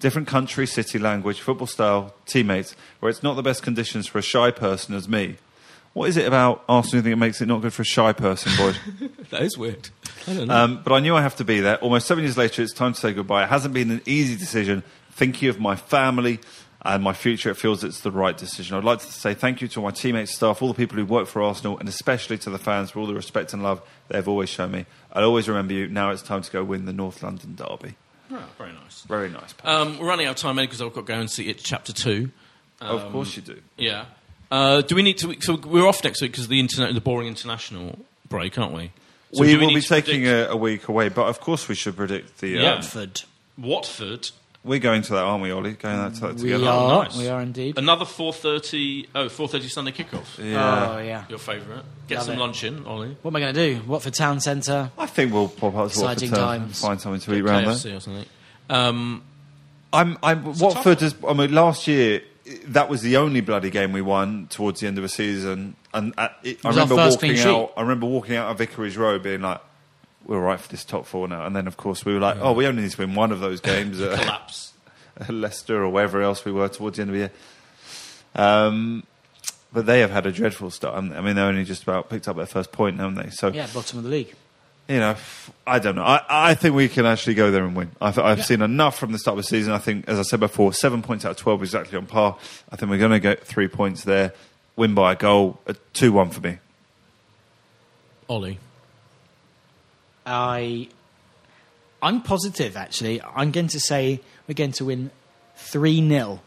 Different 0.00 0.26
country, 0.28 0.66
city, 0.66 0.98
language, 0.98 1.40
football 1.40 1.66
style, 1.66 2.14
teammates, 2.26 2.74
where 3.00 3.10
it's 3.10 3.22
not 3.22 3.34
the 3.34 3.42
best 3.42 3.62
conditions 3.62 4.06
for 4.06 4.18
a 4.18 4.22
shy 4.22 4.50
person 4.50 4.94
as 4.94 5.08
me. 5.08 5.36
What 5.94 6.08
is 6.08 6.16
it 6.16 6.26
about 6.26 6.64
Arsenal 6.68 6.96
you 6.98 7.02
think 7.02 7.12
it 7.12 7.16
makes 7.16 7.40
it 7.40 7.46
not 7.46 7.62
good 7.62 7.72
for 7.72 7.82
a 7.82 7.84
shy 7.84 8.12
person, 8.12 8.52
Boyd? 8.58 9.10
that 9.30 9.42
is 9.42 9.56
weird. 9.56 9.90
I 10.26 10.34
don't 10.34 10.48
know. 10.48 10.54
Um, 10.54 10.82
but 10.82 10.92
I 10.92 10.98
knew 10.98 11.14
I 11.14 11.22
have 11.22 11.36
to 11.36 11.44
be 11.44 11.60
there. 11.60 11.76
Almost 11.76 12.08
seven 12.08 12.24
years 12.24 12.36
later, 12.36 12.62
it's 12.62 12.72
time 12.72 12.94
to 12.94 13.00
say 13.00 13.12
goodbye. 13.12 13.44
It 13.44 13.48
hasn't 13.48 13.72
been 13.72 13.92
an 13.92 14.02
easy 14.04 14.36
decision. 14.36 14.82
Thinking 15.12 15.48
of 15.48 15.60
my 15.60 15.76
family 15.76 16.40
and 16.82 17.00
my 17.02 17.12
future, 17.12 17.48
it 17.50 17.54
feels 17.56 17.84
it's 17.84 18.00
the 18.00 18.10
right 18.10 18.36
decision. 18.36 18.76
I'd 18.76 18.82
like 18.82 18.98
to 18.98 19.06
say 19.12 19.34
thank 19.34 19.62
you 19.62 19.68
to 19.68 19.80
my 19.80 19.92
teammates, 19.92 20.34
staff, 20.34 20.60
all 20.62 20.68
the 20.68 20.74
people 20.74 20.96
who 20.96 21.06
work 21.06 21.28
for 21.28 21.40
Arsenal, 21.40 21.78
and 21.78 21.88
especially 21.88 22.38
to 22.38 22.50
the 22.50 22.58
fans 22.58 22.90
for 22.90 22.98
all 22.98 23.06
the 23.06 23.14
respect 23.14 23.52
and 23.52 23.62
love 23.62 23.80
they've 24.08 24.26
always 24.26 24.48
shown 24.48 24.72
me. 24.72 24.86
I'll 25.12 25.24
always 25.24 25.48
remember 25.48 25.74
you. 25.74 25.86
Now 25.86 26.10
it's 26.10 26.22
time 26.22 26.42
to 26.42 26.50
go 26.50 26.64
win 26.64 26.86
the 26.86 26.92
North 26.92 27.22
London 27.22 27.54
Derby. 27.54 27.94
Oh, 28.32 28.42
very 28.58 28.72
nice. 28.72 29.02
Very 29.02 29.30
nice. 29.30 29.54
Um, 29.62 29.98
we're 29.98 30.08
running 30.08 30.26
out 30.26 30.32
of 30.32 30.36
time, 30.38 30.56
because 30.56 30.82
I've 30.82 30.92
got 30.92 31.02
to 31.02 31.12
go 31.12 31.20
and 31.20 31.30
see 31.30 31.48
it, 31.50 31.58
chapter 31.58 31.92
two. 31.92 32.30
of 32.80 33.12
course 33.12 33.36
you 33.36 33.42
do. 33.42 33.60
Yeah. 33.76 34.06
Uh, 34.54 34.82
do 34.82 34.94
we 34.94 35.02
need 35.02 35.18
to? 35.18 35.34
So 35.40 35.56
we're 35.56 35.86
off 35.86 36.04
next 36.04 36.20
week 36.22 36.30
because 36.32 36.44
of 36.44 36.50
the 36.50 36.60
internet, 36.60 36.94
the 36.94 37.00
boring 37.00 37.26
international 37.28 37.98
break, 38.28 38.56
aren't 38.58 38.72
we? 38.72 38.92
So 39.32 39.40
we 39.40 39.48
do 39.48 39.58
will 39.58 39.74
be 39.74 39.80
taking 39.80 40.22
predict- 40.22 40.50
a, 40.50 40.52
a 40.52 40.56
week 40.56 40.86
away, 40.88 41.08
but 41.08 41.26
of 41.26 41.40
course 41.40 41.68
we 41.68 41.74
should 41.74 41.96
predict 41.96 42.38
the. 42.38 42.48
Yeah. 42.50 42.60
Um, 42.74 42.76
Watford. 42.76 43.22
Watford. 43.58 44.30
we're 44.62 44.78
going 44.78 45.02
to 45.02 45.12
that, 45.14 45.24
aren't 45.24 45.42
we, 45.42 45.50
Ollie? 45.50 45.72
Going 45.72 45.96
that, 45.96 46.14
to 46.14 46.20
that 46.20 46.34
We 46.36 46.42
together. 46.50 46.68
are. 46.68 47.04
nice. 47.04 47.16
We 47.16 47.28
are 47.28 47.40
indeed. 47.40 47.78
Another 47.78 48.04
four 48.04 48.32
thirty. 48.32 49.08
Oh, 49.14 49.26
4.30 49.26 49.70
Sunday 49.70 49.90
kickoff. 49.92 50.38
Yeah. 50.38 50.90
Oh 50.94 50.98
yeah. 50.98 51.24
Your 51.28 51.38
favourite. 51.40 51.82
Get 52.06 52.18
Love 52.18 52.26
some 52.26 52.34
it. 52.34 52.38
lunch 52.38 52.62
in, 52.64 52.84
Ollie. 52.86 53.16
What 53.22 53.30
am 53.32 53.36
I 53.36 53.40
going 53.40 53.54
to 53.54 53.74
do? 53.74 53.82
Watford 53.88 54.14
Town 54.14 54.38
Centre. 54.40 54.90
I 54.98 55.06
think 55.06 55.32
we'll 55.32 55.48
pop 55.48 55.74
up 55.74 55.90
to 55.90 56.00
Watford 56.00 56.22
Exciting 56.22 56.30
to 56.30 56.36
times. 56.36 56.80
find 56.80 57.00
something 57.00 57.20
to 57.22 57.34
eat 57.34 57.42
round 57.42 57.66
there. 57.66 57.96
Or 57.96 58.00
something. 58.00 58.26
Um, 58.70 59.22
I'm, 59.92 60.16
I'm 60.22 60.44
a 60.46 60.50
Watford. 60.50 60.98
tough 60.98 61.00
Has, 61.00 61.14
I 61.26 61.32
mean, 61.32 61.52
last 61.52 61.86
year 61.88 62.22
that 62.66 62.88
was 62.88 63.02
the 63.02 63.16
only 63.16 63.40
bloody 63.40 63.70
game 63.70 63.92
we 63.92 64.02
won 64.02 64.46
towards 64.48 64.80
the 64.80 64.86
end 64.86 64.98
of 64.98 65.02
the 65.02 65.08
season, 65.08 65.76
and 65.92 66.12
at, 66.18 66.36
it, 66.42 66.64
I 66.64 66.70
remember 66.70 66.96
walking 66.96 67.38
out. 67.38 67.72
I 67.76 67.82
remember 67.82 68.06
walking 68.06 68.36
out 68.36 68.50
of 68.50 68.58
Vicarage 68.58 68.96
Road, 68.96 69.22
being 69.22 69.40
like, 69.40 69.60
"We're 70.24 70.40
right 70.40 70.60
for 70.60 70.68
this 70.68 70.84
top 70.84 71.06
four 71.06 71.26
now." 71.28 71.46
And 71.46 71.56
then, 71.56 71.66
of 71.66 71.76
course, 71.76 72.04
we 72.04 72.12
were 72.12 72.20
like, 72.20 72.36
"Oh, 72.40 72.52
we 72.52 72.66
only 72.66 72.82
need 72.82 72.90
to 72.90 72.98
win 72.98 73.14
one 73.14 73.32
of 73.32 73.40
those 73.40 73.60
games 73.60 74.00
at 74.02 74.18
collapse. 74.20 74.72
Leicester 75.28 75.82
or 75.82 75.88
wherever 75.90 76.20
else 76.22 76.44
we 76.44 76.52
were 76.52 76.68
towards 76.68 76.96
the 76.96 77.02
end 77.02 77.10
of 77.10 77.14
the 77.14 77.18
year." 77.20 77.32
Um, 78.34 79.04
but 79.72 79.86
they 79.86 80.00
have 80.00 80.10
had 80.10 80.26
a 80.26 80.32
dreadful 80.32 80.70
start. 80.70 80.96
I 80.96 81.20
mean, 81.20 81.36
they 81.36 81.42
only 81.42 81.64
just 81.64 81.82
about 81.82 82.08
picked 82.08 82.28
up 82.28 82.36
their 82.36 82.46
first 82.46 82.72
point, 82.72 82.98
haven't 82.98 83.16
they? 83.16 83.30
So 83.30 83.48
Yeah, 83.48 83.66
bottom 83.72 83.98
of 83.98 84.04
the 84.04 84.10
league. 84.10 84.34
You 84.88 84.98
know, 84.98 85.16
I 85.66 85.78
don't 85.78 85.96
know. 85.96 86.02
I, 86.02 86.20
I 86.28 86.54
think 86.54 86.74
we 86.74 86.88
can 86.88 87.06
actually 87.06 87.34
go 87.34 87.50
there 87.50 87.64
and 87.64 87.74
win. 87.74 87.90
I've, 88.00 88.18
I've 88.18 88.44
seen 88.44 88.60
enough 88.60 88.98
from 88.98 89.12
the 89.12 89.18
start 89.18 89.38
of 89.38 89.44
the 89.44 89.48
season. 89.48 89.72
I 89.72 89.78
think, 89.78 90.06
as 90.08 90.18
I 90.18 90.22
said 90.22 90.40
before, 90.40 90.72
seven 90.72 91.02
points 91.02 91.24
out 91.24 91.32
of 91.32 91.36
12 91.38 91.62
is 91.62 91.68
exactly 91.70 91.96
on 91.96 92.06
par. 92.06 92.36
I 92.70 92.76
think 92.76 92.90
we're 92.90 92.98
going 92.98 93.12
to 93.12 93.20
get 93.20 93.46
three 93.46 93.68
points 93.68 94.04
there, 94.04 94.34
win 94.76 94.94
by 94.94 95.12
a 95.12 95.16
goal, 95.16 95.60
a 95.66 95.74
2 95.94 96.12
1 96.12 96.30
for 96.30 96.40
me. 96.40 96.58
Ollie. 98.28 98.58
I, 100.26 100.88
I'm 102.02 102.22
positive. 102.22 102.76
Actually, 102.76 103.22
I'm 103.22 103.50
going 103.50 103.68
to 103.68 103.80
say 103.80 104.20
we're 104.46 104.54
going 104.54 104.72
to 104.72 104.86
win 104.86 105.10
three 105.56 106.06
0 106.06 106.40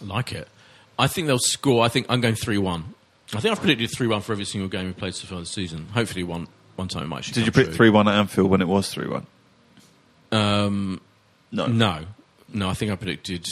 Like 0.00 0.32
it. 0.32 0.48
I 0.98 1.08
think 1.08 1.26
they'll 1.26 1.38
score. 1.38 1.84
I 1.84 1.88
think 1.88 2.06
I'm 2.08 2.20
going 2.20 2.34
3 2.34 2.56
1. 2.58 2.94
I 3.34 3.40
think 3.40 3.52
I've 3.52 3.58
predicted 3.58 3.90
3 3.90 4.06
1 4.06 4.20
for 4.22 4.32
every 4.32 4.44
single 4.44 4.68
game 4.68 4.86
we 4.86 4.92
played 4.92 5.14
so 5.14 5.26
far 5.26 5.40
this 5.40 5.50
season. 5.50 5.88
Hopefully, 5.92 6.22
one, 6.22 6.48
one 6.76 6.88
time 6.88 7.02
it 7.04 7.08
might 7.08 7.24
Did 7.24 7.46
you 7.46 7.50
true. 7.50 7.64
3 7.72 7.90
1 7.90 8.08
at 8.08 8.14
Anfield 8.14 8.50
when 8.50 8.60
it 8.60 8.68
was 8.68 8.92
3 8.92 9.06
1? 9.08 9.26
Um, 10.32 11.00
No. 11.52 11.66
no. 11.66 12.04
No, 12.52 12.68
I 12.68 12.74
think 12.74 12.92
I 12.92 12.96
predicted 12.96 13.46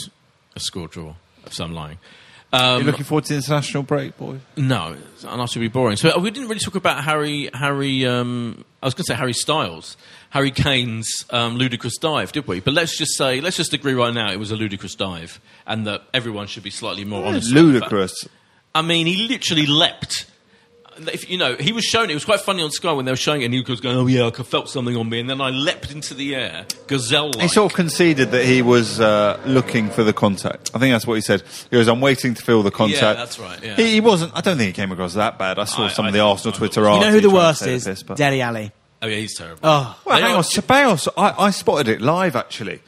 a 0.55 0.59
score 0.59 0.87
draw. 0.87 1.15
So 1.49 1.63
I'm 1.63 1.73
lying. 1.73 1.97
Um, 2.53 2.79
you 2.79 2.85
looking 2.85 3.03
forward 3.03 3.25
to 3.25 3.33
the 3.33 3.35
international 3.37 3.83
break, 3.83 4.17
boy? 4.17 4.39
No, 4.55 4.95
and 5.27 5.39
that 5.41 5.49
should 5.49 5.59
be 5.59 5.67
boring. 5.67 5.97
So 5.97 6.15
uh, 6.15 6.19
we 6.19 6.31
didn't 6.31 6.47
really 6.47 6.59
talk 6.61 6.75
about 6.75 7.03
Harry. 7.03 7.49
Harry, 7.53 8.05
um, 8.05 8.63
I 8.81 8.85
was 8.85 8.93
going 8.93 9.03
to 9.05 9.07
say 9.11 9.15
Harry 9.15 9.33
Styles, 9.33 9.97
Harry 10.29 10.51
Kane's 10.51 11.25
um, 11.31 11.57
ludicrous 11.57 11.97
dive, 11.97 12.31
did 12.31 12.47
we? 12.47 12.61
But 12.61 12.73
let's 12.73 12.97
just 12.97 13.17
say, 13.17 13.41
let's 13.41 13.57
just 13.57 13.73
agree 13.73 13.93
right 13.93 14.13
now, 14.13 14.31
it 14.31 14.37
was 14.37 14.51
a 14.51 14.55
ludicrous 14.55 14.95
dive, 14.95 15.41
and 15.67 15.85
that 15.87 16.03
everyone 16.13 16.47
should 16.47 16.63
be 16.63 16.69
slightly 16.69 17.03
more 17.03 17.25
honest. 17.25 17.51
about 17.51 17.63
Ludicrous. 17.63 18.27
I 18.73 18.81
mean, 18.81 19.05
he 19.07 19.27
literally 19.27 19.65
leapt. 19.65 20.25
If 20.97 21.29
you 21.29 21.37
know, 21.37 21.55
he 21.55 21.71
was 21.73 21.83
shown. 21.83 22.05
it. 22.05 22.11
It 22.11 22.13
was 22.15 22.25
quite 22.25 22.39
funny 22.39 22.63
on 22.63 22.71
Sky 22.71 22.91
when 22.93 23.05
they 23.05 23.11
were 23.11 23.15
showing 23.17 23.41
it, 23.41 23.45
and 23.45 23.53
he 23.53 23.61
was 23.61 23.81
going, 23.81 23.97
"Oh 23.97 24.07
yeah, 24.07 24.27
I 24.27 24.31
felt 24.43 24.69
something 24.69 24.95
on 24.95 25.09
me," 25.09 25.19
and 25.19 25.29
then 25.29 25.41
I 25.41 25.49
leapt 25.49 25.91
into 25.91 26.13
the 26.13 26.35
air, 26.35 26.65
gazelle. 26.87 27.31
He 27.39 27.47
sort 27.49 27.71
of 27.71 27.75
conceded 27.75 28.31
that 28.31 28.45
he 28.45 28.61
was 28.61 28.99
uh, 28.99 29.39
looking 29.45 29.89
for 29.89 30.03
the 30.03 30.13
contact. 30.13 30.71
I 30.73 30.79
think 30.79 30.93
that's 30.93 31.05
what 31.05 31.15
he 31.15 31.21
said. 31.21 31.41
He 31.69 31.75
goes, 31.77 31.87
I'm 31.87 32.01
waiting 32.01 32.33
to 32.33 32.41
feel 32.41 32.63
the 32.63 32.71
contact. 32.71 33.01
Yeah, 33.01 33.13
that's 33.13 33.39
right, 33.39 33.61
yeah. 33.63 33.75
He, 33.75 33.93
he 33.93 33.99
wasn't, 34.01 34.31
I 34.35 34.41
don't 34.41 34.57
think 34.57 34.67
he 34.67 34.73
came 34.73 34.91
across 34.91 35.13
that 35.15 35.37
bad. 35.37 35.59
I 35.59 35.65
saw 35.65 35.85
I- 35.85 35.89
some 35.89 36.05
I 36.05 36.07
of 36.09 36.13
the 36.13 36.21
Arsenal 36.21 36.57
Twitter 36.57 36.81
You 36.81 36.87
know 36.87 36.93
You 36.93 36.99
know 37.01 37.05
arts, 37.07 37.15
who 37.15 37.21
the 37.21 37.27
he 37.27 37.33
tried 37.33 37.41
to 37.41 37.47
worst 37.47 37.67
is? 37.67 37.83
piss, 37.85 38.03
but- 38.03 38.17
Dele 38.17 38.41
Alli. 38.41 38.71
oh 39.01 39.07
yeah, 39.07 39.15
he's 39.17 39.37
terrible. 39.37 39.59
Oh, 39.63 39.99
Well, 40.05 40.21
hang 40.21 40.35
on, 40.35 40.43
Ceballos, 40.43 41.07
I, 41.17 41.35
I 41.45 41.49
spotted 41.51 41.87
it 41.89 42.01
live 42.01 42.35
actually. 42.35 42.79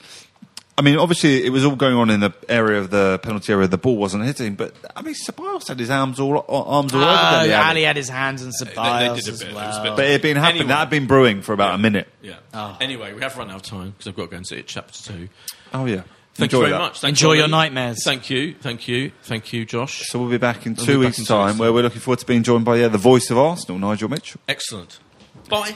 I 0.80 0.84
mean, 0.84 0.97
obviously, 0.97 1.43
it 1.43 1.49
was 1.49 1.65
all 1.65 1.75
going 1.75 1.95
on 1.95 2.11
in 2.11 2.19
the 2.19 2.32
area 2.47 2.80
of 2.80 2.91
the 2.91 3.19
penalty 3.23 3.51
area. 3.51 3.67
The 3.67 3.80
ball 3.80 3.97
wasn't 3.97 4.25
hitting, 4.25 4.53
but 4.53 4.75
I 4.95 5.01
mean, 5.01 5.15
Ceballos 5.15 5.67
had 5.67 5.80
his 5.80 5.89
arms 5.89 6.19
all 6.19 6.38
uh, 6.38 6.41
arms 6.63 6.93
all 6.93 7.01
Oh, 7.03 7.07
over 7.07 7.15
Dele 7.15 7.51
Alli. 7.51 7.53
Ah, 7.53 7.69
Alli 7.71 7.82
had 7.84 7.95
his 7.97 8.09
hands 8.09 8.43
and 8.43 8.53
they 8.59 8.65
Ceballos 8.73 9.15
did 9.15 9.28
a 9.28 9.32
as 9.32 9.39
bit. 9.39 9.47
It 9.49 9.55
a 9.55 9.82
bit- 9.84 9.95
But 9.95 10.05
it 10.05 10.11
had 10.11 10.21
been 10.21 10.38
happening. 10.38 10.61
Anyway. 10.61 10.67
That 10.67 10.78
had 10.80 10.89
been 10.91 11.07
brewing 11.07 11.41
for 11.41 11.53
about 11.53 11.73
a 11.73 11.78
minute. 11.80 12.07
Yeah. 12.21 12.36
Oh. 12.53 12.78
Anyway, 12.80 13.13
we 13.13 13.21
have 13.21 13.36
run 13.38 13.49
out 13.49 13.55
of 13.55 13.61
time 13.63 13.89
because 13.91 14.07
I've 14.07 14.15
got 14.15 14.23
to 14.25 14.28
go 14.30 14.38
and 14.38 14.45
see 14.47 14.57
it, 14.57 14.67
chapter 14.67 15.01
two. 15.13 15.30
Oh 15.73 15.86
yeah. 15.86 16.03
Thank 16.36 16.51
Enjoy 16.53 16.57
you 16.57 16.61
very 16.65 16.71
that. 16.73 16.78
much. 16.80 16.99
Thanks, 16.99 17.19
Enjoy 17.19 17.34
your 17.34 17.43
Ollie. 17.45 17.51
nightmares. 17.51 18.03
Thank 18.03 18.30
you, 18.30 18.53
thank 18.61 18.88
you, 18.88 19.11
thank 19.23 19.51
you, 19.53 19.65
Josh. 19.65 20.03
So 20.05 20.19
we'll 20.19 20.30
be 20.30 20.38
back 20.38 20.67
in 20.67 20.75
We'll 20.75 20.86
two 20.86 20.91
be 20.99 21.05
back 21.05 21.05
weeks' 21.07 21.19
in 21.19 21.25
two 21.25 21.34
weeks' 21.36 21.49
time, 21.53 21.57
where 21.57 21.73
we're 21.73 21.82
looking 21.82 22.01
forward 22.01 22.19
to 22.19 22.28
being 22.28 22.43
joined 22.43 22.65
by 22.65 22.75
yeah, 22.75 22.88
the 22.89 22.99
voice 22.99 23.32
of 23.32 23.39
Arsenal, 23.39 23.80
Nigel 23.80 24.09
Mitchell. 24.09 24.39
Excellent. 24.47 24.99
Bye. 25.49 25.75